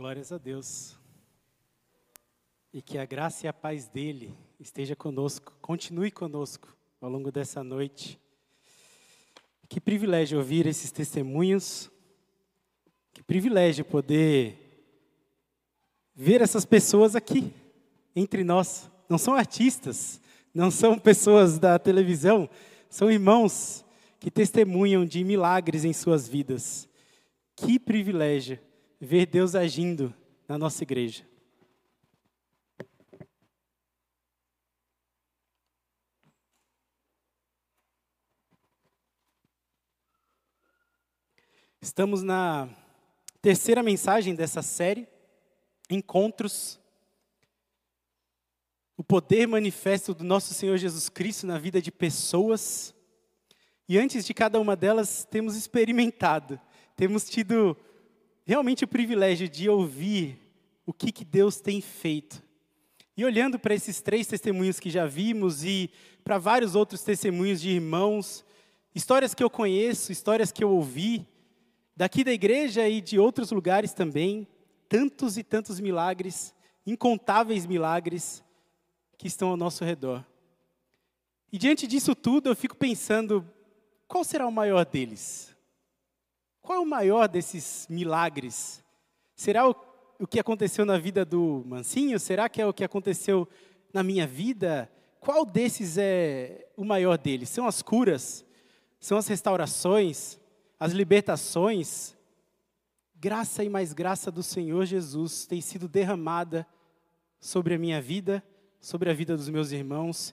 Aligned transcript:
Glórias 0.00 0.32
a 0.32 0.38
Deus. 0.38 0.98
E 2.72 2.80
que 2.80 2.96
a 2.96 3.04
graça 3.04 3.44
e 3.44 3.48
a 3.50 3.52
paz 3.52 3.86
dele 3.86 4.34
esteja 4.58 4.96
conosco, 4.96 5.52
continue 5.60 6.10
conosco 6.10 6.74
ao 7.02 7.10
longo 7.10 7.30
dessa 7.30 7.62
noite. 7.62 8.18
Que 9.68 9.78
privilégio 9.78 10.38
ouvir 10.38 10.64
esses 10.66 10.90
testemunhos. 10.90 11.90
Que 13.12 13.22
privilégio 13.22 13.84
poder 13.84 14.56
ver 16.14 16.40
essas 16.40 16.64
pessoas 16.64 17.14
aqui 17.14 17.52
entre 18.16 18.42
nós. 18.42 18.90
Não 19.06 19.18
são 19.18 19.34
artistas, 19.34 20.18
não 20.54 20.70
são 20.70 20.98
pessoas 20.98 21.58
da 21.58 21.78
televisão, 21.78 22.48
são 22.88 23.10
irmãos 23.10 23.84
que 24.18 24.30
testemunham 24.30 25.04
de 25.04 25.22
milagres 25.22 25.84
em 25.84 25.92
suas 25.92 26.26
vidas. 26.26 26.88
Que 27.54 27.78
privilégio 27.78 28.58
ver 29.00 29.24
Deus 29.24 29.54
agindo 29.54 30.14
na 30.46 30.58
nossa 30.58 30.82
igreja. 30.82 31.26
Estamos 41.80 42.22
na 42.22 42.68
terceira 43.40 43.82
mensagem 43.82 44.34
dessa 44.34 44.60
série, 44.60 45.08
Encontros. 45.88 46.78
O 48.98 49.02
poder 49.02 49.48
manifesto 49.48 50.12
do 50.12 50.22
nosso 50.22 50.52
Senhor 50.52 50.76
Jesus 50.76 51.08
Cristo 51.08 51.46
na 51.46 51.58
vida 51.58 51.80
de 51.80 51.90
pessoas. 51.90 52.94
E 53.88 53.98
antes 53.98 54.26
de 54.26 54.34
cada 54.34 54.60
uma 54.60 54.76
delas, 54.76 55.24
temos 55.24 55.56
experimentado, 55.56 56.60
temos 56.94 57.28
tido 57.30 57.74
realmente 58.50 58.82
o 58.82 58.88
privilégio 58.88 59.48
de 59.48 59.68
ouvir 59.68 60.36
o 60.84 60.92
que, 60.92 61.12
que 61.12 61.24
Deus 61.24 61.60
tem 61.60 61.80
feito. 61.80 62.42
E 63.16 63.24
olhando 63.24 63.60
para 63.60 63.76
esses 63.76 64.00
três 64.00 64.26
testemunhos 64.26 64.80
que 64.80 64.90
já 64.90 65.06
vimos 65.06 65.62
e 65.62 65.88
para 66.24 66.36
vários 66.36 66.74
outros 66.74 67.00
testemunhos 67.02 67.60
de 67.60 67.70
irmãos, 67.70 68.44
histórias 68.92 69.34
que 69.34 69.44
eu 69.44 69.48
conheço, 69.48 70.10
histórias 70.10 70.50
que 70.50 70.64
eu 70.64 70.70
ouvi, 70.72 71.24
daqui 71.94 72.24
da 72.24 72.32
igreja 72.32 72.88
e 72.88 73.00
de 73.00 73.20
outros 73.20 73.52
lugares 73.52 73.92
também, 73.92 74.48
tantos 74.88 75.38
e 75.38 75.44
tantos 75.44 75.78
milagres, 75.78 76.52
incontáveis 76.84 77.66
milagres 77.66 78.42
que 79.16 79.28
estão 79.28 79.50
ao 79.50 79.56
nosso 79.56 79.84
redor. 79.84 80.26
E 81.52 81.56
diante 81.56 81.86
disso 81.86 82.16
tudo, 82.16 82.48
eu 82.48 82.56
fico 82.56 82.76
pensando, 82.76 83.48
qual 84.08 84.24
será 84.24 84.44
o 84.44 84.50
maior 84.50 84.84
deles? 84.84 85.49
Qual 86.62 86.78
é 86.78 86.82
o 86.82 86.86
maior 86.86 87.28
desses 87.28 87.86
milagres? 87.88 88.84
Será 89.34 89.68
o, 89.68 89.74
o 90.18 90.26
que 90.26 90.40
aconteceu 90.40 90.84
na 90.84 90.98
vida 90.98 91.24
do 91.24 91.62
Mancinho? 91.66 92.18
Será 92.18 92.48
que 92.48 92.60
é 92.60 92.66
o 92.66 92.72
que 92.72 92.84
aconteceu 92.84 93.48
na 93.92 94.02
minha 94.02 94.26
vida? 94.26 94.90
Qual 95.18 95.44
desses 95.44 95.98
é 95.98 96.68
o 96.76 96.84
maior 96.84 97.16
deles? 97.18 97.48
São 97.48 97.66
as 97.66 97.82
curas? 97.82 98.44
São 98.98 99.16
as 99.18 99.26
restaurações? 99.26 100.40
as 100.80 100.92
libertações, 100.92 102.16
graça 103.14 103.62
e 103.62 103.68
mais 103.68 103.92
graça 103.92 104.30
do 104.30 104.42
Senhor 104.42 104.86
Jesus 104.86 105.44
tem 105.44 105.60
sido 105.60 105.86
derramada 105.86 106.66
sobre 107.38 107.74
a 107.74 107.78
minha 107.78 108.00
vida, 108.00 108.42
sobre 108.80 109.10
a 109.10 109.12
vida 109.12 109.36
dos 109.36 109.50
meus 109.50 109.72
irmãos. 109.72 110.32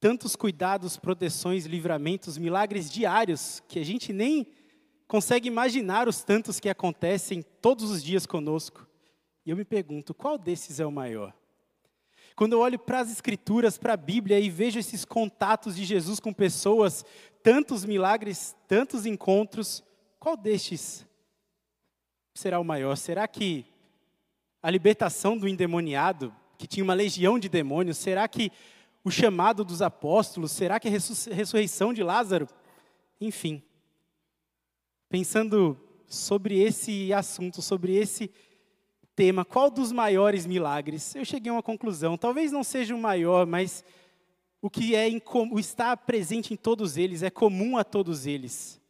Tantos 0.00 0.34
cuidados, 0.34 0.96
proteções, 0.96 1.66
livramentos, 1.66 2.38
milagres 2.38 2.90
diários 2.90 3.62
que 3.68 3.78
a 3.78 3.84
gente 3.84 4.14
nem 4.14 4.46
consegue 5.10 5.48
imaginar 5.48 6.06
os 6.06 6.22
tantos 6.22 6.60
que 6.60 6.68
acontecem 6.68 7.42
todos 7.60 7.90
os 7.90 8.00
dias 8.00 8.26
conosco. 8.26 8.86
E 9.44 9.50
eu 9.50 9.56
me 9.56 9.64
pergunto, 9.64 10.14
qual 10.14 10.38
desses 10.38 10.78
é 10.78 10.86
o 10.86 10.92
maior? 10.92 11.34
Quando 12.36 12.52
eu 12.52 12.60
olho 12.60 12.78
para 12.78 13.00
as 13.00 13.10
Escrituras, 13.10 13.76
para 13.76 13.94
a 13.94 13.96
Bíblia 13.96 14.38
e 14.38 14.48
vejo 14.48 14.78
esses 14.78 15.04
contatos 15.04 15.74
de 15.74 15.84
Jesus 15.84 16.20
com 16.20 16.32
pessoas, 16.32 17.04
tantos 17.42 17.84
milagres, 17.84 18.54
tantos 18.68 19.04
encontros, 19.04 19.82
qual 20.20 20.36
destes 20.36 21.04
será 22.32 22.60
o 22.60 22.64
maior? 22.64 22.94
Será 22.94 23.26
que 23.26 23.66
a 24.62 24.70
libertação 24.70 25.36
do 25.36 25.48
endemoniado, 25.48 26.32
que 26.56 26.68
tinha 26.68 26.84
uma 26.84 26.94
legião 26.94 27.36
de 27.36 27.48
demônios, 27.48 27.98
será 27.98 28.28
que 28.28 28.52
o 29.02 29.10
chamado 29.10 29.64
dos 29.64 29.82
apóstolos, 29.82 30.52
será 30.52 30.78
que 30.78 30.86
a 30.86 30.92
ressurreição 31.34 31.92
de 31.92 32.04
Lázaro? 32.04 32.46
Enfim, 33.20 33.60
pensando 35.10 35.76
sobre 36.06 36.58
esse 36.58 37.12
assunto, 37.12 37.60
sobre 37.60 37.94
esse 37.94 38.30
tema, 39.14 39.44
qual 39.44 39.70
dos 39.70 39.92
maiores 39.92 40.46
milagres? 40.46 41.14
Eu 41.14 41.24
cheguei 41.24 41.50
a 41.50 41.54
uma 41.54 41.62
conclusão. 41.62 42.16
Talvez 42.16 42.50
não 42.50 42.64
seja 42.64 42.94
o 42.94 42.98
maior, 42.98 43.46
mas 43.46 43.84
o 44.62 44.70
que 44.70 44.94
é 44.94 45.06
o 45.34 45.58
está 45.58 45.94
presente 45.96 46.54
em 46.54 46.56
todos 46.56 46.96
eles 46.96 47.22
é 47.22 47.28
comum 47.28 47.76
a 47.76 47.84
todos 47.84 48.24
eles. 48.24 48.80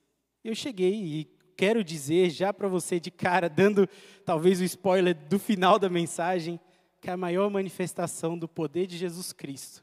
Eu 0.44 0.54
cheguei 0.54 0.94
e 0.94 1.24
quero 1.56 1.82
dizer 1.82 2.30
já 2.30 2.52
para 2.52 2.68
você 2.68 3.00
de 3.00 3.10
cara, 3.10 3.48
dando 3.48 3.88
talvez 4.24 4.60
o 4.60 4.64
spoiler 4.64 5.14
do 5.14 5.38
final 5.38 5.78
da 5.78 5.88
mensagem, 5.88 6.60
que 7.00 7.10
a 7.10 7.16
maior 7.16 7.50
manifestação 7.50 8.38
do 8.38 8.46
poder 8.46 8.86
de 8.86 8.96
Jesus 8.96 9.32
Cristo 9.32 9.82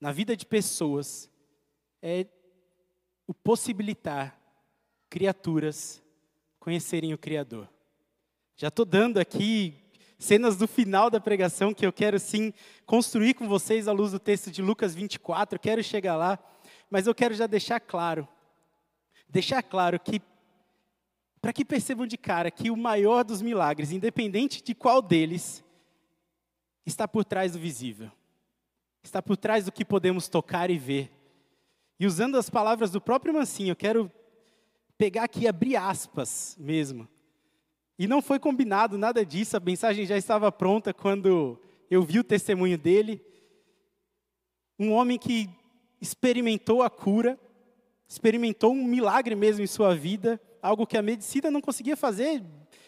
na 0.00 0.12
vida 0.12 0.36
de 0.36 0.44
pessoas 0.44 1.30
é 2.02 2.26
o 3.26 3.34
possibilitar 3.34 4.38
criaturas 5.08 6.02
conhecerem 6.58 7.14
o 7.14 7.18
Criador. 7.18 7.68
Já 8.56 8.68
estou 8.68 8.84
dando 8.84 9.18
aqui 9.18 9.74
cenas 10.18 10.56
do 10.56 10.66
final 10.66 11.10
da 11.10 11.20
pregação 11.20 11.74
que 11.74 11.84
eu 11.84 11.92
quero 11.92 12.18
sim 12.18 12.52
construir 12.84 13.34
com 13.34 13.46
vocês 13.46 13.86
à 13.86 13.92
luz 13.92 14.12
do 14.12 14.18
texto 14.18 14.50
de 14.50 14.62
Lucas 14.62 14.94
24, 14.94 15.58
quero 15.58 15.82
chegar 15.82 16.16
lá, 16.16 16.38
mas 16.90 17.06
eu 17.06 17.14
quero 17.14 17.34
já 17.34 17.46
deixar 17.46 17.80
claro, 17.80 18.26
deixar 19.28 19.62
claro 19.62 20.00
que, 20.00 20.20
para 21.40 21.52
que 21.52 21.64
percebam 21.64 22.06
de 22.06 22.16
cara 22.16 22.50
que 22.50 22.70
o 22.70 22.76
maior 22.76 23.24
dos 23.24 23.42
milagres, 23.42 23.92
independente 23.92 24.62
de 24.62 24.74
qual 24.74 25.02
deles, 25.02 25.62
está 26.84 27.06
por 27.06 27.24
trás 27.24 27.52
do 27.52 27.58
visível, 27.58 28.10
está 29.02 29.20
por 29.20 29.36
trás 29.36 29.66
do 29.66 29.72
que 29.72 29.84
podemos 29.84 30.28
tocar 30.28 30.70
e 30.70 30.78
ver. 30.78 31.12
E 31.98 32.06
usando 32.06 32.36
as 32.36 32.50
palavras 32.50 32.90
do 32.90 33.00
próprio 33.00 33.34
Mancinho, 33.34 33.72
eu 33.72 33.76
quero 33.76 34.10
pegar 34.98 35.24
aqui 35.24 35.46
abrir 35.46 35.76
aspas 35.76 36.56
mesmo 36.58 37.08
e 37.98 38.06
não 38.06 38.20
foi 38.20 38.38
combinado 38.38 38.98
nada 38.98 39.24
disso, 39.24 39.56
a 39.56 39.60
mensagem 39.60 40.04
já 40.04 40.16
estava 40.18 40.52
pronta 40.52 40.92
quando 40.92 41.58
eu 41.90 42.02
vi 42.02 42.18
o 42.18 42.24
testemunho 42.24 42.76
dele. 42.76 43.24
Um 44.78 44.92
homem 44.92 45.18
que 45.18 45.48
experimentou 45.98 46.82
a 46.82 46.90
cura, 46.90 47.40
experimentou 48.06 48.72
um 48.72 48.84
milagre 48.84 49.34
mesmo 49.34 49.64
em 49.64 49.66
sua 49.66 49.94
vida, 49.94 50.40
algo 50.60 50.86
que 50.86 50.98
a 50.98 51.02
medicina 51.02 51.50
não 51.50 51.62
conseguia 51.62 51.96
fazer. 51.96 52.44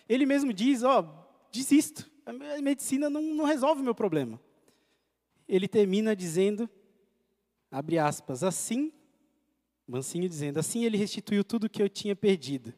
Ele 0.07 0.27
mesmo 0.27 0.53
diz: 0.53 0.83
Ó, 0.83 1.01
oh, 1.01 1.51
desisto, 1.51 2.11
a 2.27 2.61
medicina 2.61 3.09
não, 3.09 3.23
não 3.23 3.47
resolve 3.47 3.81
o 3.81 3.85
meu 3.85 3.95
problema. 3.95 4.39
Ele 5.49 5.67
termina 5.67 6.15
dizendo, 6.15 6.69
abre 7.71 7.99
aspas, 7.99 8.45
assim, 8.45 8.93
Mansinho 9.89 10.29
dizendo: 10.29 10.59
Assim 10.59 10.85
ele 10.85 10.97
restituiu 10.97 11.43
tudo 11.43 11.65
o 11.65 11.71
que 11.71 11.83
eu 11.83 11.89
tinha 11.89 12.15
perdido 12.15 12.75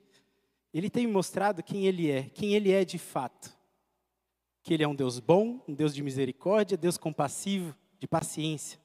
ele 0.72 0.88
tem 0.88 1.06
mostrado 1.06 1.62
quem 1.62 1.86
ele 1.86 2.10
é, 2.10 2.22
quem 2.22 2.54
ele 2.54 2.70
é 2.70 2.84
de 2.84 2.98
fato. 2.98 3.52
Que 4.62 4.74
ele 4.74 4.84
é 4.84 4.88
um 4.88 4.94
Deus 4.94 5.18
bom, 5.18 5.62
um 5.66 5.74
Deus 5.74 5.94
de 5.94 6.02
misericórdia, 6.02 6.76
Deus 6.76 6.96
compassivo, 6.96 7.74
de 7.98 8.06
paciência. 8.06 8.78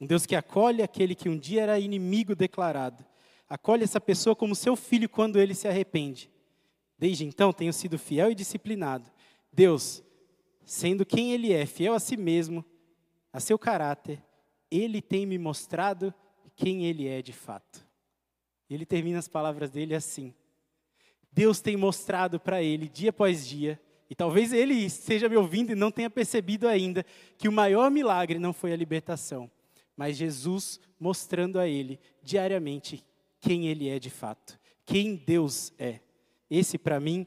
Um 0.00 0.06
Deus 0.06 0.24
que 0.24 0.36
acolhe 0.36 0.82
aquele 0.82 1.14
que 1.14 1.28
um 1.28 1.36
dia 1.36 1.62
era 1.62 1.78
inimigo 1.78 2.36
declarado. 2.36 3.04
Acolhe 3.48 3.82
essa 3.82 4.00
pessoa 4.00 4.36
como 4.36 4.54
seu 4.54 4.76
filho 4.76 5.08
quando 5.08 5.40
ele 5.40 5.54
se 5.54 5.66
arrepende. 5.66 6.30
Desde 6.96 7.24
então 7.24 7.52
tenho 7.52 7.72
sido 7.72 7.98
fiel 7.98 8.30
e 8.30 8.34
disciplinado. 8.34 9.10
Deus, 9.52 10.04
sendo 10.64 11.04
quem 11.04 11.32
ele 11.32 11.52
é, 11.52 11.66
fiel 11.66 11.94
a 11.94 12.00
si 12.00 12.16
mesmo, 12.16 12.64
a 13.32 13.40
seu 13.40 13.58
caráter, 13.58 14.22
ele 14.70 15.02
tem 15.02 15.26
me 15.26 15.38
mostrado 15.38 16.14
quem 16.58 16.84
ele 16.84 17.06
é 17.06 17.22
de 17.22 17.32
fato. 17.32 17.86
Ele 18.68 18.84
termina 18.84 19.18
as 19.18 19.28
palavras 19.28 19.70
dele 19.70 19.94
assim: 19.94 20.34
Deus 21.32 21.60
tem 21.60 21.76
mostrado 21.76 22.38
para 22.38 22.62
ele 22.62 22.88
dia 22.88 23.10
após 23.10 23.46
dia, 23.46 23.80
e 24.10 24.14
talvez 24.14 24.52
ele 24.52 24.74
esteja 24.74 25.28
me 25.28 25.36
ouvindo 25.36 25.72
e 25.72 25.76
não 25.76 25.90
tenha 25.90 26.10
percebido 26.10 26.68
ainda, 26.68 27.06
que 27.38 27.48
o 27.48 27.52
maior 27.52 27.90
milagre 27.90 28.38
não 28.38 28.52
foi 28.52 28.72
a 28.72 28.76
libertação, 28.76 29.50
mas 29.96 30.16
Jesus 30.16 30.80
mostrando 30.98 31.58
a 31.58 31.66
ele 31.66 31.98
diariamente 32.22 33.04
quem 33.40 33.68
ele 33.68 33.88
é 33.88 33.98
de 33.98 34.10
fato, 34.10 34.58
quem 34.84 35.14
Deus 35.14 35.72
é. 35.78 36.00
Esse 36.50 36.76
para 36.76 36.98
mim, 36.98 37.26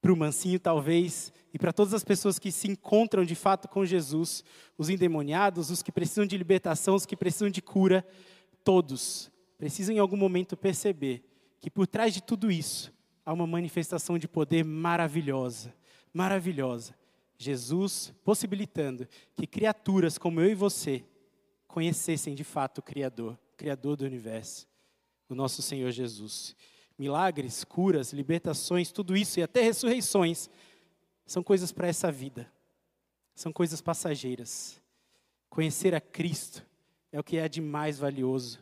para 0.00 0.12
o 0.12 0.16
mansinho 0.16 0.58
talvez, 0.58 1.32
e 1.52 1.58
para 1.58 1.72
todas 1.72 1.92
as 1.92 2.04
pessoas 2.04 2.38
que 2.38 2.52
se 2.52 2.68
encontram 2.68 3.24
de 3.24 3.34
fato 3.34 3.68
com 3.68 3.84
Jesus, 3.84 4.44
os 4.78 4.88
endemoniados, 4.88 5.70
os 5.70 5.82
que 5.82 5.90
precisam 5.90 6.24
de 6.26 6.38
libertação, 6.38 6.94
os 6.94 7.06
que 7.06 7.16
precisam 7.16 7.50
de 7.50 7.60
cura, 7.60 8.06
todos 8.62 9.30
precisam 9.60 9.94
em 9.94 9.98
algum 9.98 10.16
momento 10.16 10.56
perceber 10.56 11.22
que 11.60 11.70
por 11.70 11.86
trás 11.86 12.14
de 12.14 12.22
tudo 12.22 12.50
isso 12.50 12.90
há 13.26 13.32
uma 13.32 13.46
manifestação 13.46 14.18
de 14.18 14.26
poder 14.26 14.64
maravilhosa, 14.64 15.74
maravilhosa. 16.14 16.94
Jesus 17.36 18.12
possibilitando 18.24 19.06
que 19.36 19.46
criaturas 19.46 20.16
como 20.16 20.40
eu 20.40 20.50
e 20.50 20.54
você 20.54 21.04
conhecessem 21.68 22.34
de 22.34 22.42
fato 22.42 22.78
o 22.78 22.82
Criador, 22.82 23.38
Criador 23.56 23.96
do 23.96 24.04
universo, 24.04 24.66
o 25.28 25.34
nosso 25.34 25.60
Senhor 25.60 25.90
Jesus. 25.90 26.56
Milagres, 26.98 27.64
curas, 27.64 28.12
libertações, 28.12 28.90
tudo 28.90 29.16
isso 29.16 29.40
e 29.40 29.42
até 29.42 29.62
ressurreições 29.62 30.48
são 31.30 31.44
coisas 31.44 31.70
para 31.70 31.86
essa 31.86 32.10
vida, 32.10 32.50
são 33.36 33.52
coisas 33.52 33.80
passageiras. 33.80 34.82
Conhecer 35.48 35.94
a 35.94 36.00
Cristo 36.00 36.66
é 37.12 37.20
o 37.20 37.22
que 37.22 37.36
é 37.36 37.48
de 37.48 37.60
mais 37.60 38.00
valioso 38.00 38.58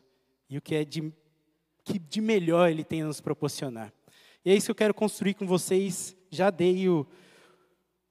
e 0.51 0.59
o 0.59 0.61
que 0.61 0.75
é 0.75 0.85
de, 0.85 1.11
que 1.83 1.99
de 1.99 2.21
melhor 2.21 2.69
Ele 2.69 2.85
tem 2.85 3.01
a 3.01 3.07
nos 3.07 3.23
proporcionar. 3.23 3.91
E 4.45 4.51
é 4.51 4.55
isso 4.55 4.67
que 4.67 4.71
eu 4.73 4.75
quero 4.75 4.93
construir 4.93 5.33
com 5.33 5.47
vocês. 5.47 6.15
Já 6.29 6.51
dei 6.51 6.87
o, 6.91 7.07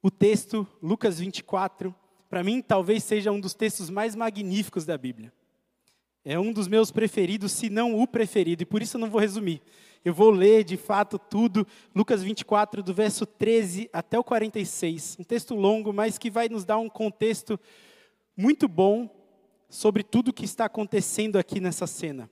o 0.02 0.10
texto, 0.10 0.68
Lucas 0.82 1.20
24. 1.20 1.94
Para 2.28 2.44
mim, 2.44 2.60
talvez 2.60 3.04
seja 3.04 3.32
um 3.32 3.40
dos 3.40 3.54
textos 3.54 3.92
mais 3.92 4.16
magníficos 4.16 4.88
da 4.88 4.98
Bíblia. 4.98 5.32
É 6.26 6.40
um 6.40 6.52
dos 6.52 6.68
meus 6.68 6.90
preferidos, 6.90 7.52
se 7.52 7.70
não 7.70 8.02
o 8.02 8.08
preferido, 8.08 8.64
e 8.64 8.66
por 8.66 8.82
isso 8.82 8.98
eu 8.98 9.02
não 9.02 9.10
vou 9.12 9.22
resumir. 9.22 9.62
Eu 10.04 10.14
vou 10.14 10.30
ler 10.30 10.64
de 10.64 10.78
fato 10.78 11.18
tudo, 11.20 11.66
Lucas 11.94 12.24
24, 12.24 12.82
do 12.82 12.94
verso 12.94 13.26
13 13.26 13.90
até 13.92 14.18
o 14.18 14.24
46. 14.24 15.18
Um 15.20 15.24
texto 15.24 15.56
longo, 15.56 15.92
mas 15.92 16.18
que 16.18 16.30
vai 16.30 16.48
nos 16.50 16.64
dar 16.64 16.78
um 16.78 16.90
contexto 16.90 17.60
muito 18.36 18.68
bom 18.68 19.10
sobre 19.70 20.04
tudo 20.04 20.30
o 20.30 20.34
que 20.34 20.46
está 20.46 20.66
acontecendo 20.66 21.38
aqui 21.38 21.60
nessa 21.60 21.88
cena. 21.88 22.30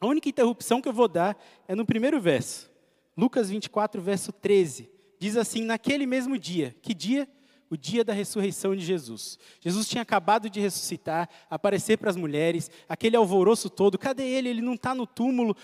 A 0.00 0.06
única 0.06 0.28
interrupção 0.28 0.80
que 0.80 0.88
eu 0.88 0.92
vou 0.92 1.08
dar 1.08 1.36
é 1.68 1.74
no 1.74 1.84
primeiro 1.84 2.20
verso. 2.20 2.70
Lucas 3.16 3.50
24, 3.50 4.00
verso 4.00 4.32
13. 4.32 4.90
Diz 5.18 5.36
assim: 5.36 5.62
Naquele 5.64 6.06
mesmo 6.06 6.38
dia, 6.38 6.74
que 6.80 6.94
dia? 6.94 7.28
O 7.70 7.76
dia 7.76 8.02
da 8.02 8.12
ressurreição 8.12 8.74
de 8.74 8.84
Jesus. 8.84 9.38
Jesus 9.60 9.88
tinha 9.88 10.02
acabado 10.02 10.50
de 10.50 10.58
ressuscitar, 10.58 11.28
aparecer 11.48 11.96
para 11.96 12.10
as 12.10 12.16
mulheres, 12.16 12.68
aquele 12.88 13.16
alvoroço 13.16 13.70
todo. 13.70 13.96
Cadê 13.96 14.24
ele? 14.24 14.48
Ele 14.48 14.60
não 14.60 14.74
está 14.74 14.92
no 14.92 15.06
túmulo, 15.06 15.56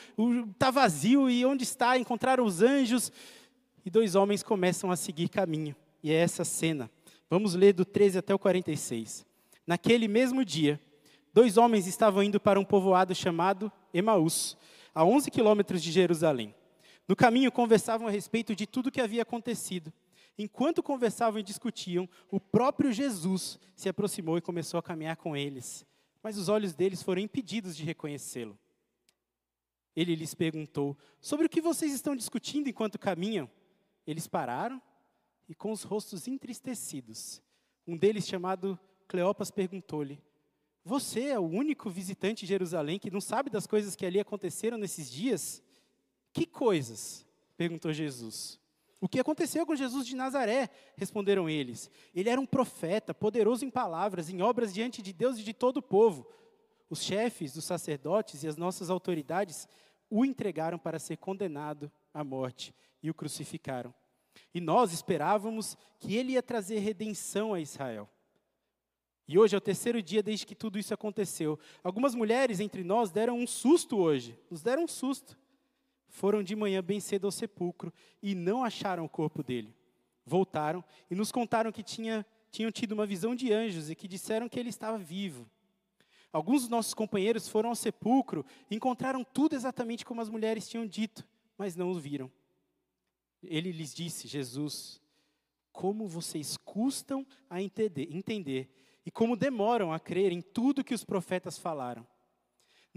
está 0.52 0.70
vazio. 0.70 1.28
E 1.28 1.44
onde 1.44 1.64
está? 1.64 1.98
Encontraram 1.98 2.44
os 2.44 2.62
anjos. 2.62 3.10
E 3.84 3.90
dois 3.90 4.14
homens 4.14 4.42
começam 4.44 4.90
a 4.90 4.96
seguir 4.96 5.28
caminho. 5.28 5.74
E 6.00 6.12
é 6.12 6.14
essa 6.14 6.44
cena. 6.44 6.88
Vamos 7.28 7.54
ler 7.54 7.72
do 7.72 7.84
13 7.84 8.18
até 8.18 8.32
o 8.32 8.38
46. 8.38 9.26
Naquele 9.66 10.06
mesmo 10.06 10.44
dia, 10.44 10.80
dois 11.34 11.56
homens 11.56 11.88
estavam 11.88 12.22
indo 12.22 12.38
para 12.38 12.60
um 12.60 12.64
povoado 12.64 13.14
chamado 13.16 13.70
Emaús, 13.92 14.56
a 14.94 15.04
11 15.04 15.28
quilômetros 15.30 15.82
de 15.82 15.90
Jerusalém. 15.90 16.54
No 17.08 17.16
caminho, 17.16 17.50
conversavam 17.50 18.06
a 18.06 18.10
respeito 18.10 18.54
de 18.54 18.64
tudo 18.64 18.86
o 18.86 18.92
que 18.92 19.00
havia 19.00 19.22
acontecido. 19.22 19.92
Enquanto 20.38 20.82
conversavam 20.82 21.40
e 21.40 21.42
discutiam, 21.42 22.08
o 22.30 22.38
próprio 22.38 22.92
Jesus 22.92 23.58
se 23.74 23.88
aproximou 23.88 24.36
e 24.36 24.42
começou 24.42 24.78
a 24.78 24.82
caminhar 24.82 25.16
com 25.16 25.36
eles. 25.36 25.86
Mas 26.22 26.36
os 26.36 26.48
olhos 26.48 26.74
deles 26.74 27.02
foram 27.02 27.22
impedidos 27.22 27.76
de 27.76 27.84
reconhecê-lo. 27.84 28.58
Ele 29.94 30.14
lhes 30.14 30.34
perguntou: 30.34 30.96
Sobre 31.20 31.46
o 31.46 31.48
que 31.48 31.60
vocês 31.60 31.92
estão 31.92 32.14
discutindo 32.14 32.68
enquanto 32.68 32.98
caminham? 32.98 33.50
Eles 34.06 34.26
pararam 34.26 34.80
e, 35.48 35.54
com 35.54 35.72
os 35.72 35.82
rostos 35.82 36.28
entristecidos, 36.28 37.42
um 37.86 37.96
deles, 37.96 38.26
chamado 38.26 38.78
Cleopas, 39.08 39.50
perguntou-lhe: 39.50 40.20
você 40.88 41.30
é 41.30 41.38
o 41.38 41.42
único 41.42 41.90
visitante 41.90 42.42
de 42.42 42.46
Jerusalém 42.46 42.96
que 42.96 43.10
não 43.10 43.20
sabe 43.20 43.50
das 43.50 43.66
coisas 43.66 43.96
que 43.96 44.06
ali 44.06 44.20
aconteceram 44.20 44.78
nesses 44.78 45.10
dias? 45.10 45.60
Que 46.32 46.46
coisas? 46.46 47.26
perguntou 47.56 47.92
Jesus. 47.92 48.60
O 49.00 49.08
que 49.08 49.20
aconteceu 49.20 49.66
com 49.66 49.76
Jesus 49.76 50.06
de 50.06 50.16
Nazaré? 50.16 50.70
Responderam 50.96 51.48
eles. 51.48 51.90
Ele 52.14 52.30
era 52.30 52.40
um 52.40 52.46
profeta, 52.46 53.12
poderoso 53.12 53.64
em 53.64 53.70
palavras, 53.70 54.30
em 54.30 54.40
obras 54.40 54.72
diante 54.72 55.02
de 55.02 55.12
Deus 55.12 55.38
e 55.38 55.42
de 55.42 55.52
todo 55.52 55.78
o 55.78 55.82
povo. 55.82 56.26
Os 56.88 57.02
chefes, 57.02 57.56
os 57.56 57.64
sacerdotes 57.64 58.42
e 58.42 58.48
as 58.48 58.56
nossas 58.56 58.88
autoridades 58.88 59.68
o 60.08 60.24
entregaram 60.24 60.78
para 60.78 60.98
ser 60.98 61.16
condenado 61.16 61.90
à 62.14 62.24
morte 62.24 62.74
e 63.02 63.10
o 63.10 63.14
crucificaram. 63.14 63.92
E 64.54 64.60
nós 64.60 64.92
esperávamos 64.92 65.76
que 65.98 66.14
ele 66.14 66.32
ia 66.32 66.42
trazer 66.42 66.78
redenção 66.78 67.52
a 67.52 67.60
Israel. 67.60 68.08
E 69.28 69.38
hoje 69.38 69.54
é 69.54 69.58
o 69.58 69.60
terceiro 69.60 70.00
dia 70.00 70.22
desde 70.22 70.46
que 70.46 70.54
tudo 70.54 70.78
isso 70.78 70.94
aconteceu. 70.94 71.58
Algumas 71.82 72.14
mulheres 72.14 72.60
entre 72.60 72.84
nós 72.84 73.10
deram 73.10 73.38
um 73.38 73.46
susto 73.46 73.98
hoje, 73.98 74.38
nos 74.50 74.62
deram 74.62 74.84
um 74.84 74.88
susto. 74.88 75.36
Foram 76.16 76.42
de 76.42 76.56
manhã 76.56 76.82
bem 76.82 76.98
cedo 76.98 77.26
ao 77.26 77.30
sepulcro 77.30 77.92
e 78.22 78.34
não 78.34 78.64
acharam 78.64 79.04
o 79.04 79.08
corpo 79.08 79.42
dele. 79.42 79.76
Voltaram 80.24 80.82
e 81.10 81.14
nos 81.14 81.30
contaram 81.30 81.70
que 81.70 81.82
tinha, 81.82 82.24
tinham 82.50 82.72
tido 82.72 82.92
uma 82.92 83.04
visão 83.04 83.36
de 83.36 83.52
anjos 83.52 83.90
e 83.90 83.94
que 83.94 84.08
disseram 84.08 84.48
que 84.48 84.58
ele 84.58 84.70
estava 84.70 84.96
vivo. 84.96 85.46
Alguns 86.32 86.62
dos 86.62 86.70
nossos 86.70 86.94
companheiros 86.94 87.48
foram 87.48 87.68
ao 87.68 87.76
sepulcro 87.76 88.46
e 88.70 88.76
encontraram 88.76 89.22
tudo 89.22 89.54
exatamente 89.54 90.06
como 90.06 90.22
as 90.22 90.30
mulheres 90.30 90.66
tinham 90.66 90.86
dito, 90.86 91.22
mas 91.58 91.76
não 91.76 91.90
o 91.90 92.00
viram. 92.00 92.32
Ele 93.42 93.70
lhes 93.70 93.92
disse, 93.92 94.26
Jesus, 94.26 95.02
como 95.70 96.08
vocês 96.08 96.56
custam 96.56 97.26
a 97.50 97.60
entender, 97.60 98.08
entender 98.10 98.70
e 99.04 99.10
como 99.10 99.36
demoram 99.36 99.92
a 99.92 100.00
crer 100.00 100.32
em 100.32 100.40
tudo 100.40 100.82
que 100.82 100.94
os 100.94 101.04
profetas 101.04 101.58
falaram. 101.58 102.06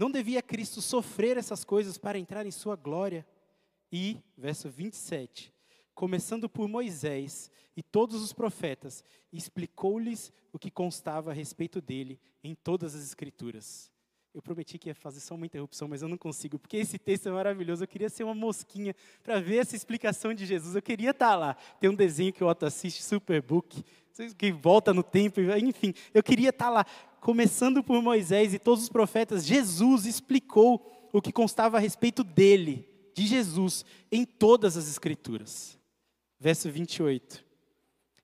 Não 0.00 0.10
devia 0.10 0.40
Cristo 0.40 0.80
sofrer 0.80 1.36
essas 1.36 1.62
coisas 1.62 1.98
para 1.98 2.18
entrar 2.18 2.46
em 2.46 2.50
sua 2.50 2.74
glória? 2.74 3.26
E, 3.92 4.16
verso 4.34 4.70
27, 4.70 5.52
começando 5.94 6.48
por 6.48 6.66
Moisés 6.66 7.50
e 7.76 7.82
todos 7.82 8.22
os 8.22 8.32
profetas, 8.32 9.04
explicou-lhes 9.30 10.32
o 10.54 10.58
que 10.58 10.70
constava 10.70 11.32
a 11.32 11.34
respeito 11.34 11.82
dele 11.82 12.18
em 12.42 12.54
todas 12.54 12.94
as 12.94 13.02
Escrituras. 13.02 13.92
Eu 14.32 14.40
prometi 14.40 14.78
que 14.78 14.88
ia 14.88 14.94
fazer 14.94 15.18
só 15.18 15.34
uma 15.34 15.44
interrupção, 15.44 15.88
mas 15.88 16.02
eu 16.02 16.08
não 16.08 16.16
consigo, 16.16 16.56
porque 16.56 16.76
esse 16.76 16.98
texto 16.98 17.28
é 17.28 17.32
maravilhoso. 17.32 17.82
Eu 17.82 17.88
queria 17.88 18.08
ser 18.08 18.22
uma 18.22 18.34
mosquinha 18.34 18.94
para 19.24 19.40
ver 19.40 19.56
essa 19.56 19.74
explicação 19.74 20.32
de 20.32 20.46
Jesus. 20.46 20.76
Eu 20.76 20.82
queria 20.82 21.10
estar 21.10 21.34
lá. 21.34 21.56
Tem 21.80 21.90
um 21.90 21.94
desenho 21.94 22.32
que 22.32 22.44
o 22.44 22.46
Otto 22.46 22.64
assiste, 22.64 23.02
Superbook, 23.02 23.84
que 24.38 24.52
volta 24.52 24.94
no 24.94 25.02
tempo, 25.02 25.40
enfim. 25.40 25.92
Eu 26.14 26.22
queria 26.22 26.50
estar 26.50 26.70
lá. 26.70 26.86
Começando 27.20 27.82
por 27.82 28.00
Moisés 28.00 28.54
e 28.54 28.58
todos 28.58 28.84
os 28.84 28.88
profetas, 28.88 29.44
Jesus 29.44 30.06
explicou 30.06 31.08
o 31.12 31.20
que 31.20 31.32
constava 31.32 31.76
a 31.76 31.80
respeito 31.80 32.22
dele, 32.22 32.88
de 33.14 33.26
Jesus, 33.26 33.84
em 34.12 34.24
todas 34.24 34.76
as 34.76 34.88
Escrituras. 34.88 35.76
Verso 36.38 36.70
28. 36.70 37.44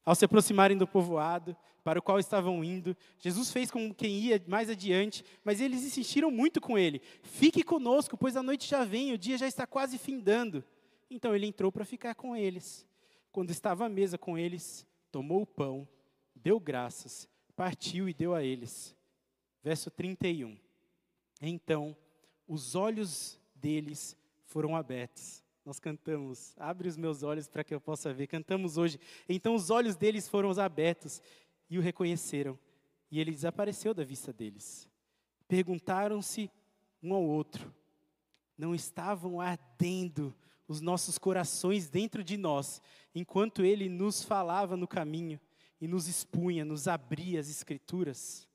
Ao 0.05 0.15
se 0.15 0.25
aproximarem 0.25 0.79
do 0.79 0.87
povoado, 0.87 1.57
para 1.87 2.01
o 2.01 2.03
qual 2.03 2.19
estavam 2.19 2.65
indo. 2.65 2.97
Jesus 3.21 3.53
fez 3.53 3.71
com 3.71 3.95
quem 3.95 4.19
ia 4.19 4.43
mais 4.49 4.69
adiante, 4.69 5.25
mas 5.45 5.61
eles 5.61 5.85
insistiram 5.85 6.33
muito 6.33 6.61
com 6.61 6.77
ele: 6.77 7.01
Fique 7.23 7.63
conosco, 7.63 8.17
pois 8.17 8.37
a 8.37 8.43
noite 8.43 8.69
já 8.69 8.85
vem, 8.85 9.13
o 9.13 9.19
dia 9.19 9.39
já 9.39 9.47
está 9.47 9.69
quase 9.69 9.97
findando. 9.97 10.65
Então 11.09 11.33
ele 11.33 11.47
entrou 11.47 11.71
para 11.71 11.85
ficar 11.85 12.17
com 12.17 12.35
eles. 12.35 12.85
Quando 13.31 13.51
estava 13.51 13.87
à 13.87 13.89
mesa 13.89 14.19
com 14.19 14.37
eles, 14.37 14.85
tomou 15.13 15.43
o 15.43 15.47
pão, 15.47 15.87
deu 16.35 16.59
graças, 16.59 17.29
partiu 17.55 18.09
e 18.09 18.13
deu 18.13 18.35
a 18.35 18.43
eles. 18.43 18.93
Verso 19.63 19.89
31. 19.89 20.59
Então 21.41 21.97
os 22.49 22.75
olhos 22.75 23.39
deles 23.55 24.17
foram 24.47 24.75
abertos. 24.75 25.41
Nós 25.65 25.81
cantamos, 25.81 26.55
abre 26.59 26.89
os 26.89 26.97
meus 26.97 27.25
olhos 27.25 27.49
para 27.49 27.65
que 27.65 27.75
eu 27.75 27.81
possa 27.81 28.13
ver. 28.13 28.29
Cantamos 28.29 28.77
hoje. 28.77 29.01
Então 29.29 29.55
os 29.55 29.69
olhos 29.71 29.97
deles 29.97 30.29
foram 30.29 30.51
abertos 30.61 31.21
e 31.69 31.79
o 31.79 31.83
reconheceram, 31.83 32.59
e 33.11 33.21
ele 33.21 33.33
desapareceu 33.33 33.93
da 33.93 34.05
vista 34.05 34.33
deles. 34.33 34.91
Perguntaram-se 35.49 36.51
um 37.03 37.15
ao 37.15 37.23
outro: 37.23 37.75
não 38.57 38.75
estavam 38.75 39.41
ardendo 39.41 40.35
os 40.69 40.81
nossos 40.81 41.19
corações 41.19 41.89
dentro 41.89 42.25
de 42.25 42.37
nós, 42.37 42.81
enquanto 43.15 43.65
ele 43.65 43.89
nos 43.89 44.23
falava 44.23 44.77
no 44.77 44.89
caminho 44.89 45.41
e 45.81 45.87
nos 45.87 46.09
expunha, 46.09 46.65
nos 46.65 46.89
abria 46.89 47.39
as 47.39 47.49
Escrituras? 47.49 48.49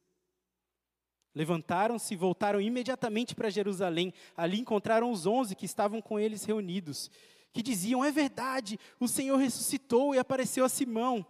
Levantaram-se 1.33 2.13
e 2.13 2.17
voltaram 2.17 2.59
imediatamente 2.59 3.33
para 3.33 3.49
Jerusalém. 3.49 4.13
Ali 4.35 4.59
encontraram 4.59 5.09
os 5.09 5.25
onze 5.25 5.55
que 5.55 5.65
estavam 5.65 6.01
com 6.01 6.19
eles 6.19 6.43
reunidos, 6.43 7.09
que 7.53 7.63
diziam: 7.63 8.03
É 8.03 8.11
verdade, 8.11 8.77
o 8.99 9.07
Senhor 9.07 9.37
ressuscitou 9.37 10.13
e 10.13 10.19
apareceu 10.19 10.65
a 10.65 10.69
Simão. 10.69 11.25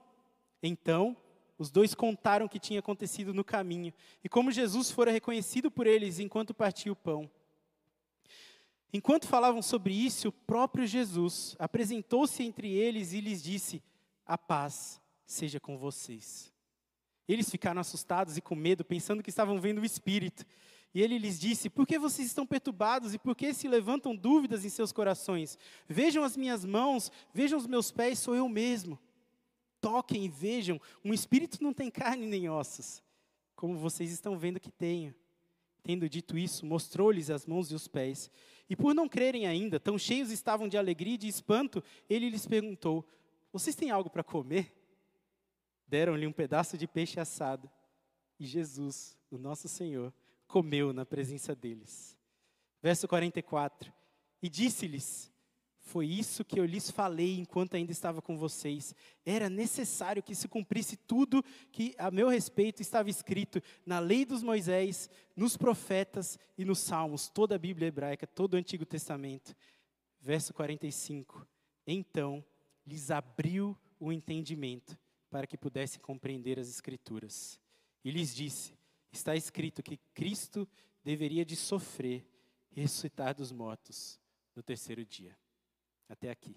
Então 0.64 1.16
os 1.62 1.70
dois 1.70 1.94
contaram 1.94 2.48
o 2.48 2.50
que 2.50 2.58
tinha 2.58 2.80
acontecido 2.80 3.36
no 3.36 3.44
caminho 3.44 3.94
e 4.24 4.28
como 4.28 4.52
Jesus 4.52 4.90
fora 4.90 5.12
reconhecido 5.12 5.70
por 5.70 5.86
eles 5.86 6.18
enquanto 6.18 6.56
partia 6.56 6.92
o 6.92 6.96
pão. 6.96 7.30
Enquanto 8.92 9.28
falavam 9.28 9.62
sobre 9.62 9.94
isso, 9.94 10.30
o 10.30 10.32
próprio 10.32 10.88
Jesus 10.88 11.56
apresentou-se 11.60 12.42
entre 12.42 12.74
eles 12.74 13.14
e 13.14 13.22
lhes 13.22 13.44
disse: 13.44 13.84
A 14.26 14.40
paz 14.40 15.00
seja 15.24 15.60
com 15.60 15.78
vocês. 15.78 16.52
Eles 17.28 17.48
ficaram 17.48 17.80
assustados 17.80 18.38
e 18.38 18.42
com 18.42 18.56
medo, 18.56 18.84
pensando 18.84 19.22
que 19.22 19.30
estavam 19.30 19.62
vendo 19.62 19.82
o 19.82 19.86
Espírito. 19.86 20.44
E 20.96 21.00
ele 21.00 21.20
lhes 21.20 21.40
disse: 21.40 21.70
Por 21.70 21.86
que 21.86 22.00
vocês 22.00 22.28
estão 22.28 22.46
perturbados 22.46 23.14
e 23.14 23.20
por 23.20 23.36
que 23.36 23.54
se 23.54 23.68
levantam 23.68 24.16
dúvidas 24.16 24.66
em 24.66 24.70
seus 24.70 24.92
corações? 24.92 25.60
Vejam 25.88 26.24
as 26.24 26.36
minhas 26.36 26.66
mãos, 26.66 27.12
vejam 27.32 27.60
os 27.60 27.68
meus 27.68 27.92
pés, 27.92 28.18
sou 28.18 28.34
eu 28.34 28.50
mesmo. 28.50 28.98
Toquem 29.82 30.26
e 30.26 30.30
vejam, 30.30 30.80
um 31.04 31.14
espírito 31.14 31.62
não 31.62 31.74
tem 31.74 31.90
carne 31.90 32.28
nem 32.28 32.48
ossos, 32.48 33.04
como 33.56 33.76
vocês 33.76 34.12
estão 34.12 34.38
vendo 34.38 34.60
que 34.60 34.72
tenho. 34.72 35.14
Tendo 35.84 36.08
dito 36.08 36.38
isso, 36.38 36.66
mostrou-lhes 36.66 37.32
as 37.32 37.48
mãos 37.48 37.72
e 37.72 37.76
os 37.76 37.88
pés. 37.88 38.30
E 38.70 38.76
por 38.76 38.94
não 38.94 39.10
crerem 39.10 39.48
ainda, 39.48 39.80
tão 39.80 39.98
cheios 39.98 40.30
estavam 40.30 40.68
de 40.68 40.78
alegria 40.78 41.16
e 41.16 41.18
de 41.18 41.28
espanto, 41.28 41.84
ele 42.08 42.30
lhes 42.30 42.46
perguntou: 42.46 43.04
Vocês 43.52 43.76
têm 43.76 43.90
algo 43.90 44.10
para 44.10 44.24
comer? 44.24 44.72
Deram-lhe 45.88 46.28
um 46.28 46.32
pedaço 46.32 46.78
de 46.78 46.88
peixe 46.88 47.20
assado. 47.20 47.70
E 48.40 48.46
Jesus, 48.46 49.18
o 49.30 49.38
nosso 49.38 49.68
Senhor, 49.68 50.14
comeu 50.48 50.94
na 50.94 51.06
presença 51.06 51.56
deles. 51.56 52.18
Verso 52.82 53.08
44. 53.08 53.92
E 54.42 54.48
disse-lhes: 54.48 55.31
Foi 55.82 56.06
isso 56.06 56.46
que 56.46 56.60
eu 56.60 56.66
lhes 56.66 56.92
falei 56.92 57.40
enquanto 57.40 57.76
ainda 57.76 57.92
estava 57.92 58.22
com 58.22 58.38
vocês. 58.38 58.96
Era 59.26 59.50
necessário 59.50 60.22
que 60.22 60.36
se 60.36 60.48
cumprisse 60.48 60.96
tudo 60.96 61.44
que 61.72 61.96
a 61.98 62.12
meu 62.12 62.30
respeito 62.30 62.82
estava 62.82 63.10
escrito 63.10 63.62
na 63.86 64.00
lei 64.00 64.24
dos 64.24 64.44
Moisés, 64.44 65.10
nos 65.36 65.58
profetas 65.58 66.38
e 66.58 66.64
nos 66.64 66.80
salmos, 66.80 67.28
toda 67.28 67.56
a 67.56 67.60
Bíblia 67.60 67.88
hebraica, 67.88 68.28
todo 68.28 68.54
o 68.54 68.58
Antigo 68.58 68.86
Testamento. 68.86 69.56
Verso 70.20 70.54
45. 70.54 71.48
Então 71.86 72.46
lhes 72.86 73.10
abriu 73.10 73.76
o 74.00 74.12
entendimento 74.12 74.98
para 75.30 75.48
que 75.48 75.58
pudessem 75.58 76.00
compreender 76.00 76.60
as 76.60 76.70
Escrituras. 76.70 77.60
E 78.04 78.12
lhes 78.12 78.36
disse: 78.36 78.74
está 79.12 79.36
escrito 79.36 79.82
que 79.82 79.98
Cristo 80.14 80.68
deveria 81.04 81.44
de 81.44 81.56
sofrer 81.56 82.26
ressuscitar 82.70 83.36
dos 83.36 83.52
mortos 83.52 84.20
no 84.56 84.62
terceiro 84.62 85.04
dia. 85.04 85.36
Até 86.12 86.30
aqui. 86.30 86.54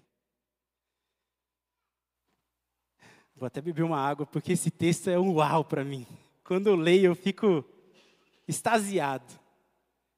Vou 3.33 3.47
até 3.47 3.61
beber 3.61 3.83
uma 3.83 3.97
água, 3.97 4.25
porque 4.25 4.51
esse 4.51 4.69
texto 4.69 5.09
é 5.09 5.17
um 5.17 5.35
uau 5.35 5.63
para 5.63 5.81
mim. 5.81 6.05
Quando 6.43 6.67
eu 6.67 6.75
leio, 6.75 7.05
eu 7.05 7.15
fico 7.15 7.63
extasiado. 8.45 9.33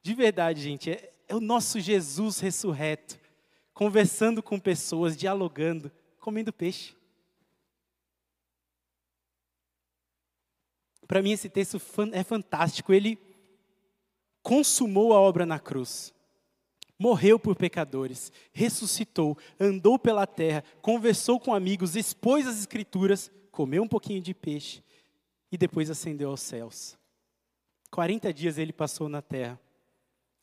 De 0.01 0.15
verdade, 0.15 0.59
gente, 0.59 0.89
é, 0.89 1.13
é 1.27 1.35
o 1.35 1.39
nosso 1.39 1.79
Jesus 1.79 2.39
ressurreto, 2.39 3.19
conversando 3.75 4.41
com 4.41 4.59
pessoas, 4.59 5.15
dialogando, 5.15 5.91
comendo 6.19 6.51
peixe. 6.51 6.95
Para 11.07 11.21
mim, 11.21 11.33
esse 11.33 11.47
texto 11.47 11.79
é 12.11 12.23
fantástico. 12.23 12.91
Ele 12.91 13.19
consumou 14.41 15.13
a 15.13 15.19
obra 15.21 15.45
na 15.45 15.59
cruz. 15.59 16.11
Morreu 16.99 17.37
por 17.37 17.55
pecadores, 17.55 18.31
ressuscitou, 18.51 19.37
andou 19.59 19.99
pela 19.99 20.25
terra, 20.25 20.63
conversou 20.81 21.39
com 21.39 21.53
amigos, 21.53 21.95
expôs 21.95 22.47
as 22.47 22.57
escrituras, 22.57 23.31
comeu 23.51 23.83
um 23.83 23.87
pouquinho 23.87 24.21
de 24.21 24.33
peixe 24.33 24.83
e 25.51 25.57
depois 25.57 25.89
ascendeu 25.89 26.29
aos 26.29 26.41
céus. 26.41 26.97
40 27.91 28.33
dias 28.33 28.57
ele 28.57 28.73
passou 28.73 29.07
na 29.07 29.21
terra. 29.21 29.59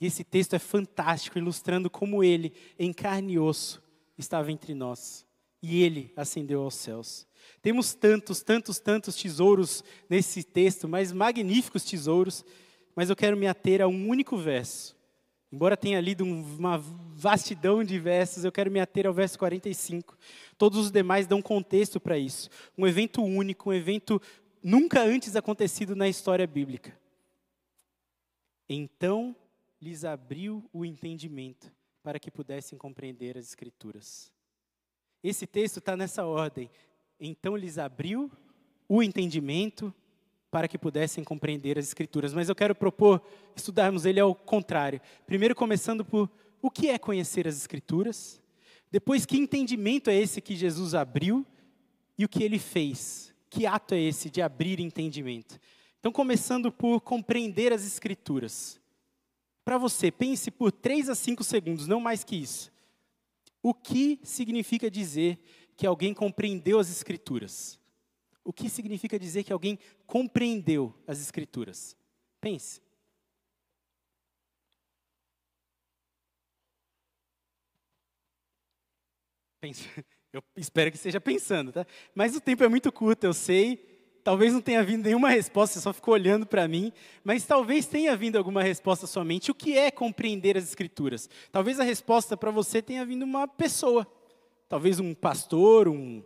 E 0.01 0.07
esse 0.07 0.25
texto 0.25 0.55
é 0.55 0.59
fantástico, 0.59 1.39
ilustrando 1.39 1.89
como 1.89 2.23
ele, 2.23 2.53
em 2.79 2.93
carne 2.93 3.35
e 3.35 3.39
osso, 3.39 3.83
estava 4.19 4.51
entre 4.51 4.75
nós. 4.75 5.27
E 5.63 5.83
ele 5.83 6.13
ascendeu 6.17 6.63
aos 6.63 6.75
céus. 6.75 7.27
Temos 7.63 7.95
tantos, 7.95 8.43
tantos, 8.43 8.79
tantos 8.79 9.17
tesouros 9.17 9.85
nesse 10.09 10.43
texto, 10.43 10.89
mas 10.89 11.13
magníficos 11.13 11.85
tesouros, 11.85 12.45
mas 12.95 13.11
eu 13.11 13.17
quero 13.17 13.37
me 13.37 13.47
ater 13.47 13.81
a 13.81 13.87
um 13.89 14.09
único 14.09 14.37
verso. 14.37 14.94
Embora 15.55 15.77
tenha 15.77 16.01
lido 16.01 16.25
uma 16.25 16.79
vastidão 16.79 17.85
de 17.85 17.97
versos, 17.97 18.45
eu 18.45 18.51
quero 18.51 18.73
me 18.73 18.81
ater 18.81 19.07
ao 19.07 19.15
verso 19.15 19.39
45. 19.39 20.19
Todos 20.59 20.81
os 20.81 20.91
demais 20.91 21.29
dão 21.29 21.41
contexto 21.41 22.01
para 22.01 22.19
isso. 22.19 22.51
Um 22.77 22.85
evento 22.85 23.23
único, 23.23 23.71
um 23.71 23.73
evento 23.73 24.21
nunca 24.61 25.01
antes 25.05 25.37
acontecido 25.37 25.95
na 25.95 26.09
história 26.09 26.45
bíblica. 26.45 26.99
Então 28.69 29.37
lhes 29.81 30.05
abriu 30.05 30.69
o 30.73 30.85
entendimento 30.85 31.71
para 32.03 32.19
que 32.19 32.33
pudessem 32.33 32.77
compreender 32.77 33.39
as 33.39 33.47
Escrituras. 33.47 34.33
Esse 35.23 35.47
texto 35.47 35.77
está 35.77 35.97
nessa 35.97 36.27
ordem. 36.27 36.69
Então 37.21 37.57
lhes 37.57 37.79
abriu 37.79 38.29
o 38.89 39.01
entendimento 39.01 39.95
para 40.55 40.69
que 40.69 40.79
pudessem 40.79 41.25
compreender 41.25 41.77
as 41.77 41.89
Escrituras. 41.89 42.33
Mas 42.33 42.49
eu 42.49 42.55
quero 42.55 42.77
propor 42.77 43.21
estudarmos 43.57 44.07
ele 44.07 44.21
ao 44.21 44.33
contrário. 44.37 45.01
Primeiro, 45.27 45.53
começando 45.53 46.05
por 46.05 46.31
o 46.63 46.71
que 46.71 46.91
é 46.91 46.97
conhecer 46.97 47.49
as 47.49 47.57
Escrituras, 47.57 48.41
depois, 48.89 49.27
que 49.27 49.37
entendimento 49.37 50.09
é 50.11 50.15
esse 50.15 50.41
que 50.41 50.55
Jesus 50.55 50.95
abriu 50.95 51.45
e 52.17 52.25
o 52.25 52.29
que 52.29 52.45
ele 52.45 52.61
fez. 52.61 53.35
Que 53.51 53.67
ato 53.67 53.97
é 53.97 54.01
esse 54.01 54.31
de 54.31 54.41
abrir 54.41 54.79
entendimento? 54.79 55.59
Então, 55.99 56.13
começando 56.13 56.71
por 56.71 57.01
compreender 57.01 57.73
as 57.73 57.85
Escrituras. 57.85 58.81
Para 59.65 59.77
você, 59.77 60.09
pense 60.09 60.53
por 60.53 60.71
três 60.71 61.09
a 61.09 61.17
cinco 61.17 61.43
segundos, 61.43 61.89
não 61.89 61.99
mais 61.99 62.23
que 62.23 62.37
isso. 62.37 62.71
O 63.61 63.75
que 63.75 64.21
significa 64.23 64.89
dizer 64.89 65.37
que 65.77 65.85
alguém 65.85 66.15
compreendeu 66.15 66.79
as 66.79 66.89
Escrituras. 66.89 67.77
O 68.45 68.53
que 68.53 68.69
significa 68.69 69.19
dizer 69.19 69.43
que 69.43 69.53
alguém 69.53 69.79
compreendeu 70.07 70.95
as 71.07 71.21
Escrituras? 71.21 71.97
Pense. 72.41 72.81
Pense. 79.61 79.89
Eu 80.33 80.43
espero 80.57 80.91
que 80.91 80.97
esteja 80.97 81.21
pensando, 81.21 81.73
tá? 81.73 81.87
Mas 82.15 82.37
o 82.37 82.41
tempo 82.41 82.65
é 82.65 82.69
muito 82.69 82.91
curto, 82.91 83.23
eu 83.23 83.33
sei. 83.33 83.77
Talvez 84.25 84.53
não 84.53 84.61
tenha 84.61 84.83
vindo 84.83 85.05
nenhuma 85.05 85.29
resposta, 85.29 85.75
você 85.75 85.81
só 85.81 85.93
ficou 85.93 86.13
olhando 86.13 86.45
para 86.45 86.67
mim. 86.67 86.93
Mas 87.23 87.47
talvez 87.47 87.87
tenha 87.87 88.17
vindo 88.17 88.37
alguma 88.37 88.61
resposta 88.61 89.07
somente. 89.07 89.53
O 89.53 89.55
que 89.55 89.79
é 89.79 89.93
compreender 89.93 90.57
as 90.57 90.65
Escrituras? 90.65 91.31
Talvez 91.53 91.79
a 91.79 91.85
resposta 91.85 92.37
para 92.37 92.51
você 92.51 92.83
tenha 92.83 93.07
vindo 93.07 93.23
uma 93.23 93.47
pessoa 93.47 94.05
talvez 94.69 94.99
um 94.99 95.15
pastor, 95.15 95.89
um, 95.89 96.21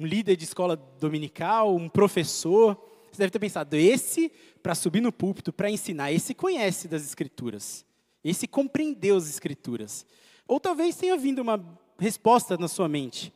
um 0.00 0.06
líder 0.06 0.34
de 0.34 0.44
escola 0.44 0.76
dominical, 0.98 1.76
um 1.76 1.86
professor. 1.86 2.74
Você 3.12 3.18
deve 3.18 3.30
ter 3.30 3.38
pensado, 3.38 3.76
esse, 3.76 4.32
para 4.62 4.74
subir 4.74 5.02
no 5.02 5.12
púlpito, 5.12 5.52
para 5.52 5.70
ensinar, 5.70 6.10
esse 6.10 6.34
conhece 6.34 6.88
das 6.88 7.04
Escrituras. 7.04 7.84
Esse 8.24 8.48
compreendeu 8.48 9.16
as 9.16 9.28
Escrituras. 9.28 10.06
Ou 10.48 10.58
talvez 10.58 10.96
tenha 10.96 11.18
vindo 11.18 11.40
uma 11.40 11.62
resposta 11.98 12.56
na 12.56 12.66
sua 12.66 12.88
mente. 12.88 13.30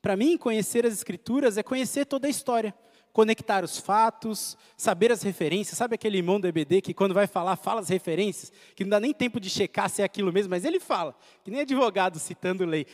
Para 0.00 0.16
mim, 0.16 0.38
conhecer 0.38 0.86
as 0.86 0.92
Escrituras 0.92 1.58
é 1.58 1.64
conhecer 1.64 2.06
toda 2.06 2.28
a 2.28 2.30
história. 2.30 2.72
Conectar 3.12 3.64
os 3.64 3.78
fatos, 3.78 4.56
saber 4.76 5.10
as 5.10 5.22
referências. 5.22 5.76
Sabe 5.76 5.96
aquele 5.96 6.18
irmão 6.18 6.38
do 6.38 6.46
EBD 6.46 6.80
que, 6.80 6.94
quando 6.94 7.12
vai 7.12 7.26
falar, 7.26 7.56
fala 7.56 7.80
as 7.80 7.88
referências? 7.88 8.52
Que 8.76 8.84
não 8.84 8.90
dá 8.90 9.00
nem 9.00 9.12
tempo 9.12 9.40
de 9.40 9.50
checar 9.50 9.90
se 9.90 10.00
é 10.00 10.04
aquilo 10.04 10.32
mesmo, 10.32 10.50
mas 10.50 10.64
ele 10.64 10.78
fala. 10.78 11.16
Que 11.42 11.50
nem 11.50 11.60
advogado 11.62 12.20
citando 12.20 12.64
lei 12.64 12.86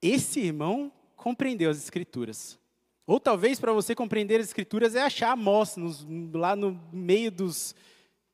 esse 0.00 0.40
irmão 0.40 0.92
compreendeu 1.16 1.70
as 1.70 1.78
Escrituras. 1.78 2.58
Ou 3.06 3.18
talvez 3.18 3.58
para 3.58 3.72
você 3.72 3.94
compreender 3.94 4.40
as 4.40 4.48
Escrituras 4.48 4.94
é 4.94 5.02
achar 5.02 5.32
Amós 5.32 5.76
nos, 5.76 6.06
lá 6.32 6.54
no 6.54 6.80
meio 6.92 7.30
dos 7.30 7.74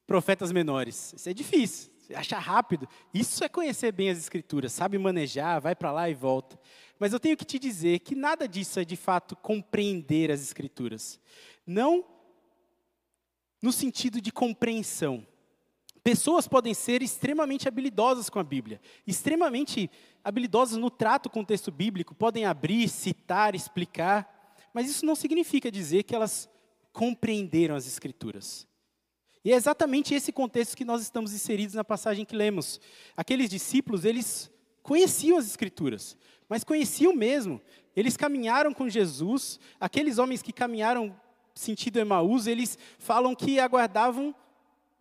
profetas 0.07 0.53
menores. 0.53 1.15
Isso 1.15 1.29
é 1.29 1.35
difícil, 1.35 1.91
achar 2.15 2.39
rápido. 2.39 2.89
Isso 3.15 3.43
é 3.45 3.49
conhecer 3.49 3.93
bem 3.93 4.11
as 4.11 4.19
Escrituras, 4.19 4.73
sabe 4.73 4.99
manejar, 4.99 5.61
vai 5.61 5.75
para 5.75 5.93
lá 5.93 6.11
e 6.11 6.15
volta. 6.15 6.59
Mas 6.99 7.13
eu 7.13 7.21
tenho 7.21 7.37
que 7.37 7.45
te 7.45 7.59
dizer 7.59 8.01
que 8.01 8.15
nada 8.15 8.47
disso 8.47 8.79
é 8.79 8.85
de 8.85 8.97
fato 8.97 9.37
compreender 9.37 10.31
as 10.31 10.41
Escrituras. 10.41 11.21
Não 11.67 12.05
no 13.63 13.73
sentido 13.73 14.21
de 14.21 14.33
compreensão. 14.33 15.27
Pessoas 16.03 16.49
podem 16.49 16.75
ser 16.75 17.01
extremamente 17.01 17.69
habilidosas 17.69 18.29
com 18.29 18.41
a 18.41 18.45
Bíblia, 18.45 18.81
extremamente 19.07 19.89
habilidosas 20.25 20.77
no 20.77 20.91
trato 20.91 21.31
com 21.31 21.41
o 21.41 21.47
texto 21.47 21.71
bíblico, 21.71 22.15
podem 22.15 22.45
abrir, 22.45 22.89
citar, 22.89 23.55
explicar, 23.55 24.57
mas 24.75 24.91
isso 24.91 25.07
não 25.07 25.15
significa 25.15 25.71
dizer 25.71 26.03
que 26.03 26.15
elas 26.15 26.49
compreenderam 26.93 27.77
as 27.77 27.87
Escrituras. 27.87 28.67
E 29.45 29.53
é 29.53 29.57
exatamente 29.57 30.15
esse 30.15 30.33
contexto 30.33 30.77
que 30.77 30.85
nós 30.85 31.03
estamos 31.03 31.33
inseridos 31.33 31.75
na 31.75 31.85
passagem 31.85 32.25
que 32.25 32.37
lemos. 32.37 32.81
Aqueles 33.17 33.49
discípulos, 33.49 34.05
eles 34.05 34.51
conheciam 34.83 35.39
as 35.39 35.47
Escrituras, 35.47 36.17
mas 36.49 36.65
conheciam 36.65 37.15
mesmo. 37.15 37.61
Eles 37.95 38.17
caminharam 38.17 38.73
com 38.73 38.89
Jesus, 38.89 39.61
aqueles 39.81 40.19
homens 40.19 40.43
que 40.43 40.53
caminharam 40.53 41.15
sentido 41.55 41.99
Emaús, 41.99 42.47
eles 42.47 42.79
falam 42.99 43.35
que 43.35 43.61
aguardavam 43.61 44.35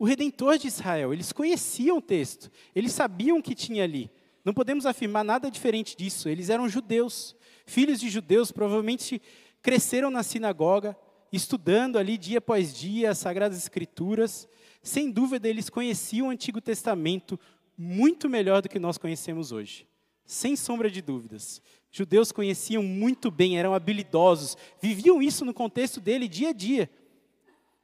o 0.01 0.03
redentor 0.03 0.57
de 0.57 0.65
Israel. 0.65 1.13
Eles 1.13 1.31
conheciam 1.31 1.97
o 1.97 2.01
texto, 2.01 2.49
eles 2.73 2.91
sabiam 2.91 3.37
o 3.37 3.43
que 3.43 3.53
tinha 3.53 3.83
ali. 3.83 4.09
Não 4.43 4.51
podemos 4.51 4.87
afirmar 4.87 5.23
nada 5.23 5.51
diferente 5.51 5.95
disso. 5.95 6.27
Eles 6.27 6.49
eram 6.49 6.67
judeus, 6.67 7.35
filhos 7.67 7.99
de 7.99 8.09
judeus, 8.09 8.51
provavelmente 8.51 9.21
cresceram 9.61 10.09
na 10.09 10.23
sinagoga 10.23 10.97
estudando 11.31 11.99
ali 11.99 12.17
dia 12.17 12.39
após 12.39 12.73
dia 12.73 13.11
as 13.11 13.19
Sagradas 13.19 13.59
Escrituras, 13.59 14.49
sem 14.81 15.11
dúvida 15.11 15.47
eles 15.47 15.69
conheciam 15.69 16.29
o 16.29 16.31
Antigo 16.31 16.59
Testamento 16.59 17.39
muito 17.77 18.27
melhor 18.27 18.63
do 18.63 18.69
que 18.69 18.79
nós 18.79 18.97
conhecemos 18.97 19.51
hoje. 19.51 19.87
Sem 20.25 20.55
sombra 20.55 20.89
de 20.89 21.03
dúvidas. 21.03 21.61
Judeus 21.91 22.31
conheciam 22.31 22.81
muito 22.81 23.29
bem, 23.29 23.59
eram 23.59 23.75
habilidosos, 23.75 24.57
viviam 24.81 25.21
isso 25.21 25.45
no 25.45 25.53
contexto 25.53 26.01
dele 26.01 26.27
dia 26.27 26.49
a 26.49 26.53
dia. 26.53 26.89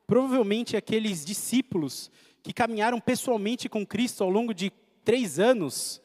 Provavelmente 0.08 0.78
aqueles 0.78 1.26
discípulos 1.26 2.10
que 2.42 2.54
caminharam 2.54 3.00
pessoalmente 3.00 3.68
com 3.68 3.86
Cristo 3.86 4.24
ao 4.24 4.30
longo 4.30 4.54
de 4.54 4.72
três 5.04 5.38
anos, 5.38 6.02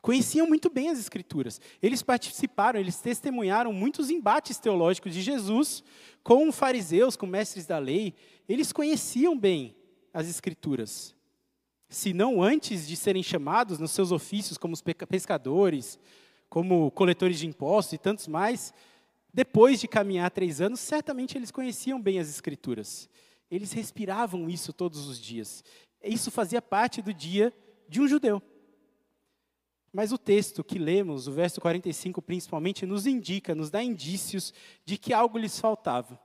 conheciam 0.00 0.46
muito 0.46 0.70
bem 0.70 0.88
as 0.90 0.98
Escrituras. 0.98 1.60
Eles 1.82 2.02
participaram, 2.02 2.78
eles 2.78 3.00
testemunharam 3.00 3.72
muitos 3.72 4.10
embates 4.10 4.58
teológicos 4.58 5.12
de 5.12 5.20
Jesus 5.20 5.82
com 6.22 6.52
fariseus, 6.52 7.16
com 7.16 7.26
mestres 7.26 7.66
da 7.66 7.78
lei. 7.78 8.14
Eles 8.48 8.72
conheciam 8.72 9.36
bem 9.36 9.74
as 10.12 10.28
Escrituras. 10.28 11.14
Se 11.88 12.12
não 12.12 12.42
antes 12.42 12.86
de 12.86 12.96
serem 12.96 13.22
chamados 13.22 13.78
nos 13.78 13.90
seus 13.90 14.12
ofícios 14.12 14.58
como 14.58 14.74
pescadores, 15.08 15.98
como 16.48 16.90
coletores 16.90 17.38
de 17.38 17.46
impostos 17.46 17.94
e 17.94 17.98
tantos 17.98 18.28
mais, 18.28 18.72
depois 19.32 19.80
de 19.80 19.88
caminhar 19.88 20.30
três 20.30 20.60
anos, 20.60 20.80
certamente 20.80 21.36
eles 21.36 21.50
conheciam 21.50 22.00
bem 22.00 22.20
as 22.20 22.28
Escrituras. 22.28 23.08
Eles 23.50 23.72
respiravam 23.72 24.48
isso 24.48 24.72
todos 24.72 25.06
os 25.06 25.20
dias. 25.20 25.64
Isso 26.02 26.30
fazia 26.30 26.60
parte 26.60 27.00
do 27.00 27.12
dia 27.12 27.52
de 27.88 28.00
um 28.00 28.08
judeu. 28.08 28.42
Mas 29.92 30.12
o 30.12 30.18
texto 30.18 30.64
que 30.64 30.78
lemos, 30.78 31.28
o 31.28 31.32
verso 31.32 31.60
45 31.60 32.20
principalmente, 32.20 32.84
nos 32.84 33.06
indica, 33.06 33.54
nos 33.54 33.70
dá 33.70 33.82
indícios 33.82 34.52
de 34.84 34.98
que 34.98 35.12
algo 35.12 35.38
lhes 35.38 35.58
faltava. 35.58 36.20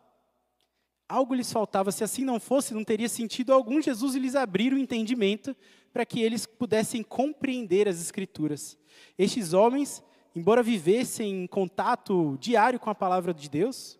Algo 1.07 1.33
lhes 1.33 1.51
faltava, 1.51 1.91
se 1.91 2.03
assim 2.03 2.23
não 2.23 2.39
fosse, 2.39 2.73
não 2.73 2.83
teria 2.83 3.09
sentido 3.09 3.53
algum 3.53 3.81
Jesus 3.81 4.15
lhes 4.15 4.35
abrir 4.35 4.73
o 4.73 4.77
entendimento 4.77 5.55
para 5.91 6.05
que 6.05 6.21
eles 6.21 6.45
pudessem 6.45 7.03
compreender 7.03 7.87
as 7.87 7.99
Escrituras. 7.99 8.77
Estes 9.17 9.53
homens 9.53 10.03
embora 10.35 10.61
vivessem 10.61 11.43
em 11.43 11.47
contato 11.47 12.37
diário 12.39 12.79
com 12.79 12.89
a 12.89 12.95
palavra 12.95 13.33
de 13.33 13.49
Deus, 13.49 13.99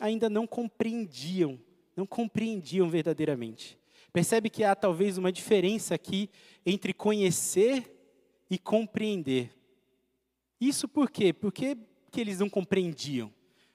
ainda 0.00 0.28
não 0.28 0.46
compreendiam, 0.46 1.58
não 2.00 2.06
compreendiam 2.06 2.88
verdadeiramente. 2.88 3.78
Percebe 4.10 4.48
que 4.48 4.64
há 4.64 4.74
talvez 4.74 5.18
uma 5.18 5.30
diferença 5.30 5.94
aqui 5.94 6.30
entre 6.64 6.94
conhecer 6.94 7.94
e 8.48 8.58
compreender. 8.58 9.54
Isso 10.58 10.88
por 10.88 11.10
quê? 11.10 11.30
Porque 11.32 11.76
que 12.10 12.20
eles 12.20 12.40
não 12.40 12.48
compreendiam. 12.48 13.30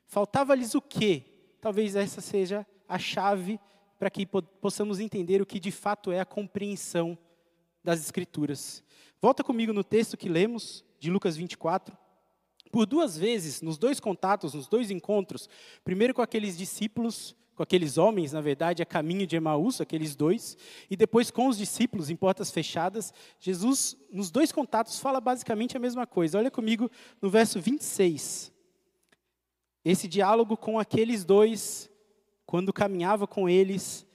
Faltava-lhes 0.08 0.74
o 0.74 0.82
quê? 0.82 1.24
Talvez 1.62 1.96
essa 1.96 2.20
seja 2.20 2.66
a 2.90 2.98
chave 2.98 3.60
para 4.00 4.10
que 4.10 4.26
possamos 4.26 5.00
entender 5.00 5.40
o 5.40 5.46
que 5.46 5.60
de 5.60 5.72
fato 5.72 6.12
é 6.12 6.20
a 6.20 6.26
compreensão 6.26 7.16
das 7.84 8.02
Escrituras. 8.02 8.84
Volta 9.22 9.44
comigo 9.44 9.72
no 9.72 9.84
texto 9.84 10.18
que 10.18 10.28
lemos, 10.28 10.84
de 11.00 11.12
Lucas 11.12 11.38
24. 11.38 11.96
Por 12.72 12.88
duas 12.88 13.16
vezes, 13.16 13.62
nos 13.62 13.78
dois 13.78 14.00
contatos, 14.00 14.56
nos 14.56 14.68
dois 14.68 14.90
encontros, 14.90 15.48
primeiro 15.84 16.14
com 16.14 16.24
aqueles 16.24 16.58
discípulos, 16.58 17.36
com 17.56 17.64
aqueles 17.64 17.98
homens, 17.98 18.34
na 18.34 18.42
verdade, 18.42 18.84
a 18.84 18.86
caminho 18.86 19.26
de 19.26 19.36
Emaús, 19.36 19.80
aqueles 19.80 20.16
dois, 20.16 20.58
e 20.90 20.98
depois 20.98 21.32
com 21.32 21.48
os 21.48 21.58
discípulos 21.58 22.10
em 22.10 22.16
portas 22.16 22.52
fechadas, 22.52 23.14
Jesus, 23.40 23.98
nos 24.12 24.30
dois 24.30 24.52
contatos, 24.52 25.00
fala 25.00 25.22
basicamente 25.22 25.78
a 25.78 25.80
mesma 25.80 26.06
coisa. 26.06 26.38
Olha 26.38 26.52
comigo 26.52 26.92
no 27.22 27.30
verso 27.30 27.62
26. 27.62 28.52
Esse 29.86 30.08
diálogo 30.08 30.58
com 30.58 30.78
aqueles 30.78 31.24
dois, 31.24 31.90
quando 32.46 32.74
caminhava 32.74 33.26
com 33.26 33.48
eles 33.48 34.06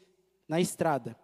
na 0.46 0.60
estrada. 0.60 1.16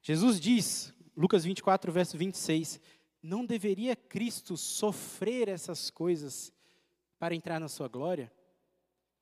Jesus 0.00 0.38
diz, 0.38 0.94
Lucas 1.16 1.44
24, 1.44 1.90
verso 1.90 2.16
26, 2.16 2.80
não 3.20 3.44
deveria 3.44 3.96
Cristo 3.96 4.56
sofrer 4.56 5.48
essas 5.48 5.90
coisas 5.90 6.52
para 7.18 7.34
entrar 7.34 7.58
na 7.58 7.68
sua 7.68 7.88
glória? 7.88 8.30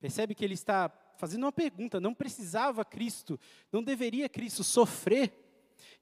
Percebe 0.00 0.34
que 0.34 0.44
ele 0.44 0.54
está 0.54 0.92
fazendo 1.22 1.44
uma 1.44 1.52
pergunta: 1.52 2.00
não 2.00 2.12
precisava 2.12 2.84
Cristo, 2.84 3.38
não 3.70 3.80
deveria 3.80 4.28
Cristo 4.28 4.64
sofrer? 4.64 5.32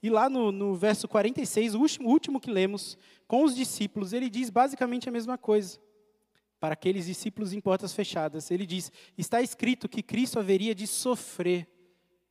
E 0.03 0.09
lá 0.09 0.31
no, 0.31 0.51
no 0.51 0.75
verso 0.75 1.07
46, 1.07 1.75
o 1.75 1.81
último, 1.81 2.09
o 2.09 2.11
último 2.11 2.41
que 2.41 2.51
lemos, 2.51 2.97
com 3.29 3.45
os 3.45 3.55
discípulos, 3.55 4.15
ele 4.15 4.31
diz 4.31 4.49
basicamente 4.49 5.11
a 5.11 5.13
mesma 5.13 5.37
coisa. 5.37 5.79
Para 6.59 6.73
aqueles 6.73 7.05
discípulos 7.05 7.53
em 7.53 7.61
portas 7.61 7.93
fechadas, 7.93 8.51
ele 8.51 8.65
diz: 8.65 8.91
Está 9.19 9.43
escrito 9.43 9.91
que 9.91 10.03
Cristo 10.03 10.39
haveria 10.39 10.75
de 10.75 10.87
sofrer 10.87 11.69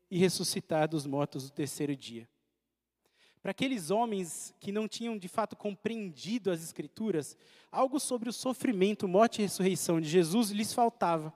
e 0.10 0.18
ressuscitar 0.18 0.88
dos 0.90 1.06
mortos 1.06 1.44
no 1.44 1.52
terceiro 1.52 1.96
dia. 1.96 2.28
Para 3.40 3.52
aqueles 3.52 3.92
homens 3.92 4.52
que 4.60 4.72
não 4.72 4.88
tinham 4.88 5.16
de 5.16 5.28
fato 5.28 5.56
compreendido 5.56 6.50
as 6.50 6.64
Escrituras, 6.64 7.38
algo 7.72 8.00
sobre 8.00 8.30
o 8.30 8.34
sofrimento, 8.34 9.08
morte 9.08 9.40
e 9.40 9.42
ressurreição 9.44 10.02
de 10.02 10.10
Jesus 10.10 10.50
lhes 10.50 10.74
faltava. 10.74 11.32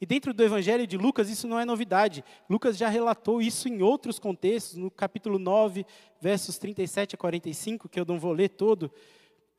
E 0.00 0.06
dentro 0.06 0.32
do 0.32 0.42
Evangelho 0.42 0.86
de 0.86 0.96
Lucas, 0.96 1.28
isso 1.28 1.46
não 1.48 1.58
é 1.58 1.64
novidade. 1.64 2.24
Lucas 2.48 2.76
já 2.76 2.88
relatou 2.88 3.40
isso 3.40 3.68
em 3.68 3.82
outros 3.82 4.18
contextos, 4.18 4.76
no 4.76 4.90
capítulo 4.90 5.38
9, 5.38 5.84
versos 6.20 6.58
37 6.58 7.14
a 7.14 7.18
45, 7.18 7.88
que 7.88 7.98
eu 7.98 8.04
não 8.04 8.18
vou 8.18 8.32
ler 8.32 8.50
todo, 8.50 8.90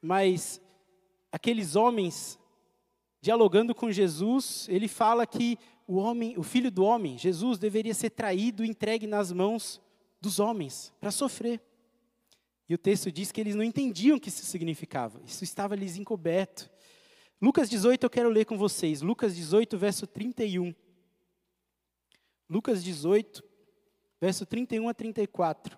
mas 0.01 0.61
aqueles 1.31 1.75
homens 1.75 2.39
dialogando 3.21 3.75
com 3.75 3.91
Jesus, 3.91 4.67
ele 4.69 4.87
fala 4.87 5.27
que 5.27 5.57
o 5.85 5.95
homem, 5.95 6.37
o 6.37 6.43
filho 6.43 6.71
do 6.71 6.83
homem, 6.83 7.17
Jesus, 7.17 7.57
deveria 7.57 7.93
ser 7.93 8.11
traído 8.11 8.63
e 8.63 8.69
entregue 8.69 9.07
nas 9.07 9.31
mãos 9.31 9.81
dos 10.21 10.39
homens 10.39 10.93
para 10.99 11.11
sofrer. 11.11 11.61
E 12.67 12.75
o 12.75 12.77
texto 12.77 13.11
diz 13.11 13.31
que 13.31 13.41
eles 13.41 13.55
não 13.55 13.63
entendiam 13.63 14.17
o 14.17 14.19
que 14.19 14.29
isso 14.29 14.45
significava. 14.45 15.19
Isso 15.25 15.43
estava 15.43 15.75
lhes 15.75 15.97
encoberto. 15.97 16.69
Lucas 17.41 17.69
18 17.69 18.03
eu 18.03 18.09
quero 18.09 18.29
ler 18.29 18.45
com 18.45 18.57
vocês. 18.57 19.01
Lucas 19.01 19.35
18, 19.35 19.77
verso 19.77 20.05
31. 20.05 20.75
Lucas 22.49 22.83
18, 22.83 23.43
verso 24.19 24.45
31 24.45 24.89
a 24.89 24.93
34. 24.93 25.77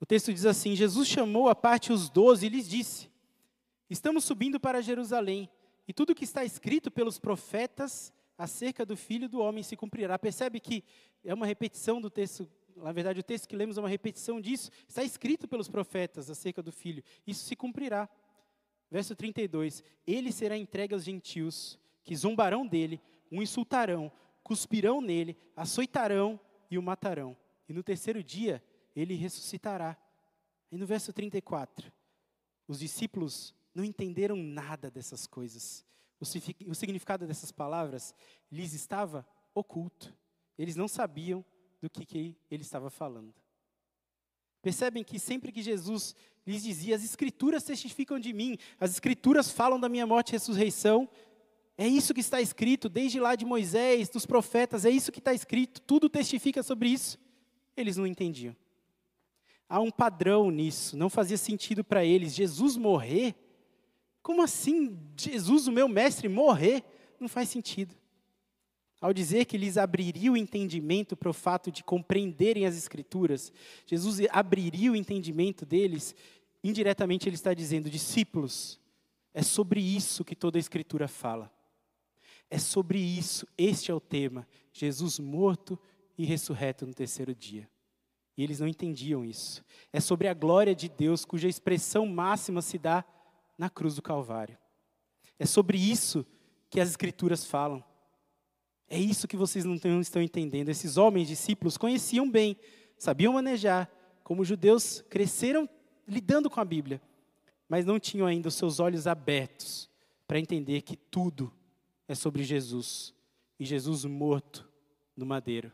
O 0.00 0.06
texto 0.06 0.32
diz 0.32 0.46
assim: 0.46 0.74
Jesus 0.74 1.06
chamou 1.06 1.48
à 1.48 1.54
parte 1.54 1.92
os 1.92 2.08
doze 2.08 2.46
e 2.46 2.48
lhes 2.48 2.66
disse: 2.68 3.10
Estamos 3.90 4.24
subindo 4.24 4.58
para 4.58 4.80
Jerusalém, 4.80 5.50
e 5.86 5.92
tudo 5.92 6.14
que 6.14 6.24
está 6.24 6.44
escrito 6.44 6.90
pelos 6.90 7.18
profetas 7.18 8.12
acerca 8.38 8.86
do 8.86 8.96
filho 8.96 9.28
do 9.28 9.40
homem 9.40 9.62
se 9.62 9.76
cumprirá. 9.76 10.18
Percebe 10.18 10.60
que 10.60 10.82
é 11.22 11.34
uma 11.34 11.46
repetição 11.46 12.00
do 12.00 12.08
texto 12.08 12.48
na 12.76 12.92
verdade, 12.92 13.20
o 13.20 13.22
texto 13.22 13.48
que 13.48 13.56
lemos 13.56 13.78
é 13.78 13.80
uma 13.80 13.88
repetição 13.88 14.40
disso. 14.40 14.70
Está 14.86 15.02
escrito 15.02 15.48
pelos 15.48 15.68
profetas 15.68 16.28
acerca 16.28 16.62
do 16.62 16.70
filho. 16.70 17.02
Isso 17.26 17.44
se 17.44 17.56
cumprirá. 17.56 18.08
Verso 18.90 19.14
32: 19.14 19.82
Ele 20.06 20.32
será 20.32 20.56
entregue 20.56 20.94
aos 20.94 21.04
gentios, 21.04 21.78
que 22.04 22.14
zombarão 22.14 22.66
dele, 22.66 23.00
o 23.30 23.42
insultarão, 23.42 24.10
cuspirão 24.42 25.00
nele, 25.00 25.36
açoitarão 25.56 26.38
e 26.70 26.78
o 26.78 26.82
matarão. 26.82 27.36
E 27.68 27.72
no 27.72 27.82
terceiro 27.82 28.22
dia 28.22 28.62
ele 28.94 29.14
ressuscitará. 29.14 29.96
E 30.70 30.76
no 30.76 30.86
verso 30.86 31.12
34, 31.12 31.92
os 32.66 32.78
discípulos 32.78 33.54
não 33.74 33.84
entenderam 33.84 34.36
nada 34.36 34.90
dessas 34.90 35.26
coisas. 35.26 35.84
O 36.66 36.74
significado 36.74 37.26
dessas 37.26 37.52
palavras 37.52 38.14
lhes 38.50 38.72
estava 38.72 39.26
oculto. 39.54 40.16
Eles 40.56 40.76
não 40.76 40.88
sabiam 40.88 41.44
do 41.80 41.90
que, 41.90 42.06
que 42.06 42.36
ele 42.50 42.62
estava 42.62 42.88
falando. 42.88 43.34
Percebem 44.66 45.04
que 45.04 45.16
sempre 45.16 45.52
que 45.52 45.62
Jesus 45.62 46.12
lhes 46.44 46.64
dizia, 46.64 46.96
as 46.96 47.04
Escrituras 47.04 47.62
testificam 47.62 48.18
de 48.18 48.32
mim, 48.32 48.58
as 48.80 48.90
Escrituras 48.90 49.48
falam 49.48 49.78
da 49.78 49.88
minha 49.88 50.04
morte 50.04 50.30
e 50.30 50.32
ressurreição, 50.32 51.08
é 51.78 51.86
isso 51.86 52.12
que 52.12 52.18
está 52.18 52.40
escrito, 52.40 52.88
desde 52.88 53.20
lá 53.20 53.36
de 53.36 53.44
Moisés, 53.44 54.08
dos 54.08 54.26
profetas, 54.26 54.84
é 54.84 54.90
isso 54.90 55.12
que 55.12 55.20
está 55.20 55.32
escrito, 55.32 55.80
tudo 55.82 56.08
testifica 56.08 56.64
sobre 56.64 56.88
isso. 56.88 57.16
Eles 57.76 57.96
não 57.96 58.08
entendiam. 58.08 58.56
Há 59.68 59.78
um 59.78 59.88
padrão 59.88 60.50
nisso, 60.50 60.96
não 60.96 61.08
fazia 61.08 61.38
sentido 61.38 61.84
para 61.84 62.04
eles. 62.04 62.34
Jesus 62.34 62.76
morrer? 62.76 63.36
Como 64.20 64.42
assim? 64.42 64.98
Jesus, 65.16 65.68
o 65.68 65.72
meu 65.72 65.86
mestre, 65.86 66.28
morrer? 66.28 66.82
Não 67.20 67.28
faz 67.28 67.50
sentido. 67.50 67.94
Ao 69.00 69.12
dizer 69.12 69.44
que 69.44 69.58
lhes 69.58 69.76
abriria 69.76 70.32
o 70.32 70.36
entendimento 70.36 71.16
para 71.16 71.28
o 71.28 71.34
fato 71.34 71.70
de 71.70 71.84
compreenderem 71.84 72.64
as 72.64 72.76
Escrituras, 72.76 73.52
Jesus 73.86 74.20
abriria 74.30 74.90
o 74.90 74.96
entendimento 74.96 75.66
deles, 75.66 76.14
indiretamente 76.64 77.28
ele 77.28 77.36
está 77.36 77.52
dizendo: 77.52 77.90
discípulos, 77.90 78.80
é 79.34 79.42
sobre 79.42 79.80
isso 79.80 80.24
que 80.24 80.34
toda 80.34 80.58
a 80.58 80.60
Escritura 80.60 81.06
fala. 81.06 81.52
É 82.48 82.58
sobre 82.58 82.98
isso, 82.98 83.46
este 83.58 83.90
é 83.90 83.94
o 83.94 84.00
tema: 84.00 84.48
Jesus 84.72 85.18
morto 85.18 85.78
e 86.16 86.24
ressurreto 86.24 86.86
no 86.86 86.94
terceiro 86.94 87.34
dia. 87.34 87.68
E 88.36 88.42
eles 88.42 88.60
não 88.60 88.68
entendiam 88.68 89.24
isso. 89.24 89.64
É 89.92 90.00
sobre 90.00 90.28
a 90.28 90.34
glória 90.34 90.74
de 90.74 90.88
Deus, 90.88 91.24
cuja 91.24 91.48
expressão 91.48 92.06
máxima 92.06 92.62
se 92.62 92.78
dá 92.78 93.04
na 93.58 93.68
cruz 93.68 93.94
do 93.94 94.02
Calvário. 94.02 94.58
É 95.38 95.46
sobre 95.46 95.78
isso 95.78 96.24
que 96.70 96.80
as 96.80 96.90
Escrituras 96.90 97.44
falam. 97.44 97.84
É 98.88 98.98
isso 98.98 99.26
que 99.26 99.36
vocês 99.36 99.64
não 99.64 100.00
estão 100.00 100.22
entendendo. 100.22 100.68
Esses 100.68 100.96
homens 100.96 101.28
discípulos 101.28 101.76
conheciam 101.76 102.30
bem, 102.30 102.56
sabiam 102.96 103.32
manejar, 103.32 103.90
como 104.22 104.44
judeus 104.44 105.02
cresceram 105.08 105.68
lidando 106.06 106.48
com 106.48 106.60
a 106.60 106.64
Bíblia, 106.64 107.00
mas 107.68 107.84
não 107.84 107.98
tinham 107.98 108.26
ainda 108.26 108.48
os 108.48 108.54
seus 108.54 108.78
olhos 108.78 109.06
abertos 109.06 109.90
para 110.26 110.38
entender 110.38 110.82
que 110.82 110.96
tudo 110.96 111.52
é 112.06 112.14
sobre 112.14 112.44
Jesus 112.44 113.14
e 113.58 113.64
Jesus 113.64 114.04
morto 114.04 114.68
no 115.16 115.26
madeiro 115.26 115.72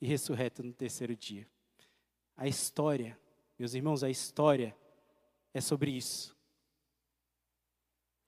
e 0.00 0.06
ressurreto 0.06 0.62
no 0.62 0.72
terceiro 0.72 1.16
dia. 1.16 1.48
A 2.36 2.46
história, 2.46 3.18
meus 3.58 3.74
irmãos, 3.74 4.02
a 4.02 4.10
história 4.10 4.76
é 5.52 5.60
sobre 5.60 5.90
isso. 5.90 6.36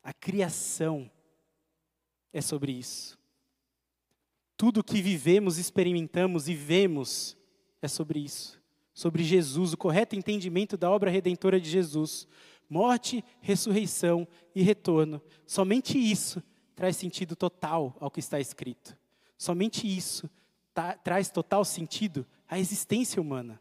A 0.03 0.13
criação 0.13 1.11
é 2.33 2.41
sobre 2.41 2.73
isso. 2.73 3.19
Tudo 4.57 4.85
que 4.85 5.03
vivemos, 5.03 5.59
experimentamos 5.59 6.49
e 6.49 6.55
vemos 6.55 7.37
é 7.83 7.89
sobre 7.89 8.21
isso. 8.21 8.63
Sobre 8.93 9.25
Jesus, 9.25 9.73
o 9.73 9.77
correto 9.77 10.15
entendimento 10.15 10.77
da 10.77 10.91
obra 10.91 11.11
redentora 11.11 11.61
de 11.61 11.69
Jesus. 11.69 12.29
Morte, 12.69 13.25
ressurreição 13.41 14.27
e 14.55 14.63
retorno. 14.63 15.21
Somente 15.47 15.99
isso 15.99 16.43
traz 16.75 16.97
sentido 16.97 17.35
total 17.35 17.97
ao 18.01 18.11
que 18.11 18.21
está 18.21 18.39
escrito. 18.39 18.97
Somente 19.37 19.87
isso 19.87 20.31
traz 21.03 21.29
total 21.31 21.65
sentido 21.65 22.27
à 22.49 22.59
existência 22.59 23.21
humana. 23.21 23.61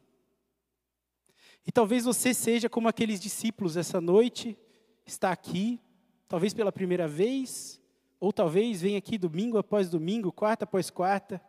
E 1.65 1.71
talvez 1.71 2.05
você 2.05 2.33
seja 2.33 2.69
como 2.69 2.87
aqueles 2.87 3.19
discípulos 3.19 3.77
essa 3.77 4.01
noite, 4.01 4.57
está 5.05 5.31
aqui, 5.31 5.79
talvez 6.27 6.53
pela 6.53 6.71
primeira 6.71 7.07
vez, 7.07 7.79
ou 8.23 8.31
talvez 8.31 8.81
venha 8.81 8.99
aqui 8.99 9.17
domingo 9.17 9.57
após 9.57 9.89
domingo, 9.89 10.31
quarta 10.31 10.63
após 10.63 10.89
quarta, 10.89 11.41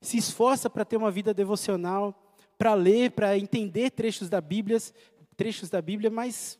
se 0.00 0.16
esforça 0.16 0.70
para 0.70 0.82
ter 0.82 0.96
uma 0.96 1.10
vida 1.10 1.34
devocional, 1.34 2.34
para 2.56 2.72
ler, 2.72 3.10
para 3.10 3.36
entender 3.36 3.90
trechos 3.90 4.30
da 4.30 4.40
Bíblia, 4.40 4.78
trechos 5.36 5.68
da 5.68 5.82
Bíblia, 5.82 6.08
mas 6.08 6.58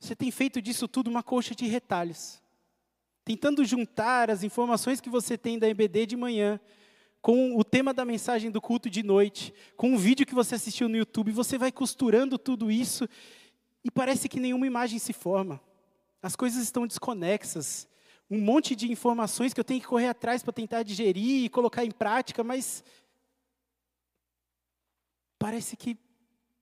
você 0.00 0.16
tem 0.16 0.30
feito 0.30 0.62
disso 0.62 0.88
tudo 0.88 1.08
uma 1.08 1.22
coxa 1.22 1.54
de 1.54 1.66
retalhos. 1.66 2.40
Tentando 3.22 3.66
juntar 3.66 4.30
as 4.30 4.42
informações 4.42 4.98
que 4.98 5.10
você 5.10 5.36
tem 5.36 5.58
da 5.58 5.68
EBD 5.68 6.06
de 6.06 6.16
manhã 6.16 6.58
com 7.20 7.54
o 7.54 7.62
tema 7.62 7.92
da 7.92 8.06
mensagem 8.06 8.50
do 8.50 8.62
culto 8.62 8.88
de 8.88 9.02
noite, 9.02 9.52
com 9.76 9.92
o 9.92 9.98
vídeo 9.98 10.24
que 10.24 10.34
você 10.34 10.54
assistiu 10.54 10.88
no 10.88 10.96
YouTube, 10.96 11.32
você 11.32 11.58
vai 11.58 11.70
costurando 11.70 12.38
tudo 12.38 12.70
isso 12.70 13.06
e 13.84 13.90
parece 13.90 14.26
que 14.26 14.40
nenhuma 14.40 14.66
imagem 14.66 14.98
se 14.98 15.12
forma. 15.12 15.60
As 16.22 16.34
coisas 16.36 16.62
estão 16.62 16.86
desconexas. 16.86 17.88
Um 18.30 18.40
monte 18.40 18.74
de 18.74 18.90
informações 18.90 19.54
que 19.54 19.60
eu 19.60 19.64
tenho 19.64 19.80
que 19.80 19.86
correr 19.86 20.08
atrás 20.08 20.42
para 20.42 20.52
tentar 20.52 20.82
digerir 20.82 21.44
e 21.44 21.48
colocar 21.48 21.84
em 21.84 21.90
prática, 21.90 22.42
mas 22.42 22.82
parece 25.38 25.76
que 25.76 25.96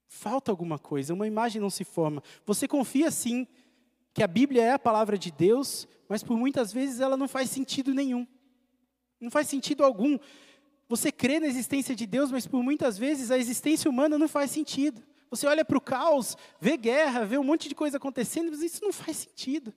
falta 0.07 0.51
alguma 0.51 0.79
coisa, 0.79 1.14
uma 1.14 1.27
imagem 1.27 1.61
não 1.61 1.71
se 1.71 1.85
forma. 1.85 2.23
Você 2.45 2.69
confia 2.69 3.11
sim 3.11 3.47
que 4.12 4.23
a 4.23 4.29
Bíblia 4.29 4.62
é 4.62 4.73
a 4.73 4.79
palavra 4.79 5.19
de 5.19 5.31
Deus, 5.31 5.88
mas 6.09 6.23
por 6.23 6.37
muitas 6.37 6.73
vezes 6.73 7.01
ela 7.01 7.17
não 7.17 7.27
faz 7.27 7.51
sentido 7.51 7.93
nenhum. 7.93 8.27
Não 9.21 9.31
faz 9.31 9.49
sentido 9.49 9.83
algum. 9.83 10.19
Você 10.88 11.11
crê 11.11 11.40
na 11.40 11.47
existência 11.47 11.97
de 11.97 12.07
Deus, 12.07 12.31
mas 12.31 12.47
por 12.47 12.62
muitas 12.62 12.97
vezes 12.97 13.31
a 13.31 13.38
existência 13.38 13.90
humana 13.90 14.19
não 14.19 14.29
faz 14.29 14.51
sentido. 14.51 15.03
Você 15.35 15.49
olha 15.49 15.64
para 15.64 15.77
o 15.77 15.81
caos, 15.81 16.37
vê 16.61 16.77
guerra, 16.77 17.25
vê 17.25 17.37
um 17.37 17.42
monte 17.42 17.68
de 17.68 17.75
coisa 17.75 17.97
acontecendo, 17.97 18.53
mas 18.53 18.62
isso 18.62 18.85
não 18.85 18.92
faz 18.92 19.16
sentido. 19.16 19.75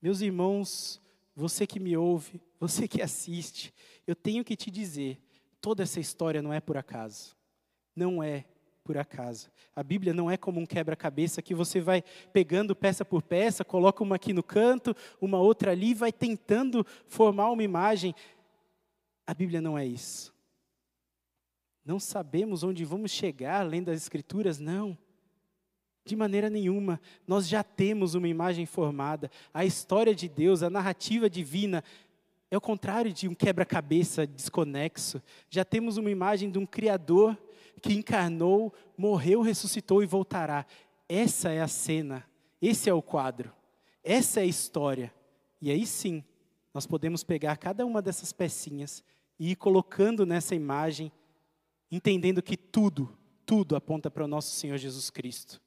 Meus 0.00 0.20
irmãos, 0.20 1.00
você 1.34 1.66
que 1.66 1.80
me 1.80 1.96
ouve, 1.96 2.38
você 2.60 2.86
que 2.86 3.00
assiste, 3.00 3.72
eu 4.06 4.14
tenho 4.14 4.44
que 4.44 4.54
te 4.54 4.70
dizer: 4.70 5.18
toda 5.58 5.82
essa 5.82 5.98
história 5.98 6.42
não 6.42 6.52
é 6.52 6.60
por 6.60 6.76
acaso. 6.76 7.34
Não 7.94 8.22
é 8.22 8.44
por 8.84 8.98
acaso. 8.98 9.50
A 9.74 9.82
Bíblia 9.82 10.12
não 10.12 10.30
é 10.30 10.36
como 10.36 10.60
um 10.60 10.66
quebra-cabeça 10.66 11.40
que 11.40 11.54
você 11.54 11.80
vai 11.80 12.04
pegando 12.30 12.76
peça 12.76 13.06
por 13.06 13.22
peça, 13.22 13.64
coloca 13.64 14.02
uma 14.02 14.16
aqui 14.16 14.34
no 14.34 14.42
canto, 14.42 14.94
uma 15.18 15.40
outra 15.40 15.72
ali, 15.72 15.94
vai 15.94 16.12
tentando 16.12 16.86
formar 17.08 17.50
uma 17.50 17.62
imagem. 17.62 18.14
A 19.26 19.32
Bíblia 19.32 19.62
não 19.62 19.78
é 19.78 19.86
isso. 19.86 20.35
Não 21.86 22.00
sabemos 22.00 22.64
onde 22.64 22.84
vamos 22.84 23.12
chegar 23.12 23.60
além 23.60 23.80
das 23.80 23.96
Escrituras? 23.96 24.58
Não. 24.58 24.98
De 26.04 26.16
maneira 26.16 26.50
nenhuma. 26.50 27.00
Nós 27.28 27.46
já 27.46 27.62
temos 27.62 28.14
uma 28.14 28.26
imagem 28.26 28.66
formada. 28.66 29.30
A 29.54 29.64
história 29.64 30.12
de 30.12 30.28
Deus, 30.28 30.64
a 30.64 30.68
narrativa 30.68 31.30
divina, 31.30 31.84
é 32.50 32.56
o 32.56 32.60
contrário 32.60 33.12
de 33.12 33.28
um 33.28 33.34
quebra-cabeça 33.34 34.26
desconexo. 34.26 35.22
Já 35.48 35.64
temos 35.64 35.96
uma 35.96 36.10
imagem 36.10 36.50
de 36.50 36.58
um 36.58 36.66
Criador 36.66 37.38
que 37.80 37.92
encarnou, 37.92 38.74
morreu, 38.98 39.40
ressuscitou 39.40 40.02
e 40.02 40.06
voltará. 40.06 40.66
Essa 41.08 41.50
é 41.50 41.60
a 41.60 41.68
cena, 41.68 42.24
esse 42.60 42.90
é 42.90 42.94
o 42.94 43.00
quadro, 43.00 43.52
essa 44.02 44.40
é 44.40 44.42
a 44.42 44.46
história. 44.46 45.14
E 45.60 45.70
aí 45.70 45.86
sim, 45.86 46.24
nós 46.74 46.84
podemos 46.84 47.22
pegar 47.22 47.56
cada 47.58 47.86
uma 47.86 48.02
dessas 48.02 48.32
pecinhas 48.32 49.04
e 49.38 49.52
ir 49.52 49.56
colocando 49.56 50.26
nessa 50.26 50.54
imagem 50.54 51.12
entendendo 51.90 52.42
que 52.42 52.56
tudo, 52.56 53.16
tudo 53.44 53.76
aponta 53.76 54.10
para 54.10 54.24
o 54.24 54.28
nosso 54.28 54.54
Senhor 54.54 54.76
Jesus 54.76 55.10
Cristo. 55.10 55.60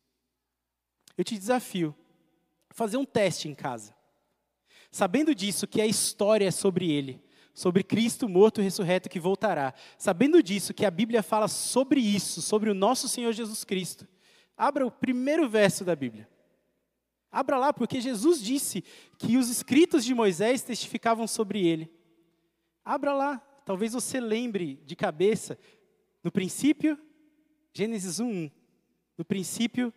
Eu 1.18 1.24
te 1.24 1.38
desafio 1.38 1.96
a 2.70 2.74
fazer 2.74 2.98
um 2.98 3.06
teste 3.06 3.48
em 3.48 3.56
casa. 3.56 3.96
Sabendo 4.92 5.36
disso, 5.36 5.68
que 5.68 5.82
a 5.82 5.86
história 5.86 6.48
é 6.48 6.52
sobre 6.52 6.92
Ele, 6.92 7.22
sobre 7.54 7.84
Cristo 7.84 8.28
morto 8.28 8.62
e 8.62 8.64
ressurreto 8.64 9.10
que 9.10 9.20
voltará. 9.20 9.74
Sabendo 9.98 10.42
disso, 10.42 10.74
que 10.74 10.86
a 10.86 10.92
Bíblia 10.92 11.22
fala 11.22 11.48
sobre 11.48 12.00
isso, 12.00 12.42
sobre 12.42 12.70
o 12.70 12.74
nosso 12.74 13.08
Senhor 13.08 13.34
Jesus 13.34 13.64
Cristo. 13.64 14.08
Abra 14.58 14.86
o 14.86 14.92
primeiro 14.92 15.48
verso 15.48 15.84
da 15.84 15.96
Bíblia. 15.96 16.28
Abra 17.32 17.58
lá, 17.58 17.72
porque 17.72 18.02
Jesus 18.02 18.42
disse 18.42 18.84
que 19.18 19.38
os 19.38 19.50
escritos 19.50 20.04
de 20.04 20.16
Moisés 20.16 20.64
testificavam 20.64 21.28
sobre 21.28 21.66
ele. 21.66 21.92
Abra 22.84 23.14
lá, 23.14 23.38
talvez 23.66 23.94
você 23.94 24.20
lembre 24.20 24.82
de 24.84 24.96
cabeça 24.96 25.58
no 26.24 26.32
princípio, 26.32 26.98
Gênesis 27.74 28.20
1, 28.20 28.50
no 29.18 29.26
princípio, 29.26 29.94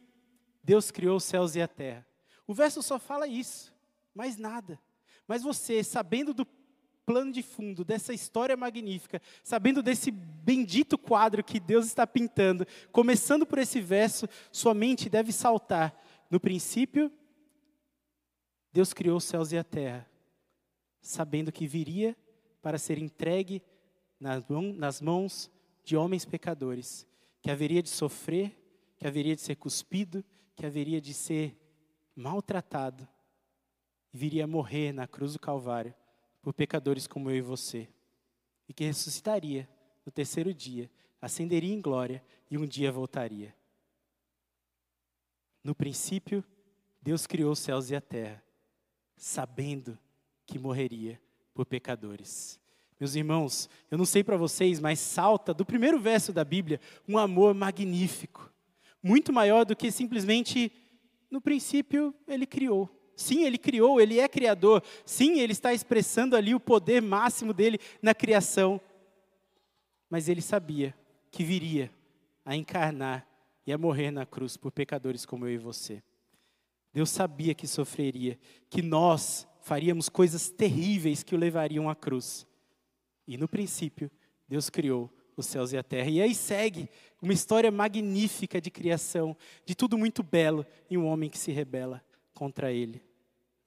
Deus 0.62 0.90
criou 0.90 1.16
os 1.16 1.24
céus 1.24 1.56
e 1.56 1.62
a 1.62 1.68
terra. 1.68 2.06
O 2.46 2.54
verso 2.54 2.82
só 2.82 2.98
fala 2.98 3.26
isso, 3.26 3.74
mais 4.14 4.36
nada. 4.36 4.78
Mas 5.26 5.42
você, 5.42 5.82
sabendo 5.82 6.34
do 6.34 6.46
plano 7.04 7.32
de 7.32 7.42
fundo, 7.42 7.84
dessa 7.84 8.12
história 8.12 8.56
magnífica, 8.56 9.20
sabendo 9.42 9.82
desse 9.82 10.10
bendito 10.10 10.96
quadro 10.96 11.42
que 11.42 11.58
Deus 11.58 11.86
está 11.86 12.06
pintando, 12.06 12.66
começando 12.92 13.44
por 13.44 13.58
esse 13.58 13.80
verso, 13.80 14.28
sua 14.52 14.74
mente 14.74 15.08
deve 15.08 15.32
saltar. 15.32 16.00
No 16.30 16.38
princípio, 16.38 17.10
Deus 18.72 18.92
criou 18.92 19.16
os 19.16 19.24
céus 19.24 19.52
e 19.52 19.58
a 19.58 19.64
terra, 19.64 20.08
sabendo 21.00 21.52
que 21.52 21.66
viria 21.66 22.16
para 22.62 22.78
ser 22.78 22.98
entregue 22.98 23.62
nas 24.18 25.00
mãos 25.00 25.50
de 25.82 25.96
homens 25.96 26.24
pecadores, 26.24 27.06
que 27.40 27.50
haveria 27.50 27.82
de 27.82 27.88
sofrer, 27.88 28.56
que 28.96 29.06
haveria 29.06 29.34
de 29.34 29.42
ser 29.42 29.56
cuspido, 29.56 30.24
que 30.54 30.64
haveria 30.64 31.00
de 31.00 31.12
ser 31.12 31.56
maltratado 32.14 33.08
e 34.12 34.18
viria 34.18 34.44
a 34.44 34.46
morrer 34.46 34.92
na 34.92 35.06
cruz 35.06 35.32
do 35.32 35.38
Calvário 35.38 35.94
por 36.40 36.52
pecadores 36.52 37.06
como 37.06 37.30
eu 37.30 37.36
e 37.36 37.40
você, 37.40 37.88
e 38.68 38.72
que 38.72 38.84
ressuscitaria 38.84 39.68
no 40.04 40.12
terceiro 40.12 40.52
dia, 40.52 40.90
ascenderia 41.20 41.72
em 41.72 41.80
glória 41.80 42.22
e 42.50 42.58
um 42.58 42.66
dia 42.66 42.92
voltaria. 42.92 43.54
No 45.62 45.74
princípio, 45.74 46.44
Deus 47.00 47.26
criou 47.26 47.52
os 47.52 47.58
céus 47.58 47.90
e 47.90 47.96
a 47.96 48.00
terra, 48.00 48.42
sabendo 49.16 49.98
que 50.46 50.58
morreria 50.58 51.20
por 51.54 51.64
pecadores. 51.64 52.60
Meus 53.02 53.16
irmãos, 53.16 53.68
eu 53.90 53.98
não 53.98 54.04
sei 54.04 54.22
para 54.22 54.36
vocês, 54.36 54.78
mas 54.78 55.00
salta 55.00 55.52
do 55.52 55.66
primeiro 55.66 55.98
verso 55.98 56.32
da 56.32 56.44
Bíblia 56.44 56.80
um 57.08 57.18
amor 57.18 57.52
magnífico, 57.52 58.48
muito 59.02 59.32
maior 59.32 59.64
do 59.64 59.74
que 59.74 59.90
simplesmente 59.90 60.70
no 61.28 61.40
princípio 61.40 62.14
ele 62.28 62.46
criou. 62.46 62.88
Sim, 63.16 63.42
ele 63.42 63.58
criou, 63.58 64.00
ele 64.00 64.20
é 64.20 64.28
criador. 64.28 64.84
Sim, 65.04 65.40
ele 65.40 65.50
está 65.50 65.74
expressando 65.74 66.36
ali 66.36 66.54
o 66.54 66.60
poder 66.60 67.02
máximo 67.02 67.52
dele 67.52 67.80
na 68.00 68.14
criação. 68.14 68.80
Mas 70.08 70.28
ele 70.28 70.40
sabia 70.40 70.94
que 71.28 71.42
viria 71.42 71.90
a 72.44 72.54
encarnar 72.54 73.26
e 73.66 73.72
a 73.72 73.78
morrer 73.78 74.12
na 74.12 74.24
cruz 74.24 74.56
por 74.56 74.70
pecadores 74.70 75.26
como 75.26 75.44
eu 75.48 75.54
e 75.54 75.58
você. 75.58 76.00
Deus 76.94 77.10
sabia 77.10 77.52
que 77.52 77.66
sofreria, 77.66 78.38
que 78.70 78.80
nós 78.80 79.44
faríamos 79.60 80.08
coisas 80.08 80.50
terríveis 80.50 81.24
que 81.24 81.34
o 81.34 81.38
levariam 81.38 81.90
à 81.90 81.96
cruz. 81.96 82.46
E 83.34 83.36
no 83.38 83.48
princípio, 83.48 84.10
Deus 84.46 84.68
criou 84.68 85.10
os 85.36 85.46
céus 85.46 85.72
e 85.72 85.78
a 85.78 85.82
terra. 85.82 86.10
E 86.10 86.20
aí 86.20 86.34
segue 86.34 86.88
uma 87.20 87.32
história 87.32 87.70
magnífica 87.70 88.60
de 88.60 88.70
criação, 88.70 89.36
de 89.64 89.74
tudo 89.74 89.96
muito 89.96 90.22
belo, 90.22 90.66
e 90.90 90.98
um 90.98 91.06
homem 91.06 91.30
que 91.30 91.38
se 91.38 91.50
rebela 91.50 92.04
contra 92.34 92.70
ele. 92.70 93.02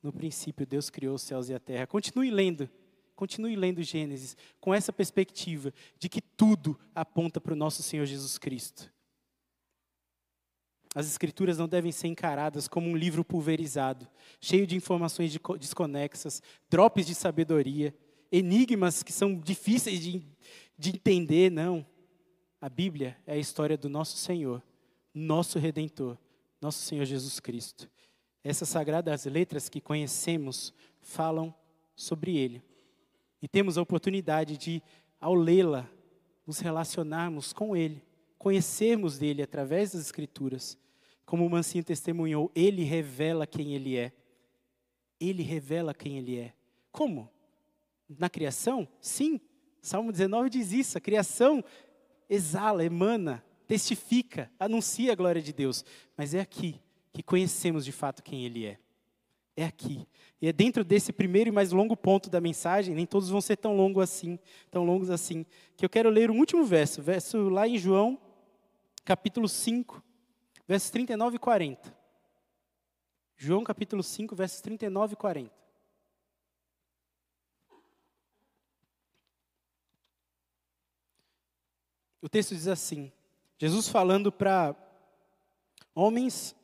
No 0.03 0.13
princípio, 0.13 0.67
Deus 0.67 0.91
criou 0.91 1.15
os 1.15 1.23
céus 1.23 1.49
e 1.49 1.53
a 1.55 1.59
terra. 1.59 1.87
Continue 1.87 2.29
lendo, 2.29 2.69
continue 3.15 3.55
lendo 3.55 3.81
Gênesis, 3.81 4.37
com 4.59 4.71
essa 4.71 4.93
perspectiva 4.93 5.73
de 5.97 6.09
que 6.09 6.21
tudo 6.21 6.79
aponta 6.93 7.41
para 7.41 7.53
o 7.53 7.57
nosso 7.57 7.81
Senhor 7.81 8.05
Jesus 8.05 8.37
Cristo. 8.37 8.93
As 10.93 11.07
Escrituras 11.07 11.57
não 11.57 11.67
devem 11.67 11.91
ser 11.91 12.07
encaradas 12.07 12.67
como 12.67 12.87
um 12.87 12.95
livro 12.95 13.25
pulverizado, 13.25 14.07
cheio 14.39 14.65
de 14.65 14.77
informações 14.77 15.35
desconexas, 15.59 16.41
drops 16.69 17.05
de 17.05 17.13
sabedoria, 17.15 17.93
enigmas 18.37 19.03
que 19.03 19.11
são 19.11 19.39
difíceis 19.39 19.99
de, 19.99 20.23
de 20.77 20.89
entender, 20.89 21.51
não. 21.51 21.85
A 22.59 22.69
Bíblia 22.69 23.17
é 23.25 23.33
a 23.33 23.37
história 23.37 23.77
do 23.77 23.89
nosso 23.89 24.17
Senhor, 24.17 24.61
nosso 25.13 25.59
Redentor, 25.59 26.17
nosso 26.61 26.79
Senhor 26.79 27.05
Jesus 27.05 27.39
Cristo. 27.39 27.89
Essas 28.43 28.69
sagradas 28.69 29.25
letras 29.25 29.69
que 29.69 29.81
conhecemos 29.81 30.73
falam 31.01 31.53
sobre 31.95 32.37
Ele. 32.37 32.61
E 33.41 33.47
temos 33.47 33.77
a 33.77 33.81
oportunidade 33.81 34.57
de, 34.57 34.81
ao 35.19 35.33
lê-la, 35.33 35.89
nos 36.45 36.59
relacionarmos 36.59 37.53
com 37.53 37.75
Ele, 37.75 38.01
conhecermos 38.37 39.17
dele 39.17 39.41
através 39.41 39.91
das 39.91 40.01
Escrituras 40.01 40.77
como 41.25 41.45
o 41.45 41.49
Mancinho 41.49 41.83
testemunhou, 41.83 42.51
ele 42.53 42.83
revela 42.83 43.47
quem 43.47 43.73
ele 43.73 43.97
é. 43.97 44.13
Ele 45.19 45.41
revela 45.41 45.93
quem 45.93 46.17
ele 46.17 46.37
é. 46.37 46.53
Como? 46.91 47.29
Na 48.07 48.29
criação? 48.29 48.87
Sim. 48.99 49.39
Salmo 49.81 50.11
19 50.11 50.49
diz 50.49 50.71
isso. 50.71 50.97
A 50.97 51.01
criação 51.01 51.63
exala, 52.29 52.83
emana, 52.83 53.43
testifica, 53.67 54.51
anuncia 54.59 55.11
a 55.11 55.15
glória 55.15 55.41
de 55.41 55.53
Deus. 55.53 55.83
Mas 56.17 56.33
é 56.33 56.39
aqui 56.39 56.79
que 57.13 57.23
conhecemos 57.23 57.85
de 57.85 57.91
fato 57.91 58.21
quem 58.21 58.45
ele 58.45 58.65
é. 58.65 58.77
É 59.55 59.65
aqui. 59.65 60.05
E 60.41 60.47
é 60.47 60.53
dentro 60.53 60.83
desse 60.83 61.13
primeiro 61.13 61.49
e 61.49 61.51
mais 61.51 61.71
longo 61.71 61.95
ponto 61.95 62.29
da 62.29 62.41
mensagem, 62.41 62.93
nem 62.93 63.05
todos 63.05 63.29
vão 63.29 63.39
ser 63.39 63.55
tão 63.55 63.75
longos 63.75 64.03
assim, 64.03 64.37
tão 64.69 64.83
longos 64.83 65.09
assim, 65.09 65.45
que 65.77 65.85
eu 65.85 65.89
quero 65.89 66.09
ler 66.09 66.29
o 66.29 66.35
último 66.35 66.65
verso, 66.65 67.01
verso 67.01 67.47
lá 67.47 67.65
em 67.65 67.77
João, 67.77 68.19
capítulo 69.05 69.47
5, 69.47 70.03
versos 70.67 70.89
39 70.89 71.37
e 71.37 71.39
40. 71.39 71.97
João 73.37 73.63
capítulo 73.63 74.03
5, 74.03 74.35
versos 74.35 74.59
39 74.59 75.13
e 75.13 75.15
40. 75.15 75.64
O 82.25 82.27
texto 82.27 82.55
diz 82.55 82.67
assim: 82.67 83.11
Jesus 83.55 83.87
falando 83.87 84.31
para 84.31 84.75
homens 85.93 86.55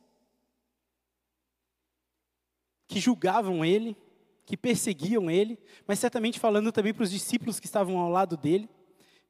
que 2.88 2.98
julgavam 2.98 3.64
ele, 3.64 3.96
que 4.44 4.56
perseguiam 4.56 5.30
ele, 5.30 5.56
mas 5.86 6.00
certamente 6.00 6.40
falando 6.40 6.72
também 6.72 6.92
para 6.92 7.04
os 7.04 7.12
discípulos 7.12 7.60
que 7.60 7.66
estavam 7.66 7.96
ao 7.98 8.10
lado 8.10 8.36
dele. 8.36 8.68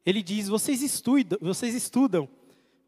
Ele 0.06 0.22
diz: 0.22 0.48
Vocês 0.48 0.80
estudam, 0.80 1.38
vocês 1.38 1.74
estudam 1.74 2.26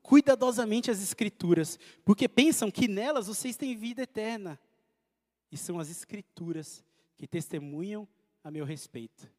cuidadosamente 0.03 0.91
as 0.91 1.03
Escrituras, 1.03 1.79
porque 2.03 2.27
pensam 2.27 2.71
que 2.71 2.89
nelas 2.89 3.27
vocês 3.27 3.59
têm 3.59 3.77
vida 3.77 4.05
eterna. 4.05 4.59
E 5.53 5.59
são 5.59 5.79
as 5.79 5.91
Escrituras 5.91 6.83
que 7.15 7.27
testemunham 7.27 8.09
a 8.43 8.51
meu 8.51 8.65
respeito. 8.65 9.31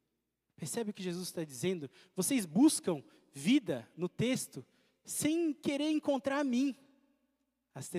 Percebe 0.54 0.90
o 0.90 0.94
que 0.94 1.02
Jesus 1.02 1.26
está 1.26 1.42
dizendo? 1.42 1.90
Vocês 2.14 2.46
buscam 2.46 3.02
vida 3.36 3.86
no 3.94 4.08
texto 4.08 4.64
sem 5.04 5.52
querer 5.52 5.90
encontrar 5.90 6.40
a 6.40 6.44
mim. 6.44 6.74
As, 7.74 7.92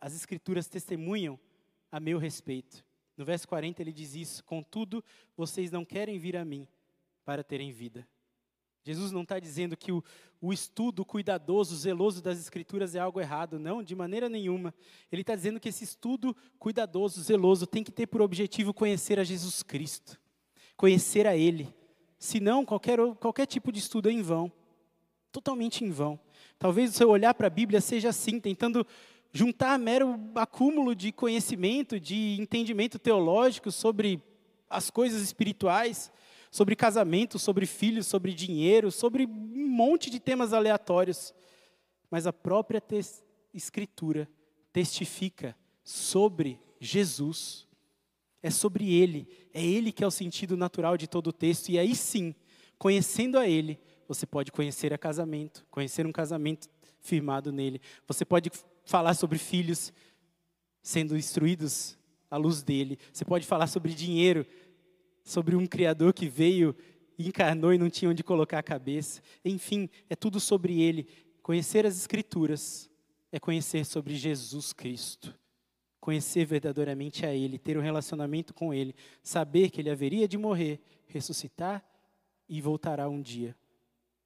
as 0.00 0.14
Escrituras 0.14 0.68
testemunham 0.68 1.38
a 1.90 1.98
meu 1.98 2.18
respeito. 2.18 2.84
No 3.16 3.24
verso 3.24 3.48
40 3.48 3.82
ele 3.82 3.92
diz 3.92 4.14
isso: 4.14 4.44
Contudo, 4.44 5.02
vocês 5.36 5.72
não 5.72 5.84
querem 5.84 6.18
vir 6.18 6.36
a 6.36 6.44
mim 6.44 6.68
para 7.24 7.42
terem 7.42 7.72
vida. 7.72 8.06
Jesus 8.84 9.10
não 9.10 9.22
está 9.22 9.40
dizendo 9.40 9.76
que 9.76 9.90
o, 9.90 10.04
o 10.40 10.52
estudo 10.52 11.04
cuidadoso, 11.04 11.74
zeloso 11.74 12.22
das 12.22 12.38
Escrituras 12.38 12.94
é 12.94 13.00
algo 13.00 13.20
errado, 13.20 13.58
não, 13.58 13.82
de 13.82 13.96
maneira 13.96 14.28
nenhuma. 14.28 14.72
Ele 15.10 15.22
está 15.22 15.34
dizendo 15.34 15.58
que 15.58 15.68
esse 15.68 15.82
estudo 15.82 16.36
cuidadoso, 16.60 17.20
zeloso, 17.20 17.66
tem 17.66 17.82
que 17.82 17.90
ter 17.90 18.06
por 18.06 18.22
objetivo 18.22 18.72
conhecer 18.72 19.18
a 19.18 19.24
Jesus 19.24 19.64
Cristo, 19.64 20.16
conhecer 20.76 21.26
a 21.26 21.36
Ele. 21.36 21.74
Senão, 22.16 22.64
qualquer, 22.64 23.00
qualquer 23.16 23.46
tipo 23.46 23.72
de 23.72 23.80
estudo 23.80 24.08
é 24.08 24.12
em 24.12 24.22
vão, 24.22 24.52
totalmente 25.40 25.84
em 25.84 25.90
vão. 25.90 26.18
Talvez 26.58 26.90
o 26.90 26.94
seu 26.94 27.08
olhar 27.08 27.34
para 27.34 27.46
a 27.46 27.50
Bíblia 27.50 27.80
seja 27.80 28.08
assim, 28.08 28.40
tentando 28.40 28.86
juntar 29.32 29.78
mero 29.78 30.18
acúmulo 30.34 30.94
de 30.94 31.12
conhecimento, 31.12 32.00
de 32.00 32.36
entendimento 32.40 32.98
teológico 32.98 33.70
sobre 33.70 34.22
as 34.68 34.90
coisas 34.90 35.22
espirituais 35.22 36.10
sobre 36.56 36.74
casamento, 36.74 37.38
sobre 37.38 37.66
filhos, 37.66 38.06
sobre 38.06 38.32
dinheiro, 38.32 38.90
sobre 38.90 39.26
um 39.26 39.68
monte 39.68 40.08
de 40.08 40.18
temas 40.18 40.54
aleatórios. 40.54 41.34
Mas 42.10 42.26
a 42.26 42.32
própria 42.32 42.82
Escritura 43.52 44.26
testifica 44.72 45.54
sobre 45.84 46.58
Jesus. 46.80 47.68
É 48.42 48.50
sobre 48.50 48.90
Ele, 48.90 49.28
é 49.52 49.62
Ele 49.62 49.92
que 49.92 50.02
é 50.02 50.06
o 50.06 50.10
sentido 50.10 50.56
natural 50.56 50.96
de 50.96 51.06
todo 51.06 51.28
o 51.28 51.32
texto, 51.32 51.68
e 51.68 51.78
aí 51.78 51.94
sim, 51.94 52.34
conhecendo 52.78 53.38
a 53.38 53.46
Ele, 53.46 53.78
você 54.06 54.26
pode 54.26 54.52
conhecer 54.52 54.92
a 54.92 54.98
casamento, 54.98 55.66
conhecer 55.70 56.06
um 56.06 56.12
casamento 56.12 56.68
firmado 57.00 57.52
nele. 57.52 57.80
Você 58.06 58.24
pode 58.24 58.50
falar 58.84 59.14
sobre 59.14 59.38
filhos 59.38 59.92
sendo 60.82 61.16
instruídos 61.16 61.98
à 62.30 62.36
luz 62.36 62.62
dele. 62.62 62.98
Você 63.12 63.24
pode 63.24 63.46
falar 63.46 63.66
sobre 63.66 63.92
dinheiro 63.92 64.46
sobre 65.26 65.56
um 65.56 65.66
Criador 65.66 66.14
que 66.14 66.28
veio, 66.28 66.74
encarnou 67.18 67.74
e 67.74 67.78
não 67.78 67.90
tinha 67.90 68.10
onde 68.10 68.22
colocar 68.22 68.60
a 68.60 68.62
cabeça. 68.62 69.20
Enfim, 69.44 69.90
é 70.08 70.14
tudo 70.14 70.38
sobre 70.38 70.80
Ele. 70.80 71.08
Conhecer 71.42 71.84
as 71.84 71.96
Escrituras 71.96 72.88
é 73.32 73.40
conhecer 73.40 73.84
sobre 73.84 74.14
Jesus 74.14 74.72
Cristo. 74.72 75.34
Conhecer 76.00 76.44
verdadeiramente 76.44 77.26
a 77.26 77.34
Ele, 77.34 77.58
ter 77.58 77.76
um 77.76 77.82
relacionamento 77.82 78.54
com 78.54 78.72
Ele, 78.72 78.94
saber 79.20 79.70
que 79.70 79.80
Ele 79.80 79.90
haveria 79.90 80.28
de 80.28 80.38
morrer, 80.38 80.80
ressuscitar 81.08 81.84
e 82.48 82.60
voltará 82.60 83.08
um 83.08 83.20
dia 83.20 83.56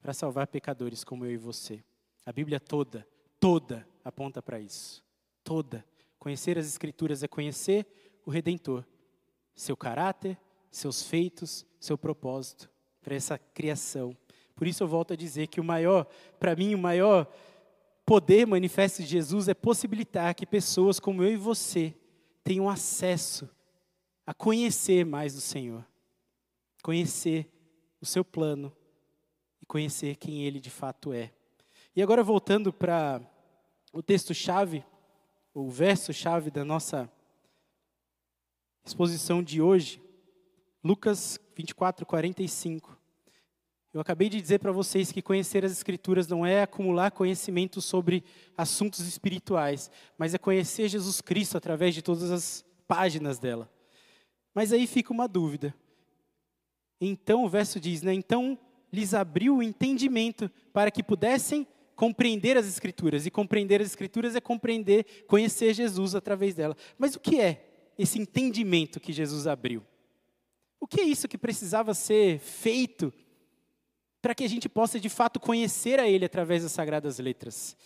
para 0.01 0.13
salvar 0.13 0.47
pecadores 0.47 1.05
como 1.05 1.25
eu 1.25 1.33
e 1.33 1.37
você. 1.37 1.83
A 2.25 2.33
Bíblia 2.33 2.59
toda, 2.59 3.07
toda 3.39 3.87
aponta 4.05 4.43
para 4.43 4.61
isso. 4.61 5.03
Toda. 5.45 5.85
Conhecer 6.19 6.59
as 6.59 6.67
Escrituras 6.67 7.23
é 7.23 7.29
conhecer 7.29 7.87
o 8.25 8.31
Redentor, 8.31 8.85
seu 9.55 9.77
caráter, 9.77 10.39
seus 10.71 11.03
feitos, 11.03 11.67
seu 11.79 11.97
propósito 11.97 12.71
para 13.03 13.15
essa 13.15 13.39
criação. 13.39 14.17
Por 14.55 14.67
isso 14.67 14.83
eu 14.83 14.89
volto 14.89 15.13
a 15.13 15.17
dizer 15.17 15.47
que 15.47 15.61
o 15.61 15.65
maior, 15.65 16.07
para 16.39 16.55
mim, 16.55 16.75
o 16.75 16.79
maior 16.79 17.27
poder 18.05 18.47
manifesto 18.47 19.03
de 19.03 19.09
Jesus 19.09 19.49
é 19.49 19.55
possibilitar 19.55 20.35
que 20.35 20.45
pessoas 20.45 21.01
como 21.01 21.23
eu 21.23 21.33
e 21.33 21.37
você 21.37 21.95
tenham 22.43 22.69
acesso 22.69 23.49
a 24.27 24.35
conhecer 24.35 25.05
mais 25.05 25.35
do 25.35 25.41
Senhor, 25.41 25.85
conhecer 26.83 27.51
o 28.01 28.07
seu 28.07 28.25
plano 28.25 28.73
conhecer 29.71 30.17
quem 30.17 30.43
Ele 30.45 30.59
de 30.59 30.69
fato 30.69 31.13
é. 31.13 31.31
E 31.95 32.03
agora 32.03 32.25
voltando 32.25 32.73
para 32.73 33.23
o 33.93 34.03
texto-chave, 34.03 34.85
o 35.55 35.71
verso-chave 35.71 36.51
da 36.51 36.65
nossa 36.65 37.09
exposição 38.85 39.41
de 39.41 39.63
hoje, 39.63 40.03
Lucas 40.83 41.39
24, 41.55 42.05
45. 42.05 42.99
Eu 43.95 44.01
acabei 44.01 44.29
de 44.29 44.41
dizer 44.41 44.59
para 44.59 44.73
vocês 44.73 45.13
que 45.13 45.23
conhecer 45.23 45.65
as 45.65 45.71
Escrituras 45.71 46.27
não 46.27 46.45
é 46.45 46.63
acumular 46.63 47.13
conhecimento 47.13 47.81
sobre 47.81 48.25
assuntos 48.57 49.07
espirituais, 49.07 49.89
mas 50.19 50.35
é 50.35 50.39
conhecer 50.39 50.89
Jesus 50.89 51.21
Cristo 51.21 51.57
através 51.57 51.95
de 51.95 52.03
todas 52.03 52.33
as 52.33 52.65
páginas 52.89 53.39
dela. 53.39 53.71
Mas 54.53 54.73
aí 54.73 54.89
fica 54.89 55.13
uma 55.13 55.29
dúvida. 55.29 55.73
Então, 57.01 57.45
o 57.45 57.49
verso 57.49 57.79
diz, 57.79 58.03
né? 58.03 58.13
Então 58.13 58.59
lhes 58.93 59.15
abriu 59.15 59.57
o 59.57 59.63
entendimento 59.63 60.51
para 60.73 60.91
que 60.91 61.03
pudessem 61.03 61.67
compreender 61.95 62.57
as 62.57 62.67
Escrituras. 62.67 63.27
E 63.27 63.31
compreender 63.31 63.81
as 63.81 63.89
Escrituras 63.89 64.35
é 64.35 64.41
compreender, 64.41 65.25
conhecer 65.27 65.75
Jesus 65.75 66.15
através 66.15 66.55
dela. 66.55 66.77
Mas 66.99 67.15
o 67.15 67.21
que 67.21 67.41
é 67.41 67.93
esse 67.99 68.19
entendimento 68.19 68.99
que 68.99 69.13
Jesus 69.13 69.47
abriu? 69.47 69.85
O 70.81 70.87
que 70.87 71.01
é 71.01 71.05
isso 71.05 71.29
que 71.29 71.37
precisava 71.37 71.93
ser 71.93 72.39
feito 72.39 73.13
para 74.23 74.35
que 74.35 74.45
a 74.45 74.49
gente 74.49 74.69
possa 74.69 74.99
de 74.99 75.09
fato 75.09 75.39
conhecer 75.39 76.01
a 76.01 76.09
Ele 76.09 76.25
através 76.25 76.63
das 76.63 76.73
Sagradas 76.73 77.19
Letras? 77.19 77.77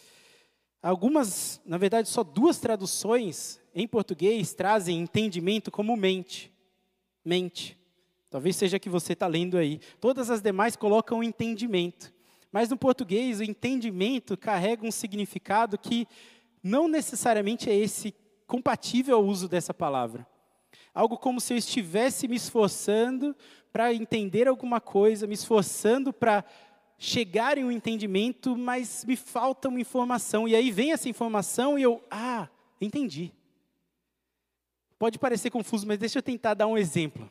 Algumas, 0.80 1.60
na 1.64 1.78
verdade, 1.78 2.08
só 2.08 2.22
duas 2.22 2.58
traduções 2.58 3.60
em 3.74 3.88
português 3.88 4.54
trazem 4.54 5.00
entendimento 5.00 5.70
como 5.70 5.96
mente. 5.96 6.52
Mente. 7.24 7.76
Talvez 8.35 8.57
seja 8.57 8.81
que 8.81 8.88
você 8.88 9.12
está 9.12 9.29
lendo 9.29 9.57
aí. 9.57 9.79
Todas 10.01 10.29
as 10.29 10.42
demais 10.42 10.75
colocam 10.75 11.23
entendimento. 11.23 12.12
Mas 12.51 12.68
no 12.68 12.77
português, 12.77 13.38
o 13.38 13.44
entendimento 13.44 14.37
carrega 14.37 14.85
um 14.85 14.90
significado 14.90 15.79
que 15.79 16.09
não 16.61 16.88
necessariamente 16.88 17.70
é 17.70 17.77
esse 17.77 18.12
compatível 18.44 19.18
ao 19.18 19.25
uso 19.25 19.49
dessa 19.49 19.73
palavra. 19.73 20.27
Algo 20.92 21.16
como 21.16 21.40
se 21.40 21.55
eu 21.55 21.57
estivesse 21.57 22.27
me 22.27 22.35
esforçando 22.35 23.37
para 23.73 23.94
entender 23.94 24.49
alguma 24.49 24.81
coisa, 24.81 25.29
me 25.29 25.35
esforçando 25.35 26.12
para 26.12 26.44
chegar 26.99 27.57
em 27.57 27.62
um 27.62 27.70
entendimento, 27.70 28.57
mas 28.57 29.05
me 29.05 29.14
falta 29.14 29.68
uma 29.68 29.79
informação. 29.79 30.49
E 30.49 30.57
aí 30.57 30.73
vem 30.73 30.90
essa 30.90 31.09
informação 31.09 31.79
e 31.79 31.85
eu, 31.85 32.03
ah, 32.11 32.49
entendi. 32.81 33.33
Pode 34.99 35.20
parecer 35.20 35.51
confuso, 35.51 35.87
mas 35.87 36.01
deixa 36.01 36.18
eu 36.18 36.23
tentar 36.23 36.55
dar 36.55 36.66
um 36.66 36.77
exemplo. 36.77 37.31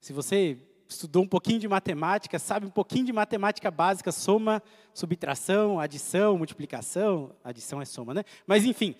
Se 0.00 0.12
você 0.12 0.58
estudou 0.88 1.22
um 1.22 1.28
pouquinho 1.28 1.58
de 1.58 1.68
matemática, 1.68 2.38
sabe 2.38 2.66
um 2.66 2.70
pouquinho 2.70 3.04
de 3.04 3.12
matemática 3.12 3.70
básica, 3.70 4.10
soma, 4.10 4.62
subtração, 4.94 5.78
adição, 5.78 6.38
multiplicação, 6.38 7.34
adição 7.44 7.82
é 7.82 7.84
soma, 7.84 8.14
né? 8.14 8.24
Mas 8.46 8.64
enfim, 8.64 8.94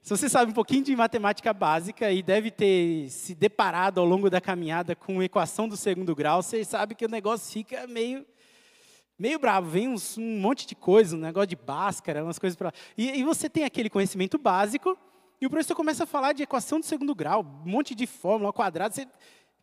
se 0.00 0.10
você 0.10 0.28
sabe 0.28 0.50
um 0.50 0.54
pouquinho 0.54 0.84
de 0.84 0.94
matemática 0.94 1.52
básica 1.52 2.10
e 2.12 2.22
deve 2.22 2.50
ter 2.50 3.10
se 3.10 3.34
deparado 3.34 4.00
ao 4.00 4.06
longo 4.06 4.30
da 4.30 4.40
caminhada 4.40 4.94
com 4.94 5.22
equação 5.22 5.68
do 5.68 5.76
segundo 5.76 6.14
grau, 6.14 6.42
você 6.42 6.64
sabe 6.64 6.94
que 6.94 7.04
o 7.04 7.08
negócio 7.08 7.52
fica 7.52 7.86
meio 7.86 8.24
meio 9.18 9.38
bravo, 9.38 9.70
vem 9.70 9.88
uns, 9.88 10.18
um 10.18 10.40
monte 10.40 10.66
de 10.66 10.74
coisa, 10.74 11.16
um 11.16 11.20
negócio 11.20 11.46
de 11.46 11.56
báscara, 11.56 12.24
umas 12.24 12.38
coisas 12.38 12.56
para 12.56 12.72
e, 12.98 13.18
e 13.18 13.22
você 13.22 13.48
tem 13.48 13.64
aquele 13.64 13.88
conhecimento 13.88 14.36
básico, 14.36 14.98
e 15.40 15.46
o 15.46 15.50
professor 15.50 15.74
começa 15.74 16.04
a 16.04 16.06
falar 16.06 16.32
de 16.32 16.42
equação 16.42 16.80
do 16.80 16.86
segundo 16.86 17.14
grau, 17.14 17.42
um 17.64 17.70
monte 17.70 17.94
de 17.94 18.06
fórmula, 18.06 18.52
quadrado, 18.52 18.94
você 18.94 19.06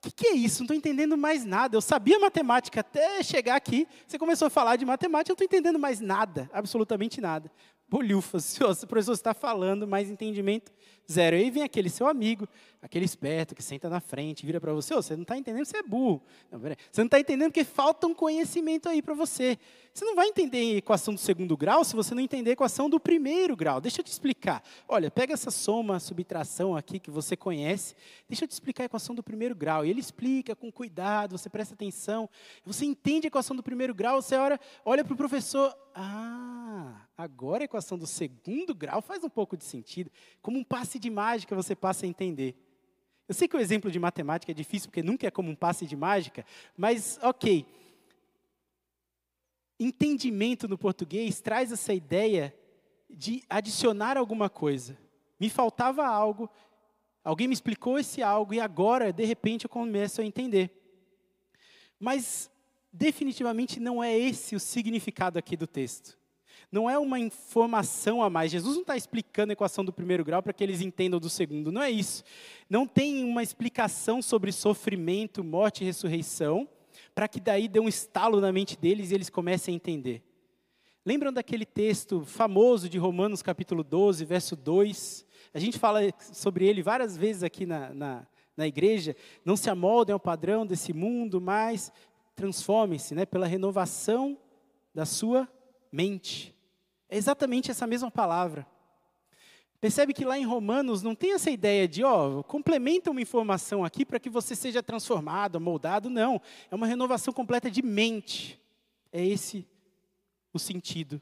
o 0.01 0.09
que, 0.09 0.11
que, 0.11 0.27
é 0.29 0.33
isso? 0.33 0.61
Não 0.61 0.65
estou 0.65 0.75
entendendo 0.75 1.15
mais 1.15 1.45
nada. 1.45 1.77
Eu 1.77 1.81
sabia 1.81 2.17
matemática 2.17 2.79
até 2.79 3.21
chegar 3.21 3.55
aqui. 3.55 3.87
Você 4.07 4.17
começou 4.17 4.47
a 4.47 4.49
falar 4.49 4.75
de 4.75 4.83
matemática, 4.83 5.31
eu 5.31 5.33
não 5.33 5.45
estou 5.45 5.45
entendendo 5.45 5.77
mais 5.77 5.99
nada, 5.99 6.49
absolutamente 6.51 7.21
nada. 7.21 7.51
Bolhufas, 7.87 8.57
o 8.81 8.87
professor 8.87 9.13
está 9.13 9.31
falando, 9.31 9.87
mais 9.87 10.09
entendimento 10.09 10.71
zero. 11.09 11.35
Aí 11.35 11.49
vem 11.49 11.63
aquele 11.63 11.89
seu 11.89 12.07
amigo, 12.07 12.47
aquele 12.81 13.05
esperto 13.05 13.55
que 13.55 13.63
senta 13.63 13.89
na 13.89 13.99
frente, 13.99 14.45
vira 14.45 14.59
para 14.59 14.73
você, 14.73 14.93
oh, 14.93 15.01
você 15.01 15.15
não 15.15 15.21
está 15.21 15.37
entendendo, 15.37 15.65
você 15.65 15.77
é 15.77 15.83
burro. 15.83 16.21
Não, 16.51 16.59
você 16.59 17.01
não 17.01 17.05
está 17.05 17.19
entendendo 17.19 17.49
porque 17.49 17.63
falta 17.63 18.07
um 18.07 18.13
conhecimento 18.13 18.89
aí 18.89 19.01
para 19.01 19.13
você. 19.13 19.57
Você 19.93 20.05
não 20.05 20.15
vai 20.15 20.27
entender 20.27 20.57
a 20.57 20.77
equação 20.77 21.13
do 21.13 21.19
segundo 21.19 21.57
grau 21.57 21.83
se 21.83 21.95
você 21.95 22.15
não 22.15 22.21
entender 22.21 22.51
a 22.51 22.53
equação 22.53 22.89
do 22.89 22.97
primeiro 22.99 23.57
grau. 23.57 23.81
Deixa 23.81 23.99
eu 23.99 24.05
te 24.05 24.11
explicar. 24.11 24.63
Olha, 24.87 25.11
pega 25.11 25.33
essa 25.33 25.51
soma, 25.51 25.99
subtração 25.99 26.77
aqui 26.77 26.97
que 26.97 27.11
você 27.11 27.35
conhece. 27.35 27.93
Deixa 28.27 28.45
eu 28.45 28.47
te 28.47 28.51
explicar 28.51 28.83
a 28.83 28.85
equação 28.85 29.13
do 29.13 29.21
primeiro 29.21 29.53
grau. 29.53 29.85
E 29.85 29.89
ele 29.89 29.99
explica 29.99 30.55
com 30.55 30.71
cuidado, 30.71 31.37
você 31.37 31.49
presta 31.49 31.73
atenção. 31.73 32.29
Você 32.65 32.85
entende 32.85 33.27
a 33.27 33.29
equação 33.29 33.53
do 33.55 33.61
primeiro 33.61 33.93
grau, 33.93 34.21
você 34.21 34.35
olha, 34.35 34.59
olha 34.85 35.03
para 35.03 35.13
o 35.13 35.17
professor. 35.17 35.75
Ah, 35.93 37.05
agora 37.17 37.63
a 37.63 37.65
equação 37.65 37.97
do 37.97 38.07
segundo 38.07 38.73
grau 38.73 39.01
faz 39.01 39.23
um 39.25 39.29
pouco 39.29 39.57
de 39.57 39.65
sentido. 39.65 40.09
Como 40.41 40.57
um 40.57 40.63
passe 40.91 40.99
de 40.99 41.09
mágica 41.09 41.55
você 41.55 41.73
passa 41.73 42.05
a 42.05 42.09
entender. 42.09 42.53
Eu 43.27 43.33
sei 43.33 43.47
que 43.47 43.55
o 43.55 43.59
exemplo 43.59 43.89
de 43.89 43.97
matemática 43.97 44.51
é 44.51 44.55
difícil 44.55 44.89
porque 44.89 45.01
nunca 45.01 45.25
é 45.25 45.31
como 45.31 45.49
um 45.49 45.55
passe 45.55 45.85
de 45.85 45.95
mágica, 45.95 46.45
mas 46.75 47.17
ok 47.21 47.65
entendimento 49.79 50.67
no 50.67 50.77
português 50.77 51.39
traz 51.39 51.71
essa 51.71 51.91
ideia 51.91 52.53
de 53.09 53.41
adicionar 53.49 54.15
alguma 54.15 54.47
coisa. 54.47 54.95
Me 55.39 55.49
faltava 55.49 56.05
algo, 56.05 56.47
alguém 57.23 57.47
me 57.47 57.53
explicou 57.53 57.97
esse 57.97 58.21
algo 58.21 58.53
e 58.53 58.59
agora, 58.59 59.11
de 59.11 59.25
repente, 59.25 59.65
eu 59.65 59.69
começo 59.69 60.21
a 60.21 60.25
entender. 60.25 60.69
Mas, 61.99 62.51
definitivamente, 62.93 63.79
não 63.79 64.03
é 64.03 64.15
esse 64.15 64.55
o 64.55 64.59
significado 64.59 65.39
aqui 65.39 65.57
do 65.57 65.65
texto. 65.65 66.20
Não 66.71 66.89
é 66.89 66.97
uma 66.97 67.19
informação 67.19 68.23
a 68.23 68.29
mais. 68.29 68.51
Jesus 68.51 68.75
não 68.75 68.81
está 68.81 68.95
explicando 68.95 69.51
a 69.51 69.53
equação 69.53 69.83
do 69.83 69.91
primeiro 69.91 70.23
grau 70.23 70.41
para 70.41 70.53
que 70.53 70.63
eles 70.63 70.79
entendam 70.79 71.19
do 71.19 71.29
segundo. 71.29 71.71
Não 71.71 71.81
é 71.81 71.91
isso. 71.91 72.23
Não 72.69 72.87
tem 72.87 73.25
uma 73.25 73.43
explicação 73.43 74.21
sobre 74.21 74.51
sofrimento, 74.51 75.43
morte 75.43 75.83
e 75.83 75.85
ressurreição 75.85 76.67
para 77.13 77.27
que 77.27 77.39
daí 77.39 77.67
dê 77.67 77.79
um 77.79 77.89
estalo 77.89 78.39
na 78.39 78.51
mente 78.51 78.77
deles 78.77 79.11
e 79.11 79.15
eles 79.15 79.29
comecem 79.29 79.73
a 79.73 79.75
entender. 79.75 80.23
Lembram 81.05 81.33
daquele 81.33 81.65
texto 81.65 82.23
famoso 82.23 82.87
de 82.87 82.97
Romanos 82.97 83.41
capítulo 83.41 83.83
12, 83.83 84.23
verso 84.23 84.55
2? 84.55 85.25
A 85.53 85.59
gente 85.59 85.79
fala 85.79 85.99
sobre 86.19 86.65
ele 86.65 86.81
várias 86.81 87.17
vezes 87.17 87.43
aqui 87.43 87.65
na, 87.65 87.93
na, 87.93 88.27
na 88.55 88.67
igreja. 88.67 89.15
Não 89.43 89.57
se 89.57 89.69
amoldem 89.69 90.13
ao 90.13 90.19
padrão 90.19 90.65
desse 90.65 90.93
mundo, 90.93 91.41
mas 91.41 91.91
transformem-se 92.35 93.15
né, 93.15 93.25
pela 93.25 93.47
renovação 93.47 94.37
da 94.93 95.05
sua 95.05 95.49
mente. 95.91 96.55
É 97.11 97.17
exatamente 97.17 97.69
essa 97.69 97.85
mesma 97.85 98.09
palavra. 98.09 98.65
Percebe 99.81 100.13
que 100.13 100.23
lá 100.23 100.39
em 100.39 100.45
Romanos 100.45 101.01
não 101.01 101.13
tem 101.13 101.33
essa 101.33 101.51
ideia 101.51 101.85
de, 101.87 102.05
ó, 102.05 102.41
complementa 102.43 103.11
uma 103.11 103.19
informação 103.19 103.83
aqui 103.83 104.05
para 104.05 104.17
que 104.19 104.29
você 104.29 104.55
seja 104.55 104.81
transformado, 104.81 105.59
moldado. 105.59 106.09
Não. 106.09 106.41
É 106.69 106.75
uma 106.75 106.87
renovação 106.87 107.33
completa 107.33 107.69
de 107.69 107.81
mente. 107.81 108.57
É 109.11 109.25
esse 109.25 109.67
o 110.53 110.59
sentido. 110.59 111.21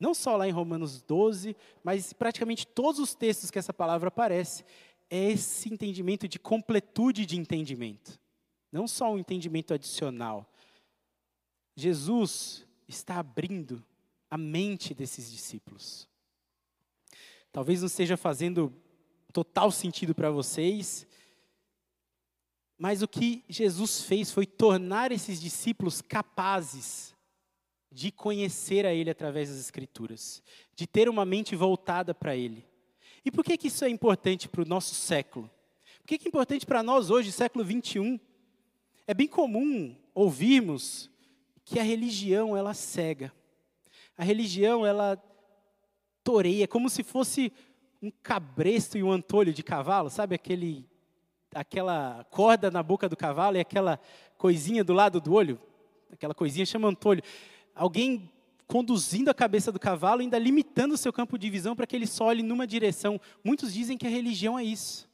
Não 0.00 0.14
só 0.14 0.36
lá 0.36 0.48
em 0.48 0.52
Romanos 0.52 1.02
12, 1.02 1.54
mas 1.84 2.14
praticamente 2.14 2.66
todos 2.66 2.98
os 2.98 3.14
textos 3.14 3.50
que 3.50 3.58
essa 3.58 3.74
palavra 3.74 4.08
aparece. 4.08 4.64
É 5.10 5.32
esse 5.32 5.70
entendimento 5.70 6.26
de 6.26 6.38
completude 6.38 7.26
de 7.26 7.36
entendimento. 7.38 8.18
Não 8.72 8.88
só 8.88 9.12
um 9.12 9.18
entendimento 9.18 9.74
adicional. 9.74 10.50
Jesus 11.74 12.66
está 12.88 13.18
abrindo 13.18 13.84
a 14.36 14.38
mente 14.38 14.92
desses 14.92 15.30
discípulos. 15.30 16.06
Talvez 17.50 17.80
não 17.80 17.86
esteja 17.86 18.18
fazendo 18.18 18.70
total 19.32 19.70
sentido 19.70 20.14
para 20.14 20.30
vocês, 20.30 21.06
mas 22.78 23.00
o 23.00 23.08
que 23.08 23.42
Jesus 23.48 24.02
fez 24.02 24.30
foi 24.30 24.44
tornar 24.44 25.10
esses 25.10 25.40
discípulos 25.40 26.02
capazes 26.02 27.14
de 27.90 28.12
conhecer 28.12 28.84
a 28.84 28.92
Ele 28.92 29.08
através 29.08 29.48
das 29.48 29.58
Escrituras, 29.58 30.42
de 30.74 30.86
ter 30.86 31.08
uma 31.08 31.24
mente 31.24 31.56
voltada 31.56 32.14
para 32.14 32.36
Ele. 32.36 32.62
E 33.24 33.30
por 33.30 33.42
que, 33.42 33.56
que 33.56 33.68
isso 33.68 33.86
é 33.86 33.88
importante 33.88 34.50
para 34.50 34.60
o 34.60 34.68
nosso 34.68 34.94
século? 34.94 35.50
Por 36.00 36.08
que, 36.08 36.18
que 36.18 36.26
é 36.26 36.28
importante 36.28 36.66
para 36.66 36.82
nós 36.82 37.08
hoje, 37.08 37.32
século 37.32 37.64
21? 37.64 38.20
É 39.06 39.14
bem 39.14 39.26
comum 39.28 39.96
ouvirmos 40.14 41.10
que 41.64 41.78
a 41.78 41.82
religião 41.82 42.54
ela 42.54 42.74
cega. 42.74 43.32
A 44.16 44.24
religião 44.24 44.86
ela 44.86 45.22
toreia, 46.24 46.66
como 46.66 46.88
se 46.88 47.02
fosse 47.02 47.52
um 48.02 48.10
cabresto 48.22 48.96
e 48.98 49.02
um 49.02 49.12
antolho 49.12 49.52
de 49.52 49.62
cavalo, 49.62 50.10
sabe 50.10 50.34
aquele 50.34 50.84
aquela 51.54 52.24
corda 52.30 52.70
na 52.70 52.82
boca 52.82 53.08
do 53.08 53.16
cavalo 53.16 53.56
e 53.56 53.60
aquela 53.60 53.98
coisinha 54.36 54.84
do 54.84 54.92
lado 54.92 55.20
do 55.20 55.32
olho, 55.32 55.58
aquela 56.10 56.34
coisinha 56.34 56.66
chama 56.66 56.88
antolho. 56.88 57.22
Alguém 57.74 58.30
conduzindo 58.66 59.30
a 59.30 59.34
cabeça 59.34 59.70
do 59.70 59.78
cavalo, 59.78 60.20
ainda 60.20 60.38
limitando 60.38 60.94
o 60.94 60.98
seu 60.98 61.12
campo 61.12 61.38
de 61.38 61.48
visão 61.48 61.74
para 61.74 61.86
que 61.86 61.94
ele 61.94 62.06
só 62.06 62.26
olhe 62.26 62.42
numa 62.42 62.66
direção. 62.66 63.20
Muitos 63.44 63.72
dizem 63.72 63.96
que 63.96 64.06
a 64.06 64.10
religião 64.10 64.58
é 64.58 64.64
isso. 64.64 65.08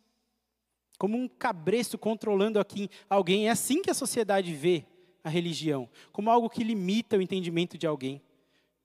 Como 0.99 1.17
um 1.17 1.29
cabresto 1.29 1.99
controlando 1.99 2.59
aqui 2.59 2.89
alguém. 3.09 3.49
É 3.49 3.51
assim 3.51 3.83
que 3.83 3.91
a 3.91 3.95
sociedade 3.95 4.55
vê 4.55 4.85
a 5.23 5.29
religião, 5.29 5.89
como 6.13 6.31
algo 6.31 6.51
que 6.51 6.65
limita 6.65 7.17
o 7.17 7.23
entendimento 7.23 7.79
de 7.79 7.87
alguém 7.87 8.21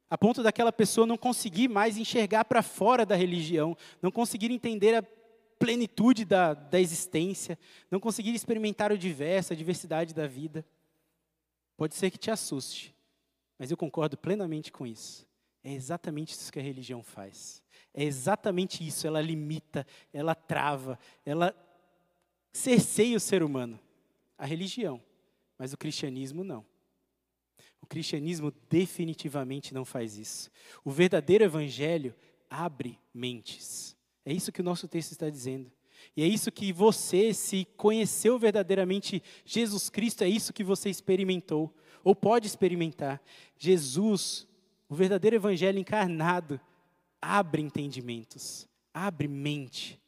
a 0.10 0.18
ponto 0.18 0.42
daquela 0.42 0.72
pessoa 0.72 1.06
não 1.06 1.18
conseguir 1.18 1.68
mais 1.68 1.98
enxergar 1.98 2.46
para 2.46 2.62
fora 2.62 3.06
da 3.06 3.16
religião, 3.16 3.76
não 4.02 4.12
conseguir 4.12 4.52
entender 4.52 4.96
a 4.96 5.04
plenitude 5.60 6.24
da, 6.24 6.54
da 6.54 6.80
existência, 6.80 7.58
não 7.92 8.00
conseguir 8.00 8.34
experimentar 8.34 8.92
o 8.92 8.98
diverso, 8.98 9.54
a 9.54 9.56
diversidade 9.56 10.14
da 10.14 10.28
vida. 10.28 10.66
Pode 11.76 11.96
ser 11.96 12.10
que 12.10 12.18
te 12.18 12.32
assuste, 12.32 12.96
mas 13.60 13.70
eu 13.70 13.78
concordo 13.78 14.18
plenamente 14.18 14.72
com 14.72 14.86
isso. 14.86 15.28
É 15.64 15.74
exatamente 15.74 16.32
isso 16.32 16.52
que 16.52 16.60
a 16.60 16.64
religião 16.64 17.04
faz. 17.04 17.62
É 17.94 18.04
exatamente 18.04 18.88
isso. 18.88 19.06
Ela 19.06 19.20
limita, 19.20 19.86
ela 20.14 20.34
trava, 20.34 20.98
ela 21.26 21.54
cerceia 22.54 23.18
o 23.18 23.20
ser 23.20 23.44
humano. 23.44 23.80
A 24.38 24.46
religião, 24.46 25.02
mas 25.58 25.74
o 25.74 25.78
cristianismo 25.78 26.44
não. 26.44 26.66
O 27.82 27.86
cristianismo 27.86 28.54
definitivamente 28.70 29.74
não 29.74 29.86
faz 29.86 30.18
isso. 30.18 30.50
O 30.84 30.92
verdadeiro 30.92 31.44
evangelho 31.44 32.14
abre 32.50 33.00
mentes. 33.14 33.96
É 34.26 34.34
isso 34.34 34.52
que 34.52 34.62
o 34.62 34.64
nosso 34.64 34.88
texto 34.88 35.12
está 35.12 35.30
dizendo. 35.30 35.72
E 36.16 36.24
é 36.24 36.28
isso 36.28 36.52
que 36.52 36.72
você, 36.74 37.34
se 37.34 37.66
conheceu 37.78 38.38
verdadeiramente 38.38 39.22
Jesus 39.46 39.90
Cristo, 39.90 40.24
é 40.24 40.30
isso 40.30 40.54
que 40.54 40.64
você 40.64 40.90
experimentou, 40.90 41.74
ou 42.04 42.16
pode 42.16 42.48
experimentar. 42.48 43.22
Jesus, 43.58 44.48
o 44.90 44.96
verdadeiro 44.96 45.36
evangelho 45.36 45.80
encarnado, 45.80 46.60
abre 47.22 47.62
entendimentos, 47.62 48.68
abre 48.94 49.28
mente. 49.28 50.02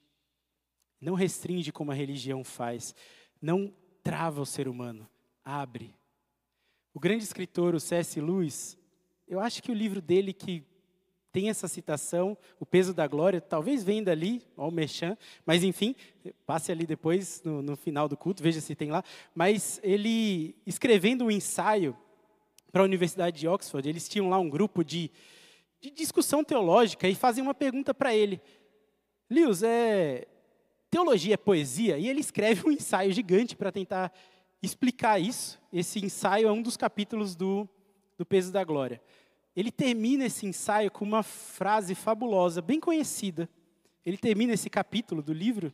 Não 0.99 1.13
restringe 1.13 1.72
como 1.72 1.91
a 1.91 1.95
religião 1.95 2.43
faz, 2.43 2.93
não 3.41 3.74
trava 4.03 4.41
o 4.41 4.45
ser 4.45 4.67
humano, 4.67 5.07
abre. 5.43 5.93
O 7.00 7.02
grande 7.02 7.24
escritor, 7.24 7.74
o 7.76 7.80
C.S. 7.80 8.20
Lewis, 8.20 8.78
eu 9.26 9.39
acho 9.39 9.64
que 9.64 9.72
o 9.72 9.74
livro 9.74 10.02
dele 10.02 10.34
que 10.34 10.66
tem 11.32 11.50
essa 11.50 11.66
citação, 11.66 12.38
o 12.60 12.66
peso 12.66 12.93
da 12.93 13.08
glória, 13.08 13.39
talvez 13.39 13.86
venha 13.86 14.04
dali, 14.04 14.43
ó, 14.58 14.68
o 14.68 14.72
Merchan, 14.72 15.18
mas 15.45 15.64
enfim, 15.64 15.95
passe 16.45 16.74
ali 16.74 16.86
depois, 16.86 17.41
no, 17.41 17.62
no 17.62 17.78
final 17.78 18.10
do 18.10 18.18
culto, 18.18 18.43
veja 18.43 18.60
se 18.60 18.76
tem 18.76 18.91
lá. 18.91 19.02
Mas 19.34 19.80
ele, 19.82 20.58
escrevendo 20.68 21.24
um 21.24 21.32
ensaio 21.32 21.95
para 22.70 22.82
a 22.82 22.84
Universidade 22.84 23.39
de 23.39 23.47
Oxford, 23.47 23.88
eles 23.88 24.10
tinham 24.10 24.28
lá 24.28 24.38
um 24.38 24.50
grupo 24.50 24.84
de, 24.84 25.10
de 25.80 25.91
discussão 25.91 26.43
teológica 26.43 27.08
e 27.08 27.16
fazem 27.16 27.41
uma 27.41 27.54
pergunta 27.54 27.93
para 27.93 28.14
ele. 28.14 28.41
Lewis, 29.30 29.64
é, 29.64 30.28
teologia 30.91 31.36
é 31.36 31.38
poesia? 31.38 31.97
E 31.97 32.10
ele 32.10 32.20
escreve 32.20 32.68
um 32.68 32.72
ensaio 32.72 33.14
gigante 33.14 33.56
para 33.56 33.72
tentar 33.72 34.12
explicar 34.62 35.20
isso. 35.20 35.60
Esse 35.72 36.03
ensaio 36.03 36.47
é 36.47 36.51
um 36.51 36.62
dos 36.62 36.78
capítulos 36.78 37.36
do, 37.36 37.68
do 38.18 38.26
Peso 38.26 38.51
da 38.51 38.64
Glória. 38.64 39.01
Ele 39.55 39.72
termina 39.72 40.26
esse 40.26 40.45
ensaio 40.45 40.91
com 40.91 41.03
uma 41.03 41.24
frase 41.24 41.95
fabulosa, 41.95 42.62
bem 42.62 42.80
conhecida. 42.80 43.49
Ele 44.05 44.18
termina 44.18 44.53
esse 44.53 44.70
capítulo 44.70 45.22
do 45.22 45.34
livro 45.34 45.74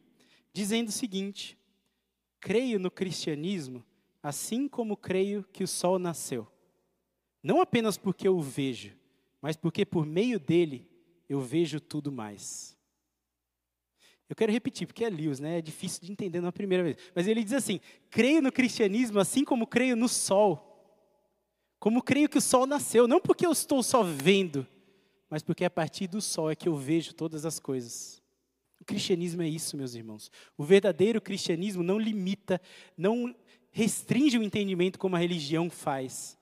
dizendo 0.54 0.90
o 0.90 0.92
seguinte: 0.92 1.58
Creio 2.40 2.80
no 2.80 2.90
cristianismo 2.92 3.84
assim 4.26 4.68
como 4.68 4.98
creio 4.98 5.46
que 5.54 5.64
o 5.64 5.68
sol 5.68 6.00
nasceu. 6.00 6.48
Não 7.44 7.62
apenas 7.62 7.96
porque 7.96 8.28
eu 8.28 8.36
o 8.36 8.42
vejo, 8.42 8.98
mas 9.40 9.56
porque 9.56 9.86
por 9.86 10.04
meio 10.04 10.40
dele 10.40 10.90
eu 11.30 11.40
vejo 11.40 11.80
tudo 11.80 12.12
mais. 12.12 12.75
Eu 14.30 14.36
quero 14.36 14.52
repetir, 14.52 14.88
porque 14.88 15.06
é 15.06 15.10
Lewis, 15.10 15.40
né? 15.40 15.60
É 15.60 15.62
difícil 15.62 16.02
de 16.02 16.12
entender 16.12 16.42
na 16.42 16.52
primeira 16.52 16.84
vez. 16.84 16.98
Mas 17.14 17.28
ele 17.28 17.44
diz 17.44 17.54
assim: 17.54 17.80
creio 18.10 18.42
no 18.42 18.52
cristianismo 18.52 19.20
assim 19.20 19.44
como 19.44 19.68
creio 19.68 19.96
no 19.96 20.10
sol. 20.10 20.72
Como 21.80 22.02
creio 22.02 22.28
que 22.28 22.38
o 22.38 22.42
sol 22.42 22.66
nasceu, 22.66 23.08
não 23.08 23.22
porque 23.22 23.46
eu 23.46 23.52
estou 23.52 23.84
só 23.84 24.02
vendo, 24.02 24.66
mas 25.30 25.44
porque 25.44 25.64
a 25.64 25.70
partir 25.70 26.08
do 26.08 26.20
sol 26.20 26.50
é 26.50 26.56
que 26.56 26.68
eu 26.68 26.76
vejo 26.76 27.14
todas 27.14 27.46
as 27.46 27.60
coisas. 27.60 28.24
O 28.80 28.86
cristianismo 28.86 29.42
é 29.42 29.48
isso, 29.48 29.78
meus 29.78 29.94
irmãos. 29.94 30.32
O 30.58 30.64
verdadeiro 30.64 31.22
cristianismo 31.22 31.84
não 31.84 32.00
limita, 32.00 32.60
não 32.98 33.36
restringe 33.72 34.38
o 34.38 34.44
entendimento 34.44 34.98
como 34.98 35.16
a 35.16 35.20
religião 35.20 35.70
faz. 35.70 36.38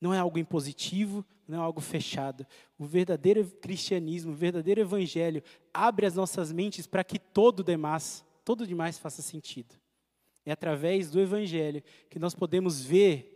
Não 0.00 0.14
é 0.14 0.18
algo 0.18 0.38
impositivo, 0.38 1.24
não 1.52 1.60
é 1.60 1.64
algo 1.64 1.80
fechado. 1.80 2.46
O 2.78 2.84
verdadeiro 2.84 3.44
cristianismo, 3.60 4.32
o 4.32 4.34
verdadeiro 4.34 4.80
evangelho 4.80 5.42
abre 5.72 6.06
as 6.06 6.14
nossas 6.14 6.50
mentes 6.50 6.86
para 6.86 7.04
que 7.04 7.18
todo 7.18 7.62
demais, 7.62 8.24
todo 8.42 8.66
demais 8.66 8.98
faça 8.98 9.20
sentido. 9.20 9.74
É 10.46 10.52
através 10.52 11.10
do 11.10 11.20
evangelho 11.20 11.82
que 12.08 12.18
nós 12.18 12.34
podemos 12.34 12.82
ver 12.82 13.28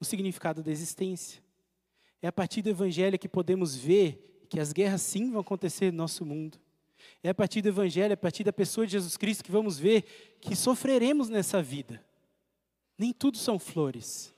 o 0.00 0.04
significado 0.04 0.62
da 0.62 0.70
existência. 0.70 1.42
É 2.22 2.28
a 2.28 2.32
partir 2.32 2.62
do 2.62 2.70
evangelho 2.70 3.18
que 3.18 3.28
podemos 3.28 3.74
ver 3.74 4.46
que 4.48 4.60
as 4.60 4.72
guerras 4.72 5.02
sim 5.02 5.30
vão 5.30 5.40
acontecer 5.40 5.90
no 5.90 5.98
nosso 5.98 6.24
mundo. 6.24 6.58
É 7.22 7.30
a 7.30 7.34
partir 7.34 7.62
do 7.62 7.68
evangelho, 7.68 8.12
é 8.12 8.14
a 8.14 8.16
partir 8.16 8.44
da 8.44 8.52
pessoa 8.52 8.86
de 8.86 8.92
Jesus 8.92 9.16
Cristo 9.16 9.42
que 9.42 9.50
vamos 9.50 9.78
ver 9.78 10.38
que 10.40 10.54
sofreremos 10.54 11.28
nessa 11.28 11.60
vida. 11.60 12.04
Nem 12.96 13.12
tudo 13.12 13.38
são 13.38 13.58
flores. 13.58 14.34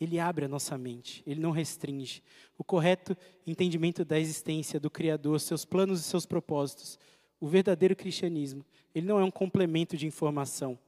Ele 0.00 0.18
abre 0.18 0.44
a 0.44 0.48
nossa 0.48 0.76
mente, 0.76 1.22
ele 1.26 1.40
não 1.40 1.50
restringe. 1.50 2.22
O 2.58 2.64
correto 2.64 3.16
entendimento 3.46 4.04
da 4.04 4.18
existência 4.18 4.80
do 4.80 4.90
Criador, 4.90 5.40
seus 5.40 5.64
planos 5.64 6.00
e 6.00 6.04
seus 6.04 6.26
propósitos. 6.26 6.98
O 7.40 7.46
verdadeiro 7.46 7.94
cristianismo, 7.94 8.64
ele 8.94 9.06
não 9.06 9.18
é 9.18 9.24
um 9.24 9.30
complemento 9.30 9.96
de 9.96 10.06
informação. 10.06 10.78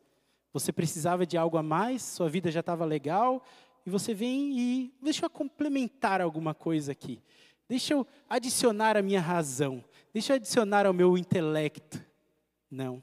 Você 0.52 0.72
precisava 0.72 1.26
de 1.26 1.36
algo 1.36 1.57
a 1.57 1.62
mais, 1.62 2.02
sua 2.02 2.28
vida 2.28 2.50
já 2.50 2.61
estava 2.61 2.84
legal, 2.84 3.44
e 3.84 3.90
você 3.90 4.12
vem 4.12 4.59
e 4.59 4.94
deixa 5.00 5.24
eu 5.24 5.30
complementar 5.30 6.20
alguma 6.20 6.54
coisa 6.54 6.92
aqui. 6.92 7.22
Deixa 7.68 7.94
eu 7.94 8.07
adicionar 8.28 8.96
a 8.96 9.02
minha 9.02 9.20
razão. 9.20 9.84
Deixa 10.12 10.32
eu 10.32 10.36
adicionar 10.36 10.86
ao 10.86 10.92
meu 10.92 11.16
intelecto. 11.16 12.04
Não. 12.70 13.02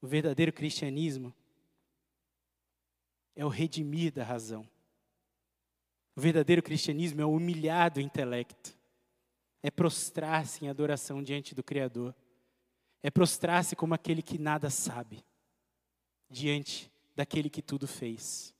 O 0.00 0.06
verdadeiro 0.06 0.52
cristianismo 0.52 1.34
é 3.34 3.44
o 3.44 3.48
redimir 3.48 4.12
da 4.12 4.24
razão. 4.24 4.66
O 6.16 6.20
verdadeiro 6.20 6.62
cristianismo 6.62 7.20
é 7.20 7.26
humilhar 7.26 7.92
do 7.92 8.00
intelecto. 8.00 8.74
É 9.62 9.70
prostrar-se 9.70 10.64
em 10.64 10.68
adoração 10.68 11.22
diante 11.22 11.54
do 11.54 11.62
Criador. 11.62 12.14
É 13.02 13.10
prostrar-se 13.10 13.76
como 13.76 13.92
aquele 13.92 14.22
que 14.22 14.38
nada 14.38 14.70
sabe, 14.70 15.22
diante 16.30 16.90
daquele 17.14 17.50
que 17.50 17.60
tudo 17.60 17.86
fez. 17.86 18.54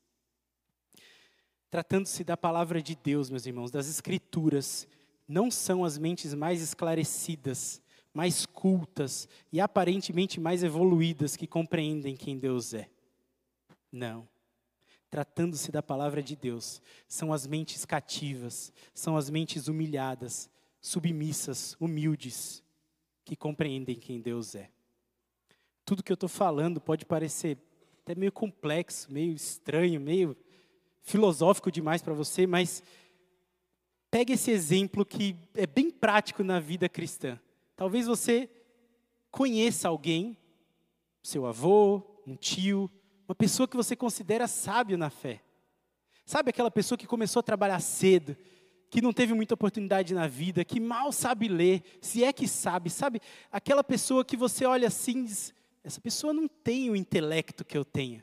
Tratando-se 1.70 2.22
da 2.22 2.36
palavra 2.36 2.82
de 2.82 2.94
Deus, 2.94 3.30
meus 3.30 3.46
irmãos, 3.46 3.70
das 3.70 3.88
Escrituras, 3.88 4.86
não 5.26 5.50
são 5.50 5.82
as 5.82 5.96
mentes 5.96 6.34
mais 6.34 6.60
esclarecidas, 6.60 7.80
mais 8.12 8.44
cultas 8.44 9.26
e 9.50 9.60
aparentemente 9.60 10.38
mais 10.38 10.62
evoluídas 10.62 11.36
que 11.36 11.46
compreendem 11.46 12.16
quem 12.16 12.38
Deus 12.38 12.74
é. 12.74 12.88
Não 13.90 14.28
tratando-se 15.16 15.72
da 15.72 15.82
palavra 15.82 16.22
de 16.22 16.36
Deus, 16.36 16.82
são 17.08 17.32
as 17.32 17.46
mentes 17.46 17.86
cativas, 17.86 18.70
são 18.92 19.16
as 19.16 19.30
mentes 19.30 19.66
humilhadas, 19.66 20.50
submissas, 20.78 21.74
humildes, 21.80 22.62
que 23.24 23.34
compreendem 23.34 23.96
quem 23.96 24.20
Deus 24.20 24.54
é. 24.54 24.68
Tudo 25.86 26.02
que 26.02 26.12
eu 26.12 26.16
estou 26.16 26.28
falando 26.28 26.82
pode 26.82 27.06
parecer 27.06 27.56
até 28.02 28.14
meio 28.14 28.30
complexo, 28.30 29.10
meio 29.10 29.32
estranho, 29.32 29.98
meio 29.98 30.36
filosófico 31.00 31.72
demais 31.72 32.02
para 32.02 32.12
você, 32.12 32.46
mas 32.46 32.82
pegue 34.10 34.34
esse 34.34 34.50
exemplo 34.50 35.02
que 35.02 35.34
é 35.54 35.66
bem 35.66 35.90
prático 35.90 36.44
na 36.44 36.60
vida 36.60 36.90
cristã. 36.90 37.40
Talvez 37.74 38.06
você 38.06 38.50
conheça 39.30 39.88
alguém, 39.88 40.36
seu 41.22 41.46
avô, 41.46 42.02
um 42.26 42.36
tio, 42.36 42.90
uma 43.28 43.34
pessoa 43.34 43.66
que 43.66 43.76
você 43.76 43.96
considera 43.96 44.46
sábio 44.46 44.96
na 44.96 45.10
fé. 45.10 45.42
Sabe 46.24 46.50
aquela 46.50 46.70
pessoa 46.70 46.98
que 46.98 47.06
começou 47.06 47.40
a 47.40 47.42
trabalhar 47.42 47.80
cedo, 47.80 48.36
que 48.90 49.02
não 49.02 49.12
teve 49.12 49.34
muita 49.34 49.54
oportunidade 49.54 50.14
na 50.14 50.26
vida, 50.26 50.64
que 50.64 50.80
mal 50.80 51.12
sabe 51.12 51.48
ler, 51.48 51.82
se 52.00 52.24
é 52.24 52.32
que 52.32 52.46
sabe, 52.46 52.88
sabe? 52.88 53.20
Aquela 53.50 53.82
pessoa 53.82 54.24
que 54.24 54.36
você 54.36 54.64
olha 54.64 54.88
assim 54.88 55.24
e 55.24 55.26
diz: 55.26 55.54
essa 55.82 56.00
pessoa 56.00 56.32
não 56.32 56.48
tem 56.48 56.90
o 56.90 56.96
intelecto 56.96 57.64
que 57.64 57.76
eu 57.76 57.84
tenho. 57.84 58.22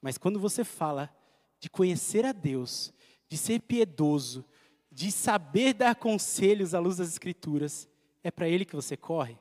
Mas 0.00 0.18
quando 0.18 0.38
você 0.38 0.64
fala 0.64 1.14
de 1.58 1.70
conhecer 1.70 2.24
a 2.24 2.32
Deus, 2.32 2.92
de 3.28 3.36
ser 3.36 3.60
piedoso, 3.60 4.44
de 4.90 5.10
saber 5.10 5.72
dar 5.72 5.96
conselhos 5.96 6.74
à 6.74 6.78
luz 6.78 6.98
das 6.98 7.08
Escrituras, 7.08 7.88
é 8.22 8.30
para 8.30 8.48
Ele 8.48 8.64
que 8.64 8.76
você 8.76 8.96
corre? 8.96 9.38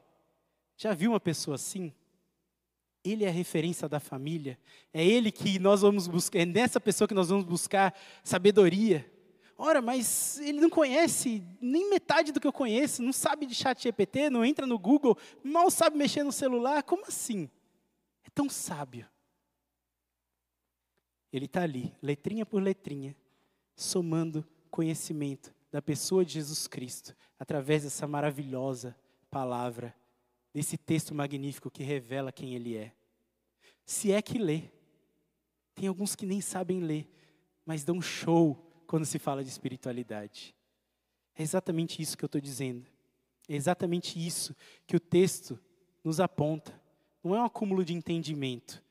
Já 0.78 0.94
viu 0.94 1.12
uma 1.12 1.20
pessoa 1.20 1.56
assim? 1.56 1.94
Ele 3.04 3.26
é 3.26 3.28
a 3.28 3.32
referência 3.32 3.90
da 3.90 4.00
família. 4.00 4.58
É 4.94 5.06
ele 5.06 5.32
que 5.32 5.60
nós 5.60 5.82
vamos 5.82 6.08
buscar, 6.08 6.40
é 6.40 6.46
nessa 6.46 6.80
pessoa 6.80 7.08
que 7.08 7.14
nós 7.14 7.30
vamos 7.30 7.46
buscar 7.46 7.94
sabedoria. 8.24 9.10
Ora, 9.58 9.82
mas 9.82 10.40
ele 10.40 10.60
não 10.60 10.70
conhece 10.70 11.44
nem 11.62 11.90
metade 11.90 12.32
do 12.32 12.40
que 12.40 12.48
eu 12.48 12.54
conheço, 12.54 13.04
não 13.04 13.14
sabe 13.14 13.46
de 13.46 13.54
chat 13.54 13.84
GPT, 13.84 14.30
não 14.30 14.44
entra 14.44 14.66
no 14.66 14.80
Google, 14.80 15.18
mal 15.44 15.70
sabe 15.70 15.98
mexer 15.98 16.24
no 16.24 16.32
celular. 16.32 16.84
Como 16.84 17.06
assim? 17.06 17.50
É 18.24 18.30
tão 18.30 18.50
sábio. 18.50 19.08
Ele 21.32 21.46
está 21.46 21.64
ali, 21.64 21.94
letrinha 22.02 22.46
por 22.46 22.62
letrinha, 22.62 23.16
somando 23.76 24.48
conhecimento 24.70 25.54
da 25.72 25.82
pessoa 25.82 26.24
de 26.24 26.34
Jesus 26.34 26.68
Cristo, 26.68 27.16
através 27.40 27.84
dessa 27.84 28.08
maravilhosa 28.08 28.96
palavra 29.30 29.96
desse 30.54 30.78
texto 30.78 31.16
magnífico 31.16 31.72
que 31.72 31.84
revela 31.84 32.32
quem 32.32 32.54
ele 32.54 32.78
é. 32.78 32.94
Se 33.86 34.12
é 34.12 34.22
que 34.22 34.38
lê. 34.38 34.64
Tem 35.74 35.88
alguns 35.88 36.16
que 36.16 36.26
nem 36.26 36.40
sabem 36.40 36.82
ler, 36.82 37.10
mas 37.66 37.84
dão 37.84 38.00
show 38.00 38.56
quando 38.86 39.06
se 39.06 39.18
fala 39.18 39.44
de 39.44 39.50
espiritualidade. 39.50 40.56
É 41.36 41.42
exatamente 41.42 42.02
isso 42.02 42.16
que 42.16 42.24
eu 42.24 42.28
estou 42.28 42.40
dizendo. 42.40 42.86
É 43.50 43.56
exatamente 43.56 44.24
isso 44.24 44.56
que 44.86 44.96
o 44.96 45.00
texto 45.00 45.60
nos 46.04 46.20
aponta. 46.20 46.80
Não 47.24 47.36
é 47.36 47.40
um 47.40 47.46
acúmulo 47.46 47.84
de 47.84 47.94
entendimento. 47.94 48.84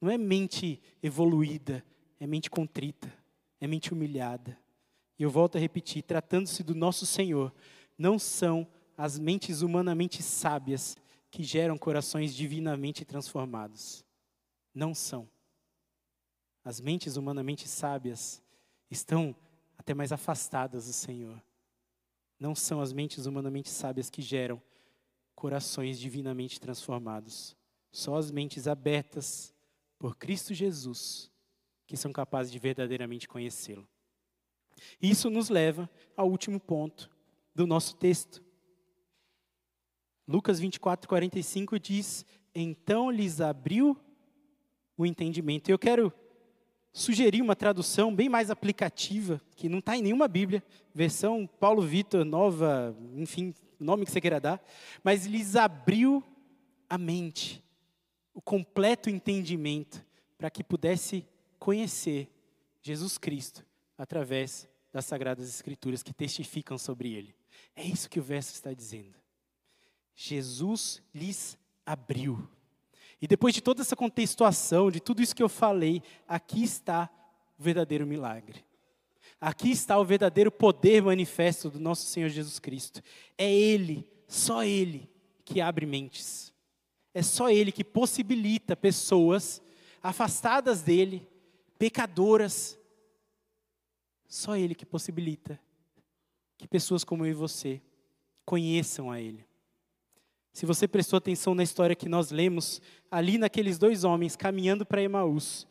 Não 0.00 0.10
é 0.10 0.16
mente 0.16 0.80
evoluída, 1.02 1.84
é 2.18 2.26
mente 2.26 2.48
contrita, 2.48 3.12
é 3.60 3.66
mente 3.66 3.92
humilhada. 3.92 4.58
E 5.18 5.22
eu 5.22 5.28
volto 5.28 5.56
a 5.56 5.60
repetir: 5.60 6.02
tratando-se 6.02 6.62
do 6.62 6.74
nosso 6.74 7.04
Senhor, 7.04 7.52
não 7.98 8.18
são 8.18 8.66
as 8.96 9.18
mentes 9.18 9.60
humanamente 9.60 10.22
sábias 10.22 10.96
que 11.30 11.42
geram 11.42 11.78
corações 11.78 12.34
divinamente 12.34 13.04
transformados. 13.04 14.04
Não 14.74 14.94
são. 14.94 15.28
As 16.64 16.80
mentes 16.80 17.16
humanamente 17.16 17.68
sábias 17.68 18.42
estão 18.90 19.34
até 19.78 19.94
mais 19.94 20.12
afastadas 20.12 20.86
do 20.86 20.92
Senhor. 20.92 21.42
Não 22.38 22.54
são 22.54 22.80
as 22.80 22.92
mentes 22.92 23.26
humanamente 23.26 23.68
sábias 23.68 24.10
que 24.10 24.22
geram 24.22 24.60
corações 25.34 25.98
divinamente 25.98 26.60
transformados. 26.60 27.56
Só 27.92 28.16
as 28.16 28.30
mentes 28.30 28.66
abertas 28.66 29.54
por 29.98 30.16
Cristo 30.16 30.54
Jesus 30.54 31.30
que 31.86 31.96
são 31.96 32.12
capazes 32.12 32.52
de 32.52 32.58
verdadeiramente 32.58 33.26
conhecê-lo. 33.26 33.86
Isso 35.02 35.28
nos 35.28 35.48
leva 35.48 35.90
ao 36.16 36.30
último 36.30 36.60
ponto 36.60 37.10
do 37.54 37.66
nosso 37.66 37.96
texto. 37.96 38.42
Lucas 40.30 40.60
24, 40.60 41.08
45 41.08 41.76
diz: 41.80 42.24
Então 42.54 43.10
lhes 43.10 43.40
abriu 43.40 43.98
o 44.96 45.04
entendimento. 45.04 45.68
Eu 45.68 45.78
quero 45.78 46.12
sugerir 46.92 47.42
uma 47.42 47.56
tradução 47.56 48.14
bem 48.14 48.28
mais 48.28 48.48
aplicativa, 48.48 49.40
que 49.56 49.68
não 49.68 49.80
está 49.80 49.96
em 49.96 50.02
nenhuma 50.02 50.28
Bíblia, 50.28 50.62
versão 50.94 51.48
Paulo 51.48 51.82
Vitor, 51.82 52.24
nova, 52.24 52.96
enfim, 53.16 53.52
nome 53.78 54.04
que 54.04 54.12
você 54.12 54.20
queira 54.20 54.38
dar, 54.38 54.64
mas 55.02 55.26
lhes 55.26 55.56
abriu 55.56 56.22
a 56.88 56.96
mente, 56.96 57.60
o 58.32 58.40
completo 58.40 59.10
entendimento, 59.10 60.04
para 60.38 60.48
que 60.48 60.62
pudesse 60.62 61.26
conhecer 61.58 62.28
Jesus 62.80 63.18
Cristo 63.18 63.66
através 63.98 64.68
das 64.92 65.06
Sagradas 65.06 65.48
Escrituras 65.48 66.04
que 66.04 66.14
testificam 66.14 66.78
sobre 66.78 67.14
ele. 67.14 67.34
É 67.74 67.82
isso 67.82 68.08
que 68.08 68.20
o 68.20 68.22
verso 68.22 68.52
está 68.54 68.72
dizendo. 68.72 69.19
Jesus 70.22 71.02
lhes 71.14 71.56
abriu. 71.86 72.46
E 73.22 73.26
depois 73.26 73.54
de 73.54 73.62
toda 73.62 73.80
essa 73.80 73.96
contextuação, 73.96 74.90
de 74.90 75.00
tudo 75.00 75.22
isso 75.22 75.34
que 75.34 75.42
eu 75.42 75.48
falei, 75.48 76.02
aqui 76.28 76.62
está 76.62 77.08
o 77.58 77.62
verdadeiro 77.62 78.06
milagre. 78.06 78.62
Aqui 79.40 79.70
está 79.70 79.98
o 79.98 80.04
verdadeiro 80.04 80.52
poder 80.52 81.02
manifesto 81.02 81.70
do 81.70 81.80
nosso 81.80 82.04
Senhor 82.04 82.28
Jesus 82.28 82.58
Cristo. 82.58 83.02
É 83.38 83.50
Ele, 83.50 84.06
só 84.28 84.62
Ele, 84.62 85.08
que 85.42 85.58
abre 85.58 85.86
mentes. 85.86 86.52
É 87.14 87.22
só 87.22 87.48
Ele 87.48 87.72
que 87.72 87.82
possibilita 87.82 88.76
pessoas 88.76 89.62
afastadas 90.02 90.82
dele, 90.82 91.26
pecadoras. 91.78 92.78
Só 94.28 94.54
Ele 94.54 94.74
que 94.74 94.84
possibilita 94.84 95.58
que 96.58 96.68
pessoas 96.68 97.04
como 97.04 97.24
eu 97.24 97.30
e 97.30 97.34
você 97.34 97.80
conheçam 98.44 99.10
a 99.10 99.18
Ele. 99.18 99.48
Se 100.52 100.66
você 100.66 100.88
prestou 100.88 101.16
atenção 101.16 101.54
na 101.54 101.62
história 101.62 101.96
que 101.96 102.08
nós 102.08 102.30
lemos, 102.30 102.80
ali 103.10 103.38
naqueles 103.38 103.78
dois 103.78 104.04
homens 104.04 104.36
caminhando 104.36 104.84
para 104.84 105.02
Emaús, 105.02 105.66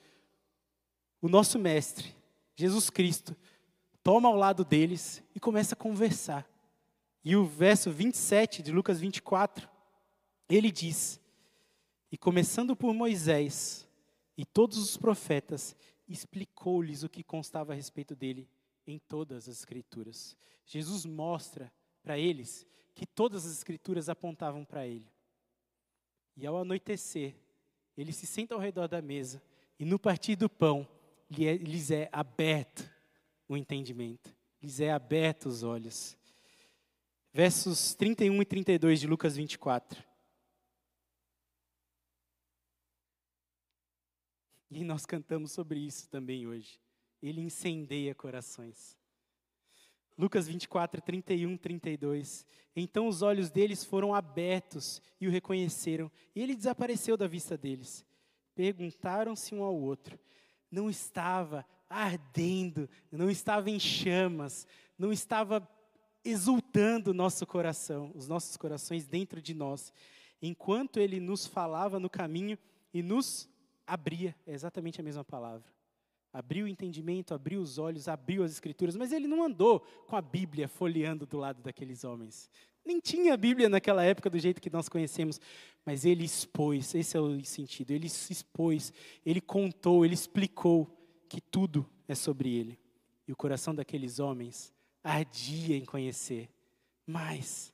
o 1.22 1.28
nosso 1.28 1.60
mestre, 1.60 2.16
Jesus 2.56 2.90
Cristo, 2.90 3.36
toma 4.02 4.30
ao 4.30 4.36
lado 4.36 4.64
deles 4.64 5.22
e 5.36 5.40
começa 5.40 5.76
a 5.76 5.78
conversar. 5.78 6.50
E 7.24 7.36
o 7.36 7.46
verso 7.46 7.92
27 7.92 8.62
de 8.64 8.72
Lucas 8.72 9.00
24, 9.00 9.70
ele 10.48 10.72
diz: 10.72 11.20
E 12.12 12.18
começando 12.18 12.76
por 12.76 12.94
Moisés 12.94 13.88
e 14.38 14.46
todos 14.46 14.78
os 14.78 14.96
profetas, 14.96 15.76
explicou-lhes 16.08 17.04
o 17.04 17.10
que 17.10 17.24
constava 17.24 17.74
a 17.74 17.76
respeito 17.76 18.16
dele 18.16 18.50
em 18.88 18.98
todas 18.98 19.50
as 19.50 19.60
Escrituras. 19.60 20.36
Jesus 20.66 21.06
mostra 21.06 21.72
para 22.02 22.18
eles 22.18 22.66
que 23.00 23.06
todas 23.06 23.46
as 23.46 23.54
escrituras 23.54 24.10
apontavam 24.10 24.66
para 24.66 24.86
ele. 24.86 25.10
E 26.36 26.46
ao 26.46 26.58
anoitecer, 26.58 27.34
ele 27.96 28.12
se 28.12 28.28
senta 28.28 28.54
ao 28.54 28.60
redor 28.60 28.90
da 28.90 29.02
mesa 29.02 29.42
e 29.80 29.86
no 29.86 29.98
partir 29.98 30.36
do 30.36 30.50
pão 30.50 30.86
é, 31.32 31.56
lhes 31.56 31.92
é 31.92 32.10
aberto 32.12 32.84
o 33.48 33.56
entendimento, 33.56 34.36
lhes 34.62 34.82
é 34.82 34.92
aberto 34.92 35.46
os 35.46 35.64
olhos. 35.64 36.18
Versos 37.32 37.96
31 37.96 38.42
e 38.42 38.46
32 38.46 39.00
de 39.00 39.08
Lucas 39.08 39.38
24. 39.38 40.04
E 44.70 44.84
nós 44.84 45.06
cantamos 45.06 45.54
sobre 45.54 45.80
isso 45.80 46.10
também 46.10 46.46
hoje. 46.46 46.78
Ele 47.22 47.40
incendeia 47.40 48.14
corações. 48.14 48.99
Lucas 50.20 50.50
24, 50.50 51.02
31, 51.02 51.56
32. 51.56 52.46
Então 52.76 53.08
os 53.08 53.22
olhos 53.22 53.50
deles 53.50 53.86
foram 53.86 54.14
abertos 54.14 55.02
e 55.20 55.26
o 55.26 55.32
reconheceram, 55.32 56.12
e 56.36 56.42
ele 56.42 56.58
desapareceu 56.58 57.16
da 57.16 57.26
vista 57.26 57.58
deles. 57.58 58.06
Perguntaram-se 58.54 59.56
um 59.56 59.64
ao 59.64 59.74
outro: 59.74 60.20
não 60.70 60.90
estava 60.90 61.66
ardendo, 61.90 62.90
não 63.10 63.30
estava 63.30 63.70
em 63.70 63.80
chamas, 63.80 64.68
não 64.98 65.14
estava 65.14 65.66
exultando 66.22 67.14
nosso 67.14 67.48
coração, 67.48 68.12
os 68.14 68.28
nossos 68.28 68.58
corações 68.58 69.08
dentro 69.08 69.42
de 69.42 69.54
nós, 69.54 69.94
enquanto 70.42 71.00
ele 71.00 71.22
nos 71.22 71.48
falava 71.48 71.98
no 71.98 72.10
caminho 72.10 72.58
e 72.94 73.02
nos 73.02 73.48
abria, 73.88 74.36
é 74.46 74.52
exatamente 74.52 75.00
a 75.00 75.04
mesma 75.04 75.24
palavra 75.24 75.79
abriu 76.32 76.66
o 76.66 76.68
entendimento, 76.68 77.34
abriu 77.34 77.62
os 77.62 77.78
olhos, 77.78 78.08
abriu 78.08 78.44
as 78.44 78.52
escrituras, 78.52 78.96
mas 78.96 79.12
ele 79.12 79.28
não 79.28 79.44
andou 79.44 79.82
com 80.08 80.16
a 80.16 80.22
Bíblia 80.22 80.68
folheando 80.68 81.26
do 81.26 81.38
lado 81.38 81.62
daqueles 81.62 82.04
homens. 82.04 82.50
Nem 82.86 83.00
tinha 83.00 83.34
a 83.34 83.38
Bíblia 83.38 83.68
naquela 83.68 84.04
época 84.04 84.30
do 84.30 84.40
jeito 84.40 84.62
que 84.62 84.70
nós 84.70 84.88
conhecemos, 84.88 85.40
mas 85.86 86.06
ele 86.06 86.24
expôs, 86.24 86.94
esse 86.96 87.18
é 87.18 87.20
o 87.20 87.44
sentido, 87.44 87.92
ele 87.92 88.10
se 88.10 88.32
expôs, 88.32 88.94
ele 89.26 89.42
contou, 89.42 90.06
ele 90.06 90.14
explicou 90.14 90.88
que 91.28 91.42
tudo 91.42 91.88
é 92.08 92.16
sobre 92.16 92.56
ele. 92.56 92.80
E 93.28 93.32
o 93.32 93.36
coração 93.36 93.76
daqueles 93.76 94.20
homens 94.20 94.74
ardia 95.04 95.76
em 95.76 95.86
conhecer. 95.86 96.50
Mas 97.06 97.74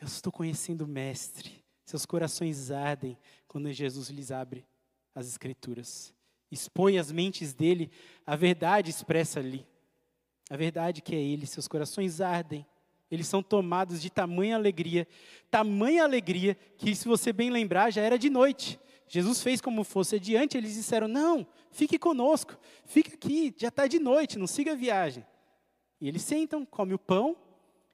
eu 0.00 0.06
estou 0.06 0.32
conhecendo 0.32 0.82
o 0.82 0.88
mestre. 0.88 1.64
Seus 1.84 2.04
corações 2.04 2.70
ardem 2.70 3.16
quando 3.46 3.72
Jesus 3.72 4.10
lhes 4.10 4.30
abre 4.30 4.66
as 5.14 5.26
escrituras 5.26 6.14
expõe 6.50 6.98
às 6.98 7.12
mentes 7.12 7.52
dele 7.52 7.90
a 8.26 8.36
verdade 8.36 8.90
expressa 8.90 9.40
ali. 9.40 9.66
A 10.50 10.56
verdade 10.56 11.02
que 11.02 11.14
é 11.14 11.18
ele, 11.18 11.46
seus 11.46 11.68
corações 11.68 12.20
ardem. 12.20 12.66
Eles 13.10 13.26
são 13.26 13.42
tomados 13.42 14.02
de 14.02 14.10
tamanha 14.10 14.56
alegria, 14.56 15.06
tamanha 15.50 16.04
alegria 16.04 16.56
que, 16.76 16.94
se 16.94 17.08
você 17.08 17.32
bem 17.32 17.50
lembrar, 17.50 17.90
já 17.90 18.02
era 18.02 18.18
de 18.18 18.28
noite. 18.28 18.78
Jesus 19.06 19.42
fez 19.42 19.60
como 19.60 19.82
fosse 19.82 20.16
adiante, 20.16 20.58
eles 20.58 20.74
disseram: 20.74 21.08
Não, 21.08 21.46
fique 21.70 21.98
conosco, 21.98 22.58
fique 22.84 23.14
aqui, 23.14 23.54
já 23.56 23.68
está 23.68 23.86
de 23.86 23.98
noite, 23.98 24.38
não 24.38 24.46
siga 24.46 24.72
a 24.72 24.76
viagem. 24.76 25.24
E 26.00 26.06
eles 26.06 26.22
sentam, 26.22 26.66
comem 26.66 26.94
o 26.94 26.98
pão, 26.98 27.34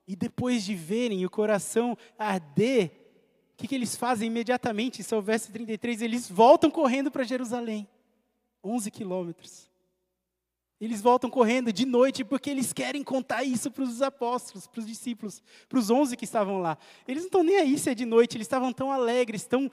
e 0.06 0.16
depois 0.16 0.64
de 0.64 0.74
verem 0.74 1.24
o 1.24 1.30
coração 1.30 1.96
arder, 2.18 2.90
o 3.52 3.56
que, 3.56 3.68
que 3.68 3.74
eles 3.74 3.94
fazem 3.94 4.26
imediatamente? 4.26 5.00
Isso 5.00 5.14
é 5.14 5.18
o 5.18 5.22
verso 5.22 5.52
33, 5.52 6.02
eles 6.02 6.28
voltam 6.28 6.70
correndo 6.70 7.10
para 7.10 7.22
Jerusalém. 7.22 7.88
11 8.64 8.90
quilômetros. 8.90 9.70
Eles 10.80 11.00
voltam 11.00 11.30
correndo 11.30 11.72
de 11.72 11.86
noite 11.86 12.24
porque 12.24 12.50
eles 12.50 12.72
querem 12.72 13.04
contar 13.04 13.44
isso 13.44 13.70
para 13.70 13.84
os 13.84 14.02
apóstolos, 14.02 14.66
para 14.66 14.80
os 14.80 14.86
discípulos, 14.86 15.42
para 15.68 15.78
os 15.78 15.88
11 15.88 16.16
que 16.16 16.24
estavam 16.24 16.58
lá. 16.58 16.76
Eles 17.06 17.22
não 17.22 17.28
estão 17.28 17.42
nem 17.44 17.56
aí 17.56 17.78
se 17.78 17.90
é 17.90 17.94
de 17.94 18.04
noite, 18.04 18.36
eles 18.36 18.46
estavam 18.46 18.72
tão 18.72 18.90
alegres, 18.90 19.46
tão 19.46 19.70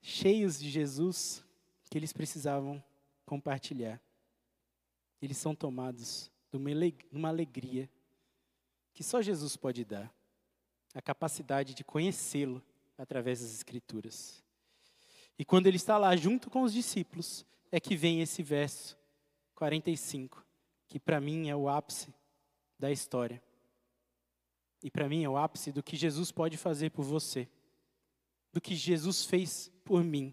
cheios 0.00 0.58
de 0.58 0.68
Jesus, 0.68 1.44
que 1.88 1.96
eles 1.96 2.12
precisavam 2.12 2.82
compartilhar. 3.24 4.00
Eles 5.22 5.36
são 5.36 5.54
tomados 5.54 6.30
de 6.50 6.58
uma 7.12 7.28
alegria 7.28 7.88
que 8.92 9.04
só 9.04 9.20
Jesus 9.20 9.56
pode 9.56 9.84
dar 9.84 10.12
a 10.94 11.02
capacidade 11.02 11.74
de 11.74 11.84
conhecê-lo 11.84 12.62
através 12.96 13.40
das 13.40 13.52
Escrituras. 13.52 14.42
E 15.38 15.44
quando 15.44 15.66
ele 15.66 15.76
está 15.76 15.98
lá 15.98 16.16
junto 16.16 16.48
com 16.48 16.62
os 16.62 16.72
discípulos, 16.72 17.44
é 17.70 17.78
que 17.78 17.96
vem 17.96 18.20
esse 18.20 18.42
verso 18.42 18.96
45, 19.54 20.44
que 20.88 20.98
para 20.98 21.20
mim 21.20 21.48
é 21.48 21.56
o 21.56 21.68
ápice 21.68 22.14
da 22.78 22.90
história. 22.90 23.42
E 24.82 24.90
para 24.90 25.08
mim 25.08 25.24
é 25.24 25.28
o 25.28 25.36
ápice 25.36 25.72
do 25.72 25.82
que 25.82 25.96
Jesus 25.96 26.30
pode 26.30 26.56
fazer 26.56 26.90
por 26.90 27.04
você, 27.04 27.48
do 28.52 28.60
que 28.60 28.74
Jesus 28.74 29.24
fez 29.24 29.70
por 29.84 30.04
mim. 30.04 30.32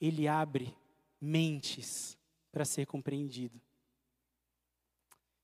Ele 0.00 0.28
abre 0.28 0.76
mentes 1.20 2.18
para 2.50 2.64
ser 2.64 2.86
compreendido. 2.86 3.60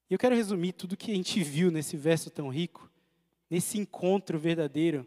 E 0.08 0.14
eu 0.14 0.18
quero 0.18 0.36
resumir 0.36 0.72
tudo 0.72 0.96
que 0.96 1.10
a 1.10 1.14
gente 1.14 1.42
viu 1.42 1.70
nesse 1.70 1.96
verso 1.96 2.30
tão 2.30 2.48
rico, 2.48 2.90
nesse 3.50 3.78
encontro 3.78 4.38
verdadeiro 4.38 5.06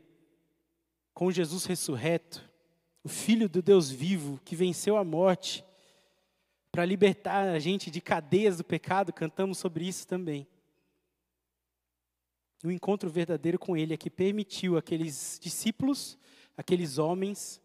com 1.14 1.32
Jesus 1.32 1.66
ressurreto, 1.66 2.49
o 3.04 3.10
Filho 3.10 3.48
do 3.48 3.62
Deus 3.62 3.90
vivo 3.90 4.40
que 4.44 4.56
venceu 4.56 4.98
a 4.98 5.04
morte 5.04 5.64
para 6.72 6.86
libertar 6.86 7.48
a 7.48 7.60
gente 7.60 7.90
de 7.90 8.02
cadeias 8.02 8.58
do 8.58 8.64
pecado, 8.64 9.12
cantamos 9.12 9.58
sobre 9.58 9.88
isso 9.88 10.08
também. 10.08 10.48
O 12.64 12.70
encontro 12.70 13.10
verdadeiro 13.10 13.58
com 13.58 13.76
Ele 13.76 13.94
é 13.94 13.98
que 13.98 14.10
permitiu 14.10 14.78
aqueles 14.78 15.40
discípulos, 15.42 16.18
aqueles 16.58 16.98
homens, 16.98 17.62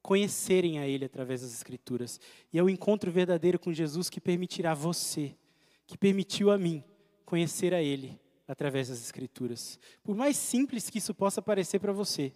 conhecerem 0.00 0.78
a 0.78 0.86
Ele 0.86 1.04
através 1.04 1.42
das 1.42 1.52
Escrituras. 1.52 2.20
E 2.52 2.58
é 2.58 2.62
o 2.62 2.70
encontro 2.70 3.10
verdadeiro 3.10 3.58
com 3.58 3.72
Jesus 3.72 4.08
que 4.08 4.20
permitirá 4.20 4.72
você, 4.72 5.36
que 5.84 5.98
permitiu 5.98 6.50
a 6.52 6.56
mim, 6.56 6.82
conhecer 7.24 7.74
a 7.74 7.82
Ele 7.82 8.18
através 8.46 8.88
das 8.88 9.02
Escrituras. 9.02 9.80
Por 10.04 10.14
mais 10.14 10.36
simples 10.36 10.88
que 10.88 10.98
isso 10.98 11.12
possa 11.12 11.42
parecer 11.42 11.80
para 11.80 11.92
você, 11.92 12.32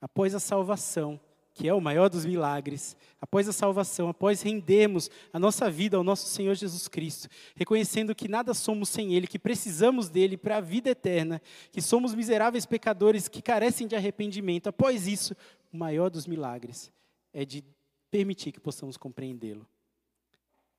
após 0.00 0.34
a 0.34 0.40
salvação, 0.40 1.20
que 1.52 1.68
é 1.68 1.74
o 1.74 1.80
maior 1.80 2.08
dos 2.08 2.24
milagres, 2.24 2.96
após 3.20 3.48
a 3.48 3.52
salvação, 3.52 4.08
após 4.08 4.42
rendermos 4.42 5.10
a 5.32 5.38
nossa 5.38 5.70
vida 5.70 5.96
ao 5.96 6.04
nosso 6.04 6.26
Senhor 6.28 6.54
Jesus 6.54 6.88
Cristo, 6.88 7.28
reconhecendo 7.56 8.14
que 8.14 8.28
nada 8.28 8.54
somos 8.54 8.88
sem 8.88 9.14
Ele, 9.14 9.26
que 9.26 9.38
precisamos 9.38 10.08
dele 10.08 10.36
para 10.36 10.58
a 10.58 10.60
vida 10.60 10.90
eterna, 10.90 11.40
que 11.70 11.82
somos 11.82 12.14
miseráveis 12.14 12.64
pecadores 12.64 13.28
que 13.28 13.42
carecem 13.42 13.86
de 13.86 13.96
arrependimento, 13.96 14.68
após 14.68 15.06
isso, 15.06 15.34
o 15.72 15.76
maior 15.76 16.10
dos 16.10 16.26
milagres 16.26 16.92
é 17.32 17.44
de 17.44 17.64
permitir 18.10 18.52
que 18.52 18.60
possamos 18.60 18.96
compreendê-lo. 18.96 19.66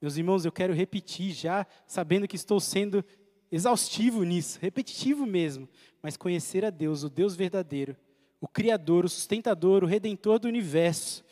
Meus 0.01 0.17
irmãos, 0.17 0.45
eu 0.45 0.51
quero 0.51 0.73
repetir 0.73 1.31
já, 1.31 1.65
sabendo 1.85 2.27
que 2.27 2.35
estou 2.35 2.59
sendo 2.59 3.05
exaustivo 3.51 4.23
nisso, 4.23 4.57
repetitivo 4.59 5.25
mesmo, 5.25 5.69
mas 6.01 6.17
conhecer 6.17 6.65
a 6.65 6.69
Deus, 6.69 7.03
o 7.03 7.09
Deus 7.09 7.35
verdadeiro, 7.35 7.95
o 8.41 8.47
Criador, 8.47 9.05
o 9.05 9.09
sustentador, 9.09 9.83
o 9.83 9.87
Redentor 9.87 10.39
do 10.39 10.47
universo, 10.47 11.23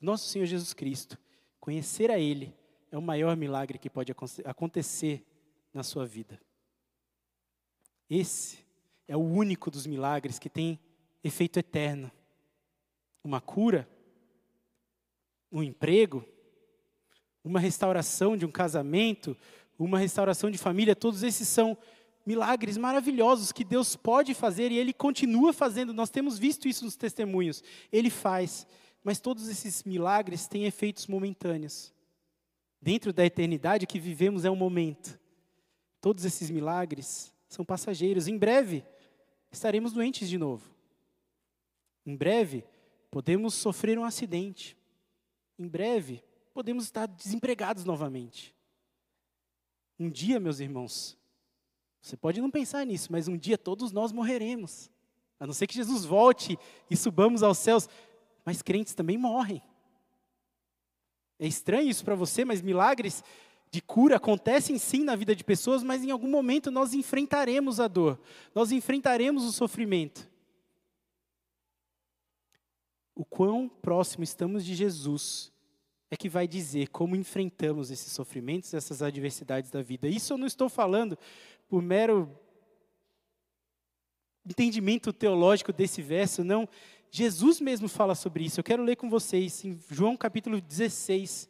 nosso 0.00 0.28
Senhor 0.28 0.46
Jesus 0.46 0.72
Cristo. 0.72 1.18
Conhecer 1.58 2.08
a 2.08 2.18
Ele 2.20 2.54
é 2.92 2.96
o 2.96 3.02
maior 3.02 3.36
milagre 3.36 3.78
que 3.78 3.90
pode 3.90 4.14
acontecer 4.44 5.26
na 5.74 5.82
sua 5.82 6.06
vida. 6.06 6.40
Esse 8.08 8.64
é 9.08 9.16
o 9.16 9.20
único 9.20 9.70
dos 9.72 9.86
milagres 9.86 10.38
que 10.38 10.48
tem 10.48 10.78
efeito 11.24 11.58
eterno. 11.58 12.10
Uma 13.24 13.40
cura, 13.40 13.88
um 15.50 15.64
emprego, 15.64 16.24
uma 17.42 17.58
restauração 17.58 18.36
de 18.36 18.46
um 18.46 18.50
casamento, 18.50 19.36
uma 19.76 19.98
restauração 19.98 20.48
de 20.48 20.58
família, 20.58 20.94
todos 20.94 21.24
esses 21.24 21.48
são 21.48 21.76
milagres 22.24 22.76
maravilhosos 22.76 23.52
que 23.52 23.64
Deus 23.64 23.96
pode 23.96 24.34
fazer 24.34 24.70
e 24.70 24.78
Ele 24.78 24.92
continua 24.92 25.52
fazendo. 25.52 25.92
Nós 25.92 26.10
temos 26.10 26.38
visto 26.38 26.68
isso 26.68 26.84
nos 26.84 26.96
testemunhos. 26.96 27.62
Ele 27.92 28.10
faz, 28.10 28.66
mas 29.02 29.20
todos 29.20 29.48
esses 29.48 29.82
milagres 29.84 30.46
têm 30.46 30.64
efeitos 30.64 31.06
momentâneos. 31.06 31.92
Dentro 32.80 33.12
da 33.12 33.24
eternidade 33.24 33.86
que 33.86 34.00
vivemos 34.00 34.44
é 34.44 34.50
um 34.50 34.56
momento. 34.56 35.18
Todos 36.00 36.24
esses 36.24 36.50
milagres 36.50 37.32
são 37.48 37.64
passageiros. 37.64 38.26
Em 38.26 38.36
breve 38.36 38.84
estaremos 39.50 39.92
doentes 39.92 40.28
de 40.28 40.38
novo. 40.38 40.74
Em 42.04 42.16
breve 42.16 42.64
podemos 43.10 43.54
sofrer 43.54 43.98
um 43.98 44.04
acidente. 44.04 44.76
Em 45.58 45.68
breve 45.68 46.24
podemos 46.52 46.84
estar 46.84 47.06
desempregados 47.06 47.84
novamente. 47.84 48.54
Um 49.98 50.10
dia, 50.10 50.40
meus 50.40 50.58
irmãos, 50.58 51.16
você 52.02 52.16
pode 52.16 52.40
não 52.40 52.50
pensar 52.50 52.84
nisso, 52.84 53.12
mas 53.12 53.28
um 53.28 53.36
dia 53.36 53.56
todos 53.56 53.92
nós 53.92 54.10
morreremos. 54.10 54.90
A 55.38 55.46
não 55.46 55.54
ser 55.54 55.68
que 55.68 55.74
Jesus 55.74 56.04
volte 56.04 56.58
e 56.90 56.96
subamos 56.96 57.44
aos 57.44 57.58
céus. 57.58 57.88
Mas 58.44 58.60
crentes 58.60 58.92
também 58.92 59.16
morrem. 59.16 59.62
É 61.38 61.46
estranho 61.46 61.88
isso 61.88 62.04
para 62.04 62.16
você, 62.16 62.44
mas 62.44 62.60
milagres 62.60 63.22
de 63.70 63.80
cura 63.80 64.16
acontecem 64.16 64.78
sim 64.78 65.02
na 65.02 65.16
vida 65.16 65.34
de 65.34 65.42
pessoas, 65.42 65.82
mas 65.82 66.04
em 66.04 66.10
algum 66.10 66.28
momento 66.28 66.70
nós 66.70 66.92
enfrentaremos 66.92 67.80
a 67.80 67.88
dor, 67.88 68.20
nós 68.54 68.70
enfrentaremos 68.70 69.44
o 69.44 69.52
sofrimento. 69.52 70.28
O 73.14 73.24
quão 73.24 73.68
próximo 73.68 74.22
estamos 74.22 74.64
de 74.64 74.74
Jesus 74.74 75.50
é 76.10 76.16
que 76.16 76.28
vai 76.28 76.46
dizer 76.46 76.88
como 76.88 77.16
enfrentamos 77.16 77.90
esses 77.90 78.12
sofrimentos, 78.12 78.74
essas 78.74 79.00
adversidades 79.02 79.70
da 79.70 79.80
vida. 79.80 80.06
Isso 80.06 80.34
eu 80.34 80.38
não 80.38 80.46
estou 80.46 80.68
falando 80.68 81.18
por 81.72 81.80
mero 81.80 82.38
entendimento 84.44 85.10
teológico 85.10 85.72
desse 85.72 86.02
verso, 86.02 86.44
não. 86.44 86.68
Jesus 87.10 87.62
mesmo 87.62 87.88
fala 87.88 88.14
sobre 88.14 88.44
isso. 88.44 88.60
Eu 88.60 88.64
quero 88.64 88.82
ler 88.82 88.96
com 88.96 89.08
vocês 89.08 89.64
em 89.64 89.80
João 89.90 90.14
capítulo 90.14 90.60
16. 90.60 91.48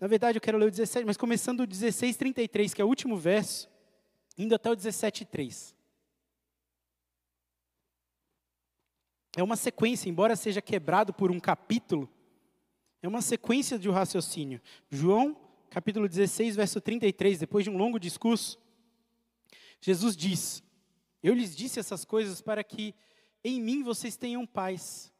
Na 0.00 0.06
verdade, 0.06 0.38
eu 0.38 0.40
quero 0.40 0.56
ler 0.56 0.68
o 0.68 0.70
17, 0.70 1.04
mas 1.04 1.18
começando 1.18 1.60
o 1.60 1.66
16, 1.66 2.16
33, 2.16 2.72
que 2.72 2.80
é 2.80 2.84
o 2.86 2.88
último 2.88 3.14
verso, 3.18 3.68
indo 4.38 4.54
até 4.54 4.70
o 4.70 4.74
17, 4.74 5.26
3. 5.26 5.76
É 9.36 9.42
uma 9.42 9.56
sequência, 9.56 10.08
embora 10.08 10.34
seja 10.34 10.62
quebrado 10.62 11.12
por 11.12 11.30
um 11.30 11.38
capítulo, 11.38 12.08
é 13.02 13.08
uma 13.08 13.20
sequência 13.20 13.78
de 13.78 13.86
um 13.86 13.92
raciocínio. 13.92 14.62
João, 14.88 15.36
capítulo 15.68 16.08
16, 16.08 16.56
verso 16.56 16.80
33, 16.80 17.40
depois 17.40 17.64
de 17.64 17.70
um 17.70 17.76
longo 17.76 18.00
discurso, 18.00 18.64
Jesus 19.80 20.16
diz: 20.16 20.62
Eu 21.22 21.34
lhes 21.34 21.54
disse 21.54 21.78
essas 21.78 22.04
coisas 22.04 22.40
para 22.40 22.62
que 22.64 22.94
em 23.42 23.60
mim 23.60 23.82
vocês 23.82 24.16
tenham 24.16 24.46
paz. 24.46 25.12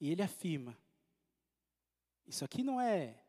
E 0.00 0.10
ele 0.10 0.22
afirma: 0.22 0.76
Isso 2.26 2.44
aqui 2.44 2.62
não 2.62 2.80
é 2.80 3.20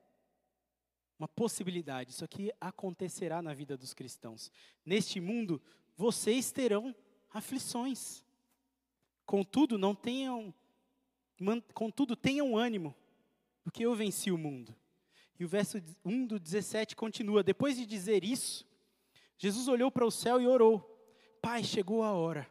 uma 1.18 1.28
possibilidade, 1.28 2.12
isso 2.12 2.26
aqui 2.26 2.52
acontecerá 2.60 3.42
na 3.42 3.54
vida 3.54 3.78
dos 3.78 3.94
cristãos. 3.94 4.52
Neste 4.86 5.22
mundo, 5.22 5.62
vocês 5.96 6.52
terão 6.52 6.94
aflições. 7.30 8.24
Contudo, 9.26 9.78
não 9.78 9.96
tenham, 9.96 10.54
contudo, 11.74 12.16
tenham 12.16 12.58
ânimo, 12.58 12.96
porque 13.64 13.86
eu 13.86 13.96
venci 13.96 14.30
o 14.30 14.38
mundo. 14.38 14.76
E 15.40 15.44
o 15.44 15.48
verso 15.48 15.82
1 16.04 16.28
do 16.28 16.40
17 16.40 16.96
continua: 16.96 17.44
Depois 17.44 17.78
de 17.78 17.86
dizer 17.86 18.24
isso, 18.24 18.66
Jesus 19.38 19.68
olhou 19.68 19.92
para 19.92 20.06
o 20.06 20.12
céu 20.12 20.42
e 20.42 20.48
orou: 20.48 20.80
Pai, 21.42 21.64
chegou 21.64 22.04
a 22.04 22.12
hora. 22.12 22.48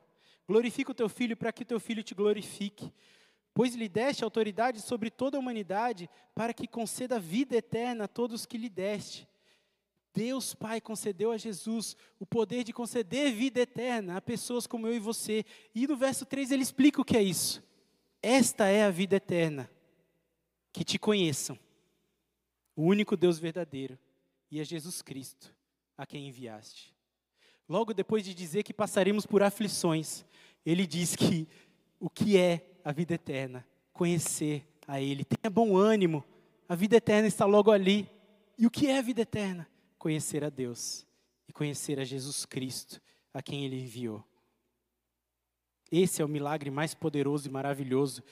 Glorifica 0.46 0.92
o 0.92 0.94
teu 0.94 1.08
filho 1.08 1.36
para 1.36 1.52
que 1.52 1.62
o 1.62 1.66
teu 1.66 1.80
filho 1.80 2.02
te 2.02 2.14
glorifique. 2.14 2.92
Pois 3.54 3.74
lhe 3.74 3.88
deste 3.88 4.24
autoridade 4.24 4.80
sobre 4.80 5.10
toda 5.10 5.36
a 5.36 5.40
humanidade, 5.40 6.10
para 6.34 6.52
que 6.52 6.66
conceda 6.66 7.20
vida 7.20 7.56
eterna 7.56 8.04
a 8.04 8.08
todos 8.08 8.44
que 8.44 8.58
lhe 8.58 8.68
deste. 8.68 9.28
Deus 10.12 10.54
Pai 10.54 10.80
concedeu 10.80 11.32
a 11.32 11.36
Jesus 11.36 11.96
o 12.20 12.26
poder 12.26 12.62
de 12.62 12.72
conceder 12.72 13.32
vida 13.32 13.60
eterna 13.60 14.16
a 14.16 14.20
pessoas 14.20 14.66
como 14.66 14.86
eu 14.86 14.94
e 14.94 15.00
você. 15.00 15.44
E 15.74 15.86
no 15.86 15.96
verso 15.96 16.24
3 16.24 16.52
ele 16.52 16.62
explica 16.62 17.00
o 17.00 17.04
que 17.04 17.16
é 17.16 17.22
isso. 17.22 17.62
Esta 18.22 18.66
é 18.68 18.84
a 18.84 18.90
vida 18.90 19.16
eterna, 19.16 19.70
que 20.72 20.82
te 20.82 20.98
conheçam, 20.98 21.58
o 22.74 22.84
único 22.84 23.16
Deus 23.16 23.38
verdadeiro, 23.38 23.98
e 24.50 24.60
a 24.60 24.64
Jesus 24.64 25.02
Cristo, 25.02 25.53
a 25.96 26.06
quem 26.06 26.28
enviaste. 26.28 26.94
Logo 27.68 27.94
depois 27.94 28.24
de 28.24 28.34
dizer 28.34 28.62
que 28.62 28.74
passaremos 28.74 29.24
por 29.24 29.42
aflições, 29.42 30.24
ele 30.64 30.86
diz 30.86 31.16
que 31.16 31.48
o 31.98 32.10
que 32.10 32.36
é 32.36 32.78
a 32.84 32.92
vida 32.92 33.14
eterna? 33.14 33.66
Conhecer 33.92 34.66
a 34.86 35.00
Ele. 35.00 35.24
Tenha 35.24 35.50
bom 35.50 35.76
ânimo, 35.76 36.24
a 36.68 36.74
vida 36.74 36.96
eterna 36.96 37.26
está 37.28 37.46
logo 37.46 37.70
ali. 37.70 38.08
E 38.58 38.66
o 38.66 38.70
que 38.70 38.88
é 38.88 38.98
a 38.98 39.02
vida 39.02 39.22
eterna? 39.22 39.66
Conhecer 39.98 40.44
a 40.44 40.50
Deus 40.50 41.06
e 41.48 41.52
conhecer 41.52 41.98
a 41.98 42.04
Jesus 42.04 42.44
Cristo, 42.44 43.00
a 43.32 43.42
quem 43.42 43.64
Ele 43.64 43.80
enviou. 43.80 44.24
Esse 45.90 46.22
é 46.22 46.24
o 46.24 46.28
milagre 46.28 46.70
mais 46.70 46.94
poderoso 46.94 47.48
e 47.48 47.50
maravilhoso 47.50 48.22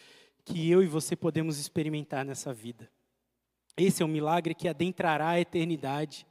que 0.45 0.69
eu 0.71 0.83
e 0.83 0.87
você 0.87 1.15
podemos 1.15 1.59
experimentar 1.59 2.25
nessa 2.25 2.53
vida. 2.53 2.91
Esse 3.77 4.03
é 4.03 4.05
o 4.05 4.09
milagre 4.09 4.55
que 4.55 4.69
adentrará 4.69 5.31
a 5.31 5.41
eternidade 5.41 6.27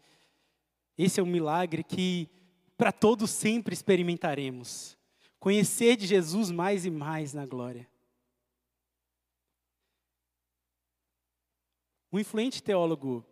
esse 1.03 1.19
é 1.19 1.23
um 1.23 1.27
milagre 1.27 1.83
que 1.83 2.29
para 2.77 2.91
todos 2.91 3.29
sempre 3.29 3.73
experimentaremos. 3.73 4.97
Conhecer 5.39 5.95
de 5.95 6.05
Jesus 6.05 6.51
mais 6.51 6.85
e 6.85 6.91
mais 6.91 7.33
na 7.33 7.45
glória. 7.45 7.89
O 12.11 12.19
influente 12.19 12.61
teólogo 12.61 13.25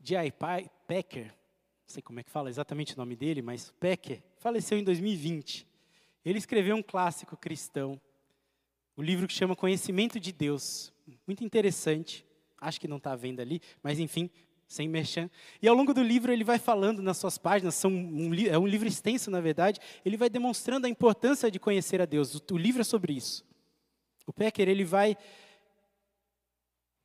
J.I. 0.00 0.30
Packer, 0.86 1.26
não 1.26 1.88
sei 1.88 2.02
como 2.02 2.20
é 2.20 2.22
que 2.22 2.30
fala 2.30 2.48
exatamente 2.48 2.94
o 2.94 2.96
nome 2.96 3.16
dele, 3.16 3.42
mas 3.42 3.70
Packer, 3.80 4.22
faleceu 4.36 4.78
em 4.78 4.84
2020. 4.84 5.66
Ele 6.24 6.38
escreveu 6.38 6.76
um 6.76 6.82
clássico 6.82 7.36
cristão, 7.36 8.00
o 8.96 9.00
um 9.00 9.04
livro 9.04 9.26
que 9.26 9.32
chama 9.34 9.56
Conhecimento 9.56 10.20
de 10.20 10.32
Deus. 10.32 10.92
Muito 11.26 11.44
interessante. 11.44 12.24
Acho 12.60 12.80
que 12.80 12.88
não 12.88 12.96
está 12.98 13.12
à 13.12 13.16
venda 13.16 13.42
ali, 13.42 13.60
mas 13.82 13.98
enfim, 13.98 14.30
sem 14.68 14.86
merchan. 14.86 15.30
E 15.62 15.66
ao 15.66 15.74
longo 15.74 15.94
do 15.94 16.02
livro 16.02 16.30
ele 16.30 16.44
vai 16.44 16.58
falando 16.58 17.00
nas 17.00 17.16
suas 17.16 17.38
páginas, 17.38 17.74
são 17.74 17.90
um, 17.90 18.34
é 18.34 18.58
um 18.58 18.66
livro 18.66 18.86
extenso 18.86 19.30
na 19.30 19.40
verdade, 19.40 19.80
ele 20.04 20.16
vai 20.16 20.28
demonstrando 20.28 20.86
a 20.86 20.90
importância 20.90 21.50
de 21.50 21.58
conhecer 21.58 22.02
a 22.02 22.04
Deus. 22.04 22.34
O, 22.34 22.42
o 22.52 22.58
livro 22.58 22.82
é 22.82 22.84
sobre 22.84 23.14
isso. 23.14 23.44
O 24.26 24.32
Pecker 24.32 24.68
ele 24.68 24.84
vai 24.84 25.16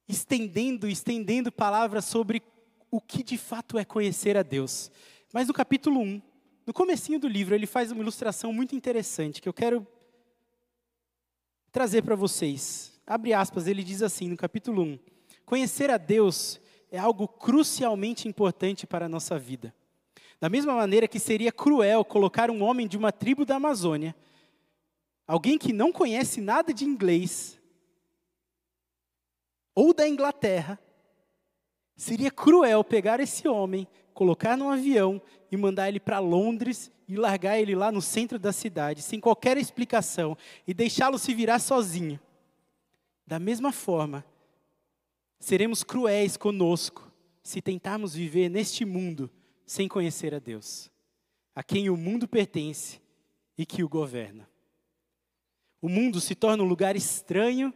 estendendo, 0.08 0.90
estendendo 0.90 1.50
palavras 1.54 2.04
sobre 2.04 2.44
o 2.92 3.00
que 3.00 3.24
de 3.24 3.38
fato 3.38 3.80
é 3.80 3.86
conhecer 3.86 4.36
a 4.36 4.44
Deus. 4.44 4.92
Mas 5.32 5.48
no 5.48 5.54
capítulo 5.54 6.02
1, 6.02 6.22
no 6.68 6.74
comecinho 6.74 7.18
do 7.18 7.30
livro, 7.30 7.56
ele 7.56 7.66
faz 7.66 7.92
uma 7.92 8.02
ilustração 8.02 8.52
muito 8.52 8.76
interessante 8.76 9.42
que 9.42 9.48
eu 9.48 9.54
quero 9.54 9.88
trazer 11.72 12.02
para 12.02 12.16
vocês. 12.16 13.02
Abre 13.08 13.34
aspas, 13.34 13.68
ele 13.68 13.84
diz 13.84 14.02
assim 14.02 14.28
no 14.28 14.38
capítulo 14.38 14.84
1: 14.84 15.00
Conhecer 15.46 15.90
a 15.90 15.98
Deus 15.98 16.62
é 16.94 17.00
algo 17.00 17.28
crucialmente 17.28 18.28
importante 18.28 18.86
para 18.86 19.08
a 19.08 19.10
nossa 19.10 19.40
vida. 19.40 19.74
Da 20.40 20.48
mesma 20.48 20.76
maneira 20.76 21.08
que 21.08 21.20
seria 21.20 21.52
cruel 21.52 22.06
colocar 22.06 22.52
um 22.52 22.62
homem 22.62 22.88
de 22.88 22.96
uma 22.96 23.12
tribo 23.12 23.44
da 23.44 23.56
Amazônia 23.56 24.16
alguém 25.26 25.58
que 25.58 25.74
não 25.74 25.92
conhece 25.92 26.40
nada 26.40 26.72
de 26.72 26.86
inglês, 26.86 27.60
ou 29.74 29.92
da 29.92 30.08
Inglaterra, 30.08 30.80
seria 31.96 32.30
cruel 32.30 32.84
pegar 32.84 33.20
esse 33.20 33.48
homem, 33.48 33.88
colocar 34.14 34.56
num 34.56 34.70
avião 34.70 35.20
e 35.52 35.58
mandar 35.58 35.90
ele 35.90 36.00
para 36.00 36.20
Londres 36.20 36.92
e 37.08 37.16
largar 37.16 37.58
ele 37.58 37.74
lá 37.74 37.92
no 37.92 38.04
centro 38.04 38.38
da 38.38 38.52
cidade, 38.52 39.02
sem 39.02 39.20
qualquer 39.20 39.58
explicação, 39.58 40.38
e 40.68 40.76
deixá-lo 40.76 41.18
se 41.18 41.34
virar 41.34 41.58
sozinho. 41.58 42.20
Da 43.26 43.40
mesma 43.40 43.72
forma, 43.72 44.24
seremos 45.44 45.84
cruéis 45.84 46.38
conosco 46.38 47.12
se 47.44 47.62
tentarmos 47.62 48.16
viver 48.16 48.48
neste 48.48 48.86
mundo 48.86 49.30
sem 49.66 49.90
conhecer 49.90 50.34
a 50.34 50.40
Deus, 50.40 50.90
a 51.54 51.62
quem 51.62 51.90
o 51.90 51.98
mundo 51.98 52.26
pertence 52.30 53.02
e 53.58 53.66
que 53.66 53.84
o 53.84 53.90
governa. 53.90 54.50
O 55.82 55.90
mundo 55.90 56.22
se 56.22 56.34
torna 56.34 56.64
um 56.64 56.68
lugar 56.68 56.96
estranho, 56.96 57.74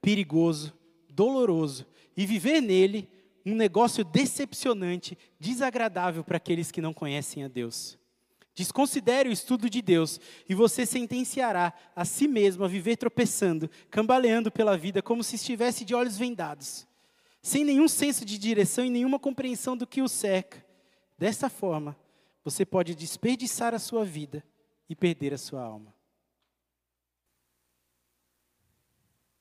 perigoso, 0.00 0.72
doloroso, 1.10 1.84
e 2.16 2.24
viver 2.24 2.60
nele 2.60 3.08
um 3.44 3.56
negócio 3.56 4.04
decepcionante, 4.04 5.18
desagradável 5.40 6.22
para 6.22 6.36
aqueles 6.36 6.70
que 6.70 6.80
não 6.80 6.94
conhecem 6.94 7.42
a 7.42 7.48
Deus. 7.48 7.98
Desconsidere 8.54 9.28
o 9.28 9.32
estudo 9.32 9.68
de 9.68 9.82
Deus 9.82 10.20
e 10.48 10.54
você 10.54 10.86
sentenciará 10.86 11.72
a 11.96 12.04
si 12.04 12.28
mesmo 12.28 12.64
a 12.64 12.68
viver 12.68 12.96
tropeçando, 12.96 13.68
cambaleando 13.90 14.52
pela 14.52 14.76
vida 14.76 15.02
como 15.02 15.24
se 15.24 15.34
estivesse 15.34 15.84
de 15.84 15.96
olhos 15.96 16.16
vendados, 16.16 16.87
sem 17.42 17.64
nenhum 17.64 17.88
senso 17.88 18.24
de 18.24 18.38
direção 18.38 18.84
e 18.84 18.90
nenhuma 18.90 19.18
compreensão 19.18 19.76
do 19.76 19.86
que 19.86 20.02
o 20.02 20.08
cerca. 20.08 20.64
Dessa 21.16 21.48
forma, 21.48 21.96
você 22.44 22.64
pode 22.64 22.94
desperdiçar 22.94 23.74
a 23.74 23.78
sua 23.78 24.04
vida 24.04 24.44
e 24.88 24.94
perder 24.94 25.34
a 25.34 25.38
sua 25.38 25.62
alma. 25.62 25.94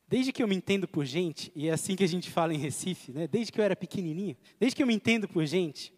Desde 0.08 0.32
que 0.32 0.41
eu 0.41 0.48
me 0.48 0.56
entendo 0.56 0.88
por 0.88 1.06
gente, 1.06 1.52
e 1.54 1.68
é 1.68 1.72
assim 1.72 1.95
que 1.95 2.04
a 2.04 2.08
gente 2.08 2.30
fala 2.30 2.54
em 2.54 2.58
Recife, 2.58 3.12
né? 3.12 3.28
desde 3.28 3.52
que 3.52 3.60
eu 3.60 3.66
era 3.66 3.76
pequenininho, 3.76 4.38
desde 4.58 4.76
que 4.76 4.82
eu 4.82 4.88
me 4.88 4.93
entendo 4.93 5.28
por 5.28 5.45
gente, 5.45 5.93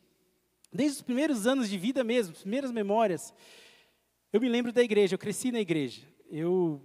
desde 0.74 0.98
os 0.98 1.02
primeiros 1.04 1.46
anos 1.46 1.70
de 1.70 1.78
vida 1.78 2.04
mesmo, 2.04 2.34
as 2.34 2.42
primeiras 2.42 2.72
memórias, 2.72 3.34
eu 4.34 4.42
me 4.42 4.50
lembro 4.50 4.72
da 4.72 4.84
igreja, 4.84 5.14
eu 5.14 5.20
cresci 5.20 5.52
na 5.52 5.60
igreja. 5.60 6.02
Eu 6.30 6.82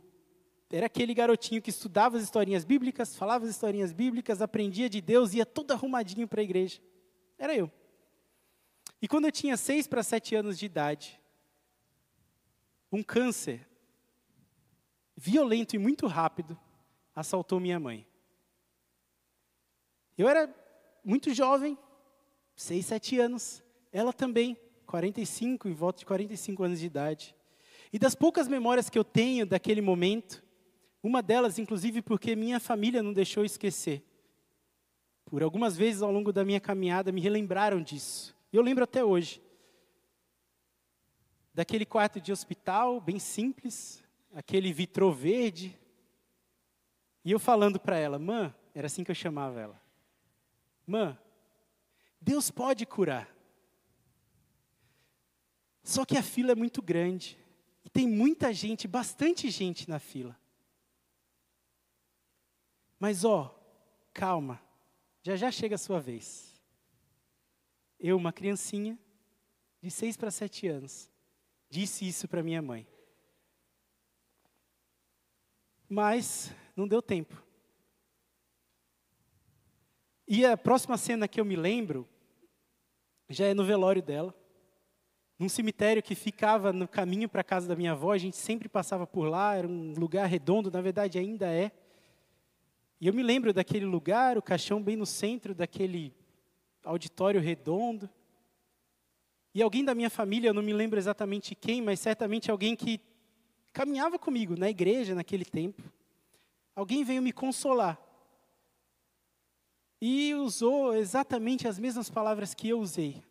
era 0.70 0.86
aquele 0.86 1.14
garotinho 1.14 1.62
que 1.62 1.70
estudava 1.70 2.16
as 2.16 2.22
historinhas 2.22 2.64
bíblicas, 2.64 3.16
falava 3.16 3.44
as 3.44 3.50
historinhas 3.50 3.92
bíblicas, 3.92 4.42
aprendia 4.42 4.88
de 4.88 5.00
Deus, 5.00 5.34
ia 5.34 5.46
todo 5.46 5.70
arrumadinho 5.72 6.26
para 6.26 6.40
a 6.40 6.44
igreja. 6.44 6.80
Era 7.38 7.54
eu. 7.54 7.70
E 9.00 9.06
quando 9.06 9.26
eu 9.26 9.32
tinha 9.32 9.56
seis 9.56 9.86
para 9.86 10.02
sete 10.02 10.34
anos 10.34 10.58
de 10.58 10.66
idade, 10.66 11.20
um 12.90 13.02
câncer 13.02 13.66
violento 15.16 15.74
e 15.74 15.78
muito 15.78 16.06
rápido 16.06 16.58
assaltou 17.14 17.60
minha 17.60 17.78
mãe. 17.78 18.06
Eu 20.16 20.28
era 20.28 20.52
muito 21.04 21.34
jovem, 21.34 21.76
6, 22.56 22.86
7 22.86 23.18
anos. 23.18 23.62
Ela 23.92 24.12
também, 24.12 24.56
45, 24.86 25.68
em 25.68 25.72
volta 25.72 26.00
de 26.00 26.06
45 26.06 26.62
anos 26.62 26.80
de 26.80 26.86
idade. 26.86 27.34
E 27.92 27.98
das 27.98 28.14
poucas 28.14 28.48
memórias 28.48 28.88
que 28.88 28.98
eu 28.98 29.04
tenho 29.04 29.46
daquele 29.46 29.80
momento, 29.80 30.43
uma 31.08 31.22
delas, 31.22 31.58
inclusive, 31.58 32.00
porque 32.00 32.34
minha 32.34 32.58
família 32.58 33.02
não 33.02 33.12
deixou 33.12 33.44
esquecer. 33.44 34.02
Por 35.26 35.42
algumas 35.42 35.76
vezes 35.76 36.00
ao 36.00 36.10
longo 36.10 36.32
da 36.32 36.44
minha 36.44 36.60
caminhada 36.60 37.12
me 37.12 37.20
relembraram 37.20 37.82
disso. 37.82 38.34
E 38.52 38.56
eu 38.56 38.62
lembro 38.62 38.84
até 38.84 39.04
hoje. 39.04 39.42
Daquele 41.52 41.84
quarto 41.84 42.20
de 42.20 42.32
hospital, 42.32 43.00
bem 43.00 43.18
simples, 43.18 44.02
aquele 44.32 44.72
vitrô 44.72 45.12
verde, 45.12 45.78
e 47.24 47.30
eu 47.30 47.38
falando 47.38 47.80
para 47.80 47.96
ela, 47.96 48.18
mãe, 48.18 48.54
era 48.74 48.86
assim 48.86 49.02
que 49.02 49.10
eu 49.10 49.14
chamava 49.14 49.58
ela. 49.58 49.80
Mãe, 50.86 51.16
Deus 52.20 52.50
pode 52.50 52.84
curar. 52.84 53.28
Só 55.82 56.04
que 56.04 56.16
a 56.16 56.22
fila 56.22 56.52
é 56.52 56.54
muito 56.54 56.82
grande. 56.82 57.38
E 57.84 57.88
tem 57.88 58.06
muita 58.08 58.52
gente, 58.52 58.88
bastante 58.88 59.48
gente 59.50 59.88
na 59.88 59.98
fila. 59.98 60.38
Mas 62.98 63.24
ó, 63.24 63.54
calma, 64.12 64.60
já 65.22 65.36
já 65.36 65.50
chega 65.50 65.74
a 65.74 65.78
sua 65.78 66.00
vez. 66.00 66.60
Eu, 67.98 68.16
uma 68.16 68.32
criancinha, 68.32 68.98
de 69.80 69.90
seis 69.90 70.16
para 70.16 70.30
sete 70.30 70.66
anos, 70.66 71.10
disse 71.68 72.06
isso 72.06 72.28
para 72.28 72.42
minha 72.42 72.62
mãe. 72.62 72.86
Mas 75.88 76.54
não 76.74 76.88
deu 76.88 77.02
tempo. 77.02 77.42
E 80.26 80.44
a 80.46 80.56
próxima 80.56 80.96
cena 80.96 81.28
que 81.28 81.40
eu 81.40 81.44
me 81.44 81.56
lembro 81.56 82.08
já 83.28 83.46
é 83.46 83.54
no 83.54 83.64
velório 83.64 84.02
dela, 84.02 84.34
num 85.38 85.48
cemitério 85.48 86.02
que 86.02 86.14
ficava 86.14 86.72
no 86.72 86.86
caminho 86.86 87.28
para 87.28 87.40
a 87.40 87.44
casa 87.44 87.66
da 87.66 87.76
minha 87.76 87.92
avó, 87.92 88.12
a 88.12 88.18
gente 88.18 88.36
sempre 88.36 88.68
passava 88.68 89.06
por 89.06 89.28
lá, 89.28 89.54
era 89.56 89.66
um 89.66 89.92
lugar 89.94 90.26
redondo, 90.26 90.70
na 90.70 90.80
verdade 90.80 91.18
ainda 91.18 91.50
é. 91.50 91.72
E 93.04 93.06
eu 93.06 93.12
me 93.12 93.22
lembro 93.22 93.52
daquele 93.52 93.84
lugar, 93.84 94.38
o 94.38 94.42
caixão 94.42 94.82
bem 94.82 94.96
no 94.96 95.04
centro 95.04 95.54
daquele 95.54 96.16
auditório 96.82 97.38
redondo. 97.38 98.08
E 99.54 99.60
alguém 99.60 99.84
da 99.84 99.94
minha 99.94 100.08
família, 100.08 100.48
eu 100.48 100.54
não 100.54 100.62
me 100.62 100.72
lembro 100.72 100.98
exatamente 100.98 101.54
quem, 101.54 101.82
mas 101.82 102.00
certamente 102.00 102.50
alguém 102.50 102.74
que 102.74 102.98
caminhava 103.74 104.18
comigo 104.18 104.56
na 104.56 104.70
igreja 104.70 105.14
naquele 105.14 105.44
tempo, 105.44 105.82
alguém 106.74 107.04
veio 107.04 107.20
me 107.20 107.30
consolar. 107.30 108.00
E 110.00 110.34
usou 110.36 110.94
exatamente 110.94 111.68
as 111.68 111.78
mesmas 111.78 112.08
palavras 112.08 112.54
que 112.54 112.70
eu 112.70 112.80
usei. 112.80 113.22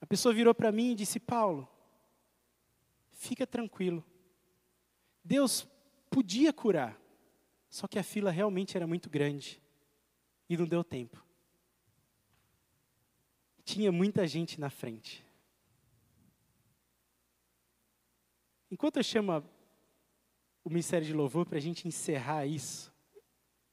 A 0.00 0.06
pessoa 0.06 0.34
virou 0.34 0.52
para 0.52 0.72
mim 0.72 0.90
e 0.90 0.96
disse: 0.96 1.20
Paulo, 1.20 1.68
fica 3.12 3.46
tranquilo. 3.46 4.04
Deus 5.22 5.64
podia 6.10 6.52
curar, 6.52 7.00
só 7.74 7.88
que 7.88 7.98
a 7.98 8.04
fila 8.04 8.30
realmente 8.30 8.76
era 8.76 8.86
muito 8.86 9.10
grande 9.10 9.60
e 10.48 10.56
não 10.56 10.64
deu 10.64 10.84
tempo. 10.84 11.20
Tinha 13.64 13.90
muita 13.90 14.28
gente 14.28 14.60
na 14.60 14.70
frente. 14.70 15.26
Enquanto 18.70 18.98
eu 18.98 19.02
chamo 19.02 19.42
o 20.62 20.70
Ministério 20.70 21.04
de 21.04 21.12
Louvor 21.12 21.46
para 21.46 21.58
a 21.58 21.60
gente 21.60 21.88
encerrar 21.88 22.46
isso, 22.46 22.94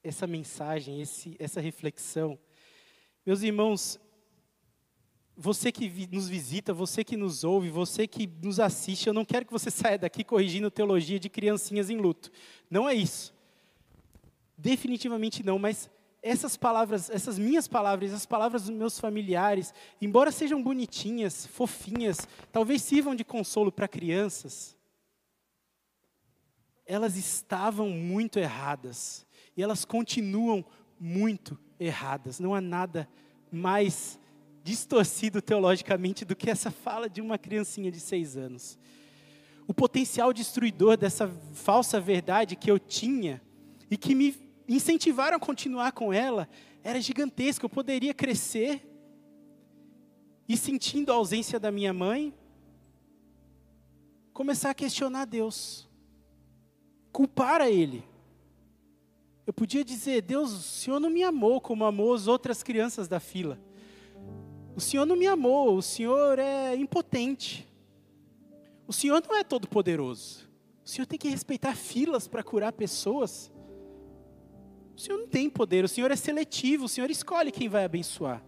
essa 0.04 0.26
mensagem, 0.26 1.00
esse, 1.00 1.36
essa 1.38 1.62
reflexão. 1.62 2.40
Meus 3.24 3.44
irmãos, 3.44 4.00
você 5.38 5.72
que 5.72 6.08
nos 6.08 6.28
visita, 6.28 6.74
você 6.74 7.04
que 7.04 7.16
nos 7.16 7.44
ouve, 7.44 7.70
você 7.70 8.08
que 8.08 8.26
nos 8.26 8.60
assiste, 8.60 9.06
eu 9.06 9.14
não 9.14 9.24
quero 9.24 9.46
que 9.46 9.54
você 9.54 9.70
saia 9.70 10.00
daqui 10.00 10.24
corrigindo 10.24 10.72
teologia 10.72 11.20
de 11.20 11.30
criancinhas 11.30 11.92
em 11.92 11.98
luto. 11.98 12.32
Não 12.68 12.90
é 12.90 12.96
isso. 12.96 13.40
Definitivamente 14.62 15.44
não, 15.44 15.58
mas 15.58 15.90
essas 16.22 16.56
palavras, 16.56 17.10
essas 17.10 17.40
minhas 17.40 17.68
palavras, 17.68 18.14
as 18.14 18.28
palavras 18.28 18.66
dos 18.66 18.76
meus 18.76 19.00
familiares, 19.00 19.74
embora 20.00 20.32
sejam 20.32 20.62
bonitinhas, 20.62 21.48
fofinhas, 21.48 22.28
talvez 22.52 22.84
sirvam 22.84 23.16
de 23.16 23.24
consolo 23.24 23.72
para 23.72 23.88
crianças, 23.88 24.78
elas 26.86 27.18
estavam 27.18 27.90
muito 27.90 28.38
erradas. 28.38 29.26
E 29.58 29.64
elas 29.64 29.84
continuam 29.84 30.64
muito 31.00 31.60
erradas. 31.80 32.40
Não 32.40 32.54
há 32.54 32.62
nada 32.62 33.10
mais 33.52 34.20
distorcido 34.64 35.42
teologicamente 35.42 36.24
do 36.24 36.36
que 36.36 36.52
essa 36.52 36.70
fala 36.70 37.10
de 37.10 37.20
uma 37.20 37.40
criancinha 37.40 37.92
de 37.92 38.00
seis 38.00 38.38
anos. 38.38 38.78
O 39.68 39.74
potencial 39.74 40.32
destruidor 40.32 40.98
dessa 40.98 41.28
falsa 41.54 42.00
verdade 42.00 42.56
que 42.56 42.70
eu 42.70 42.78
tinha 42.78 43.42
e 43.90 43.98
que 43.98 44.14
me 44.14 44.51
incentivaram 44.76 45.38
a 45.38 45.40
continuar 45.40 45.92
com 45.92 46.12
ela 46.14 46.48
era 46.84 47.00
gigantesco. 47.00 47.66
Eu 47.66 47.70
poderia 47.70 48.14
crescer 48.14 48.88
e, 50.48 50.58
sentindo 50.58 51.12
a 51.12 51.16
ausência 51.16 51.60
da 51.60 51.72
minha 51.72 51.94
mãe, 51.94 52.34
começar 54.34 54.70
a 54.70 54.74
questionar 54.74 55.26
Deus 55.26 55.90
culpar 57.12 57.62
a 57.62 57.70
Ele. 57.70 58.04
Eu 59.46 59.54
podia 59.54 59.84
dizer: 59.84 60.22
Deus, 60.22 60.52
o 60.52 60.62
Senhor 60.62 61.00
não 61.00 61.10
me 61.10 61.24
amou 61.24 61.60
como 61.60 61.84
amou 61.84 62.14
as 62.14 62.28
outras 62.28 62.64
crianças 62.64 63.08
da 63.08 63.20
fila. 63.20 63.60
O 64.76 64.80
Senhor 64.80 65.06
não 65.06 65.16
me 65.16 65.28
amou, 65.28 65.76
o 65.76 65.82
Senhor 65.82 66.40
é 66.40 66.76
impotente. 66.76 67.68
O 68.88 68.94
Senhor 68.94 69.22
não 69.28 69.36
é 69.36 69.44
todo-poderoso. 69.44 70.50
O 70.84 70.90
Senhor 70.90 71.06
tem 71.06 71.20
que 71.20 71.30
respeitar 71.30 71.76
filas 71.76 72.28
para 72.28 72.44
curar 72.44 72.72
pessoas. 72.74 73.52
O 75.02 75.04
Senhor 75.04 75.18
não 75.18 75.28
tem 75.28 75.50
poder, 75.50 75.84
o 75.84 75.88
Senhor 75.88 76.12
é 76.12 76.16
seletivo, 76.16 76.86
o 76.86 76.88
Senhor 76.88 77.10
escolhe 77.10 77.52
quem 77.52 77.68
vai 77.68 77.84
abençoar. 77.84 78.44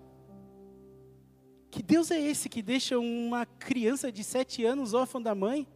Que 1.72 1.82
Deus 1.82 2.12
é 2.12 2.22
esse 2.22 2.48
que 2.48 2.62
deixa 2.62 3.00
uma 3.00 3.44
criança 3.44 4.12
de 4.12 4.24
sete 4.24 4.64
anos 4.64 4.94
órfã 4.94 5.20
da 5.20 5.34
mãe? 5.34 5.68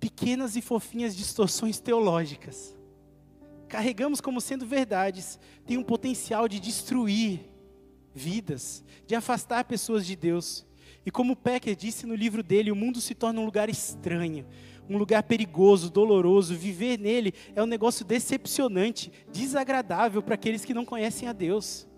pequenas 0.00 0.56
e 0.56 0.62
fofinhas 0.62 1.14
distorções 1.14 1.78
teológicas. 1.78 2.74
Carregamos 3.68 4.20
como 4.20 4.40
sendo 4.40 4.66
verdades, 4.66 5.38
tem 5.66 5.76
um 5.76 5.82
potencial 5.82 6.48
de 6.48 6.58
destruir 6.58 7.40
vidas, 8.14 8.82
de 9.06 9.14
afastar 9.14 9.64
pessoas 9.64 10.06
de 10.06 10.16
Deus. 10.16 10.66
E 11.04 11.10
como 11.10 11.36
Pecker 11.36 11.76
disse 11.76 12.06
no 12.06 12.14
livro 12.14 12.42
dele, 12.42 12.72
o 12.72 12.76
mundo 12.76 13.00
se 13.00 13.14
torna 13.14 13.40
um 13.40 13.44
lugar 13.44 13.68
estranho, 13.68 14.46
um 14.88 14.96
lugar 14.96 15.22
perigoso, 15.22 15.90
doloroso. 15.90 16.54
Viver 16.54 16.98
nele 16.98 17.34
é 17.54 17.62
um 17.62 17.66
negócio 17.66 18.04
decepcionante, 18.04 19.12
desagradável 19.32 20.22
para 20.22 20.34
aqueles 20.34 20.64
que 20.64 20.74
não 20.74 20.84
conhecem 20.84 21.28
a 21.28 21.32
Deus 21.32 21.88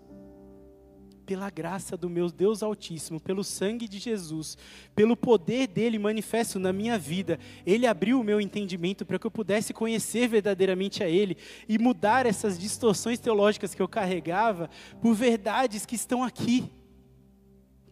pela 1.31 1.49
graça 1.49 1.95
do 1.95 2.09
meu 2.09 2.29
Deus 2.29 2.61
Altíssimo, 2.61 3.17
pelo 3.17 3.41
sangue 3.41 3.87
de 3.87 3.99
Jesus, 3.99 4.57
pelo 4.93 5.15
poder 5.15 5.65
dele 5.65 5.97
manifesto 5.97 6.59
na 6.59 6.73
minha 6.73 6.97
vida, 6.97 7.39
ele 7.65 7.87
abriu 7.87 8.19
o 8.19 8.23
meu 8.23 8.41
entendimento 8.41 9.05
para 9.05 9.17
que 9.17 9.27
eu 9.27 9.31
pudesse 9.31 9.73
conhecer 9.73 10.27
verdadeiramente 10.27 11.01
a 11.01 11.07
ele 11.07 11.37
e 11.69 11.77
mudar 11.77 12.25
essas 12.25 12.59
distorções 12.59 13.17
teológicas 13.17 13.73
que 13.73 13.81
eu 13.81 13.87
carregava 13.87 14.69
por 15.01 15.13
verdades 15.13 15.85
que 15.85 15.95
estão 15.95 16.21
aqui. 16.21 16.69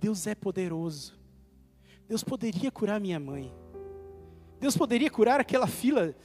Deus 0.02 0.28
é 0.28 0.36
poderoso. 0.36 1.18
Deus 2.10 2.26
poderia 2.26 2.70
curar 2.70 3.00
minha 3.00 3.22
mãe. 3.22 3.54
Deus 4.60 4.76
poderia 4.76 5.10
curar 5.10 5.40
aquela 5.40 5.68
fila 5.68 6.16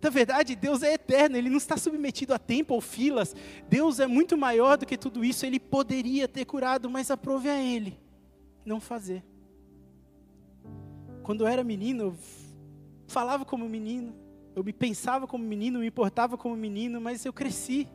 na 0.00 0.10
verdade, 0.10 0.54
Deus 0.54 0.82
é 0.82 0.94
eterno, 0.94 1.36
Ele 1.36 1.50
não 1.50 1.56
está 1.56 1.76
submetido 1.76 2.32
a 2.32 2.38
tempo 2.38 2.74
ou 2.74 2.80
filas. 2.80 3.34
Deus 3.68 3.98
é 3.98 4.06
muito 4.06 4.36
maior 4.36 4.76
do 4.76 4.86
que 4.86 4.96
tudo 4.96 5.24
isso. 5.24 5.44
Ele 5.44 5.58
poderia 5.58 6.28
ter 6.28 6.44
curado, 6.44 6.88
mas 6.88 7.10
aprove 7.10 7.48
a 7.48 7.60
Ele 7.60 7.98
não 8.64 8.80
fazer. 8.80 9.24
Quando 11.22 11.42
eu 11.42 11.48
era 11.48 11.64
menino, 11.64 12.04
eu 12.04 12.16
falava 13.08 13.44
como 13.44 13.68
menino, 13.68 14.14
eu 14.54 14.62
me 14.62 14.72
pensava 14.72 15.26
como 15.26 15.44
menino, 15.44 15.80
me 15.80 15.86
importava 15.86 16.38
como 16.38 16.56
menino, 16.56 17.00
mas 17.00 17.24
eu 17.24 17.32
cresci. 17.32 17.88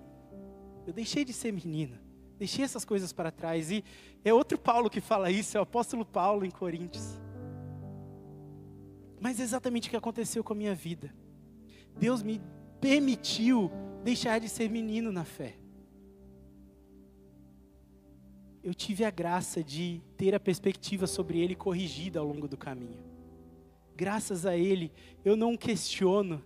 Eu 0.86 0.92
deixei 0.92 1.24
de 1.24 1.32
ser 1.32 1.54
menino, 1.54 1.98
deixei 2.38 2.66
essas 2.66 2.84
coisas 2.84 3.14
para 3.14 3.32
trás. 3.32 3.72
E 3.72 3.84
é 4.26 4.34
outro 4.34 4.58
Paulo 4.58 4.90
que 4.90 5.00
fala 5.00 5.32
isso, 5.32 5.56
é 5.56 5.60
o 5.60 5.64
apóstolo 5.64 6.06
Paulo 6.06 6.46
em 6.46 6.52
Coríntios. 6.52 7.23
Mas 9.24 9.40
é 9.40 9.44
exatamente 9.44 9.88
o 9.88 9.90
que 9.90 9.96
aconteceu 9.96 10.44
com 10.44 10.52
a 10.52 10.56
minha 10.56 10.76
vida. 10.76 11.16
Deus 11.98 12.22
me 12.22 12.42
permitiu 12.82 13.72
deixar 14.04 14.38
de 14.38 14.50
ser 14.50 14.70
menino 14.70 15.14
na 15.14 15.24
fé. 15.24 15.56
Eu 18.62 18.74
tive 18.74 19.06
a 19.06 19.10
graça 19.10 19.64
de 19.64 20.02
ter 20.18 20.36
a 20.36 20.42
perspectiva 20.42 21.08
sobre 21.08 21.40
Ele 21.40 21.56
corrigida 21.56 22.20
ao 22.20 22.28
longo 22.28 22.50
do 22.50 22.58
caminho. 22.58 23.02
Graças 23.96 24.46
a 24.46 24.58
Ele, 24.58 24.92
eu 25.24 25.38
não 25.38 25.56
questiono. 25.56 26.44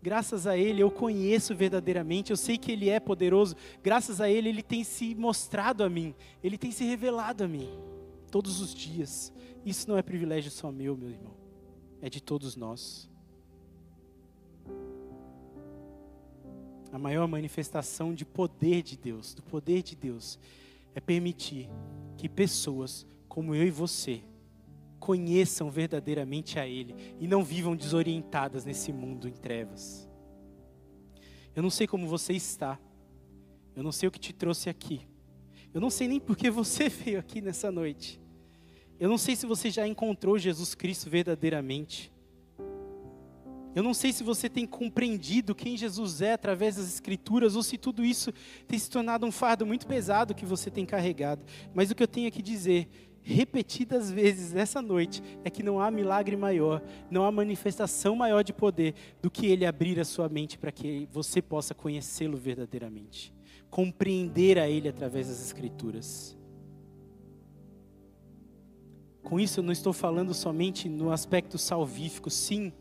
Graças 0.00 0.46
a 0.46 0.56
Ele, 0.56 0.84
eu 0.84 0.92
conheço 0.92 1.52
verdadeiramente. 1.52 2.30
Eu 2.30 2.36
sei 2.36 2.56
que 2.56 2.70
Ele 2.70 2.88
é 2.88 3.00
poderoso. 3.00 3.56
Graças 3.82 4.20
a 4.20 4.30
Ele, 4.30 4.50
Ele 4.50 4.62
tem 4.62 4.84
se 4.84 5.16
mostrado 5.16 5.82
a 5.82 5.90
mim. 5.90 6.14
Ele 6.44 6.56
tem 6.56 6.70
se 6.70 6.84
revelado 6.84 7.42
a 7.42 7.48
mim. 7.48 7.68
Todos 8.30 8.60
os 8.60 8.72
dias. 8.72 9.32
Isso 9.66 9.88
não 9.88 9.98
é 9.98 10.02
privilégio 10.02 10.52
só 10.52 10.70
meu, 10.70 10.96
meu 10.96 11.10
irmão. 11.10 11.43
É 12.04 12.10
de 12.10 12.20
todos 12.20 12.54
nós. 12.54 13.08
a 16.94 16.98
maior 16.98 17.26
manifestação 17.26 18.14
de 18.14 18.24
poder 18.24 18.80
de 18.80 18.96
Deus, 18.96 19.34
do 19.34 19.42
poder 19.42 19.82
de 19.82 19.96
Deus, 19.96 20.38
é 20.94 21.00
permitir 21.00 21.68
que 22.16 22.28
pessoas 22.28 23.04
como 23.26 23.52
eu 23.52 23.66
e 23.66 23.70
você 23.70 24.22
conheçam 25.00 25.68
verdadeiramente 25.72 26.56
a 26.56 26.68
Ele 26.68 26.94
e 27.18 27.26
não 27.26 27.42
vivam 27.42 27.74
desorientadas 27.74 28.64
nesse 28.64 28.92
mundo 28.92 29.26
em 29.26 29.32
trevas. 29.32 30.08
Eu 31.52 31.64
não 31.64 31.70
sei 31.70 31.88
como 31.88 32.06
você 32.06 32.32
está, 32.32 32.78
eu 33.74 33.82
não 33.82 33.90
sei 33.90 34.08
o 34.08 34.12
que 34.12 34.20
te 34.20 34.32
trouxe 34.32 34.70
aqui, 34.70 35.00
eu 35.74 35.80
não 35.80 35.90
sei 35.90 36.06
nem 36.06 36.20
por 36.20 36.36
que 36.36 36.48
você 36.48 36.86
veio 37.02 37.18
aqui 37.18 37.40
nessa 37.40 37.72
noite, 37.72 38.20
eu 38.98 39.08
não 39.08 39.18
sei 39.18 39.34
se 39.34 39.46
você 39.46 39.70
já 39.70 39.86
encontrou 39.86 40.38
Jesus 40.38 40.74
Cristo 40.74 41.10
verdadeiramente. 41.10 42.12
Eu 43.74 43.82
não 43.82 43.92
sei 43.92 44.12
se 44.12 44.22
você 44.22 44.48
tem 44.48 44.64
compreendido 44.66 45.54
quem 45.54 45.76
Jesus 45.76 46.22
é 46.22 46.32
através 46.32 46.76
das 46.76 46.86
Escrituras 46.86 47.56
ou 47.56 47.62
se 47.62 47.76
tudo 47.76 48.04
isso 48.04 48.32
tem 48.68 48.78
se 48.78 48.88
tornado 48.88 49.26
um 49.26 49.32
fardo 49.32 49.66
muito 49.66 49.84
pesado 49.84 50.34
que 50.34 50.46
você 50.46 50.70
tem 50.70 50.86
carregado. 50.86 51.44
Mas 51.74 51.90
o 51.90 51.94
que 51.94 52.02
eu 52.02 52.08
tenho 52.08 52.30
que 52.30 52.40
dizer, 52.40 52.88
repetidas 53.20 54.12
vezes 54.12 54.52
nessa 54.52 54.80
noite, 54.80 55.20
é 55.42 55.50
que 55.50 55.64
não 55.64 55.80
há 55.80 55.90
milagre 55.90 56.36
maior, 56.36 56.80
não 57.10 57.24
há 57.24 57.32
manifestação 57.32 58.14
maior 58.14 58.44
de 58.44 58.52
poder 58.52 58.94
do 59.20 59.28
que 59.28 59.46
Ele 59.46 59.66
abrir 59.66 59.98
a 59.98 60.04
sua 60.04 60.28
mente 60.28 60.56
para 60.56 60.70
que 60.70 61.08
você 61.10 61.42
possa 61.42 61.74
conhecê-lo 61.74 62.36
verdadeiramente, 62.36 63.34
compreender 63.70 64.56
a 64.56 64.68
Ele 64.70 64.88
através 64.88 65.26
das 65.26 65.44
Escrituras. 65.44 66.38
Com 69.24 69.40
isso, 69.40 69.58
eu 69.58 69.64
não 69.64 69.72
estou 69.72 69.92
falando 69.92 70.32
somente 70.32 70.88
no 70.88 71.10
aspecto 71.10 71.58
salvífico, 71.58 72.30
sim 72.30 72.72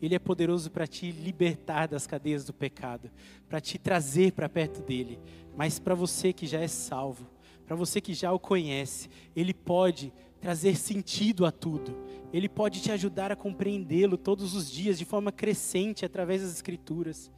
ele 0.00 0.14
é 0.14 0.18
poderoso 0.18 0.70
para 0.70 0.86
te 0.86 1.10
libertar 1.12 1.86
das 1.86 2.06
cadeias 2.06 2.44
do 2.44 2.54
pecado, 2.54 3.10
para 3.48 3.60
te 3.60 3.78
trazer 3.78 4.32
para 4.32 4.48
perto 4.48 4.80
dele. 4.80 5.18
Mas 5.54 5.78
para 5.78 5.94
você 5.94 6.32
que 6.32 6.46
já 6.46 6.60
é 6.60 6.68
salvo, 6.68 7.26
para 7.66 7.76
você 7.76 8.00
que 8.00 8.14
já 8.14 8.32
o 8.32 8.38
conhece, 8.38 9.10
ele 9.36 9.52
pode 9.52 10.12
trazer 10.40 10.76
sentido 10.76 11.44
a 11.44 11.52
tudo. 11.52 11.98
Ele 12.32 12.48
pode 12.48 12.80
te 12.80 12.90
ajudar 12.90 13.30
a 13.30 13.36
compreendê-lo 13.36 14.16
todos 14.16 14.54
os 14.54 14.70
dias 14.70 14.98
de 14.98 15.04
forma 15.04 15.30
crescente 15.30 16.04
através 16.04 16.40
das 16.40 16.52
escrituras. 16.52 17.30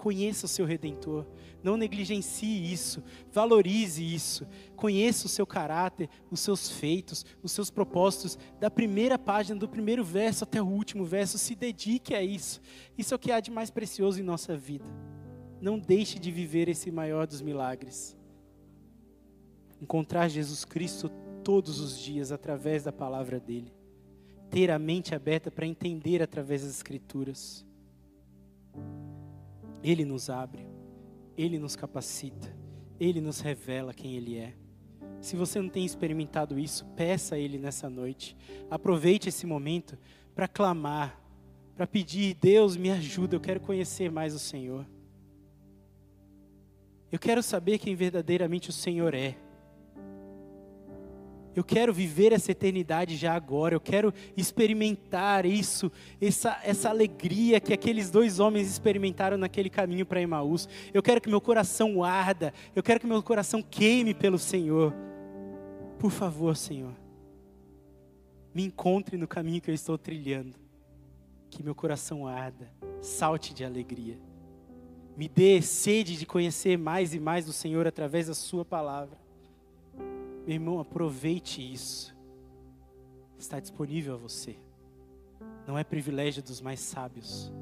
Conheça 0.00 0.46
o 0.46 0.48
seu 0.48 0.64
redentor, 0.64 1.26
não 1.62 1.76
negligencie 1.76 2.72
isso, 2.72 3.02
valorize 3.30 4.02
isso. 4.02 4.46
Conheça 4.74 5.26
o 5.26 5.28
seu 5.28 5.46
caráter, 5.46 6.08
os 6.30 6.40
seus 6.40 6.70
feitos, 6.70 7.22
os 7.42 7.52
seus 7.52 7.68
propósitos, 7.68 8.38
da 8.58 8.70
primeira 8.70 9.18
página, 9.18 9.60
do 9.60 9.68
primeiro 9.68 10.02
verso 10.02 10.44
até 10.44 10.62
o 10.62 10.66
último 10.66 11.04
verso. 11.04 11.36
Se 11.36 11.54
dedique 11.54 12.14
a 12.14 12.22
isso. 12.22 12.62
Isso 12.96 13.12
é 13.12 13.16
o 13.16 13.18
que 13.18 13.30
há 13.30 13.40
de 13.40 13.50
mais 13.50 13.70
precioso 13.70 14.18
em 14.18 14.22
nossa 14.22 14.56
vida. 14.56 14.86
Não 15.60 15.78
deixe 15.78 16.18
de 16.18 16.30
viver 16.30 16.66
esse 16.70 16.90
maior 16.90 17.26
dos 17.26 17.42
milagres. 17.42 18.16
Encontrar 19.82 20.28
Jesus 20.28 20.64
Cristo 20.64 21.10
todos 21.44 21.78
os 21.78 21.98
dias 21.98 22.32
através 22.32 22.84
da 22.84 22.92
palavra 22.92 23.38
dele. 23.38 23.70
Ter 24.48 24.70
a 24.70 24.78
mente 24.78 25.14
aberta 25.14 25.50
para 25.50 25.66
entender 25.66 26.22
através 26.22 26.62
das 26.62 26.70
Escrituras. 26.70 27.66
Ele 29.82 30.04
nos 30.04 30.28
abre, 30.28 30.66
Ele 31.36 31.58
nos 31.58 31.76
capacita, 31.76 32.54
Ele 32.98 33.20
nos 33.20 33.40
revela 33.40 33.94
quem 33.94 34.14
Ele 34.16 34.36
é. 34.36 34.54
Se 35.20 35.36
você 35.36 35.60
não 35.60 35.68
tem 35.68 35.84
experimentado 35.84 36.58
isso, 36.58 36.84
peça 36.96 37.34
a 37.34 37.38
Ele 37.38 37.58
nessa 37.58 37.90
noite. 37.90 38.36
Aproveite 38.70 39.28
esse 39.28 39.46
momento 39.46 39.98
para 40.34 40.48
clamar, 40.48 41.20
para 41.74 41.86
pedir: 41.86 42.34
Deus, 42.34 42.76
me 42.76 42.90
ajuda, 42.90 43.36
eu 43.36 43.40
quero 43.40 43.60
conhecer 43.60 44.10
mais 44.10 44.34
o 44.34 44.38
Senhor. 44.38 44.86
Eu 47.12 47.18
quero 47.18 47.42
saber 47.42 47.78
quem 47.78 47.94
verdadeiramente 47.94 48.70
o 48.70 48.72
Senhor 48.72 49.14
é. 49.14 49.36
Eu 51.54 51.64
quero 51.64 51.92
viver 51.92 52.32
essa 52.32 52.52
eternidade 52.52 53.16
já 53.16 53.34
agora. 53.34 53.74
Eu 53.74 53.80
quero 53.80 54.14
experimentar 54.36 55.44
isso, 55.44 55.90
essa, 56.20 56.60
essa 56.62 56.88
alegria 56.88 57.60
que 57.60 57.72
aqueles 57.72 58.10
dois 58.10 58.38
homens 58.38 58.68
experimentaram 58.68 59.36
naquele 59.36 59.68
caminho 59.68 60.06
para 60.06 60.20
Emaús. 60.20 60.68
Eu 60.94 61.02
quero 61.02 61.20
que 61.20 61.28
meu 61.28 61.40
coração 61.40 62.04
arda. 62.04 62.52
Eu 62.74 62.82
quero 62.82 63.00
que 63.00 63.06
meu 63.06 63.22
coração 63.22 63.62
queime 63.62 64.14
pelo 64.14 64.38
Senhor. 64.38 64.94
Por 65.98 66.10
favor, 66.10 66.56
Senhor, 66.56 66.94
me 68.54 68.64
encontre 68.64 69.16
no 69.16 69.28
caminho 69.28 69.60
que 69.60 69.70
eu 69.70 69.74
estou 69.74 69.98
trilhando. 69.98 70.56
Que 71.50 71.62
meu 71.62 71.74
coração 71.74 72.26
arda, 72.26 72.72
salte 73.02 73.52
de 73.52 73.64
alegria. 73.64 74.18
Me 75.16 75.28
dê 75.28 75.60
sede 75.60 76.16
de 76.16 76.24
conhecer 76.24 76.78
mais 76.78 77.12
e 77.12 77.20
mais 77.20 77.48
o 77.48 77.52
Senhor 77.52 77.86
através 77.86 78.28
da 78.28 78.34
Sua 78.34 78.64
palavra. 78.64 79.18
Meu 80.46 80.54
irmão, 80.54 80.80
aproveite 80.80 81.60
isso. 81.60 82.16
Está 83.38 83.60
disponível 83.60 84.14
a 84.14 84.16
você. 84.16 84.56
Não 85.66 85.78
é 85.78 85.84
privilégio 85.84 86.42
dos 86.42 86.60
mais 86.60 86.80
sábios. 86.80 87.52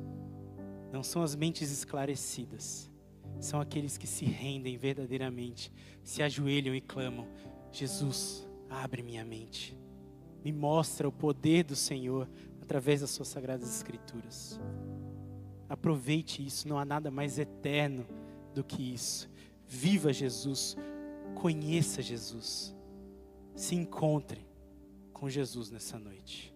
Não 0.93 1.03
são 1.03 1.23
as 1.23 1.35
mentes 1.35 1.71
esclarecidas. 1.71 2.91
São 3.41 3.61
aqueles 3.61 3.97
que 3.97 4.07
se 4.07 4.25
rendem 4.25 4.77
verdadeiramente, 4.77 5.73
se 6.03 6.23
ajoelham 6.23 6.75
e 6.75 6.81
clamam: 6.81 7.27
Jesus, 7.71 8.49
abre 8.69 9.03
minha 9.03 9.25
mente. 9.25 9.79
Me 10.45 10.53
mostra 10.53 11.09
o 11.09 11.13
poder 11.13 11.65
do 11.65 11.77
Senhor 11.77 12.29
através 12.63 13.01
das 13.01 13.11
suas 13.11 13.29
sagradas 13.29 13.75
escrituras. 13.75 14.59
Aproveite 15.69 16.45
isso, 16.45 16.67
não 16.67 16.79
há 16.79 16.85
nada 16.85 17.11
mais 17.11 17.39
eterno 17.39 18.07
do 18.55 18.65
que 18.65 18.95
isso. 18.95 19.29
Viva 19.67 20.13
Jesus, 20.13 20.77
conheça 21.39 22.03
Jesus 22.03 22.75
se 23.55 23.75
encontre 23.75 24.45
com 25.13 25.29
Jesus 25.29 25.71
nessa 25.71 25.99
noite. 25.99 26.55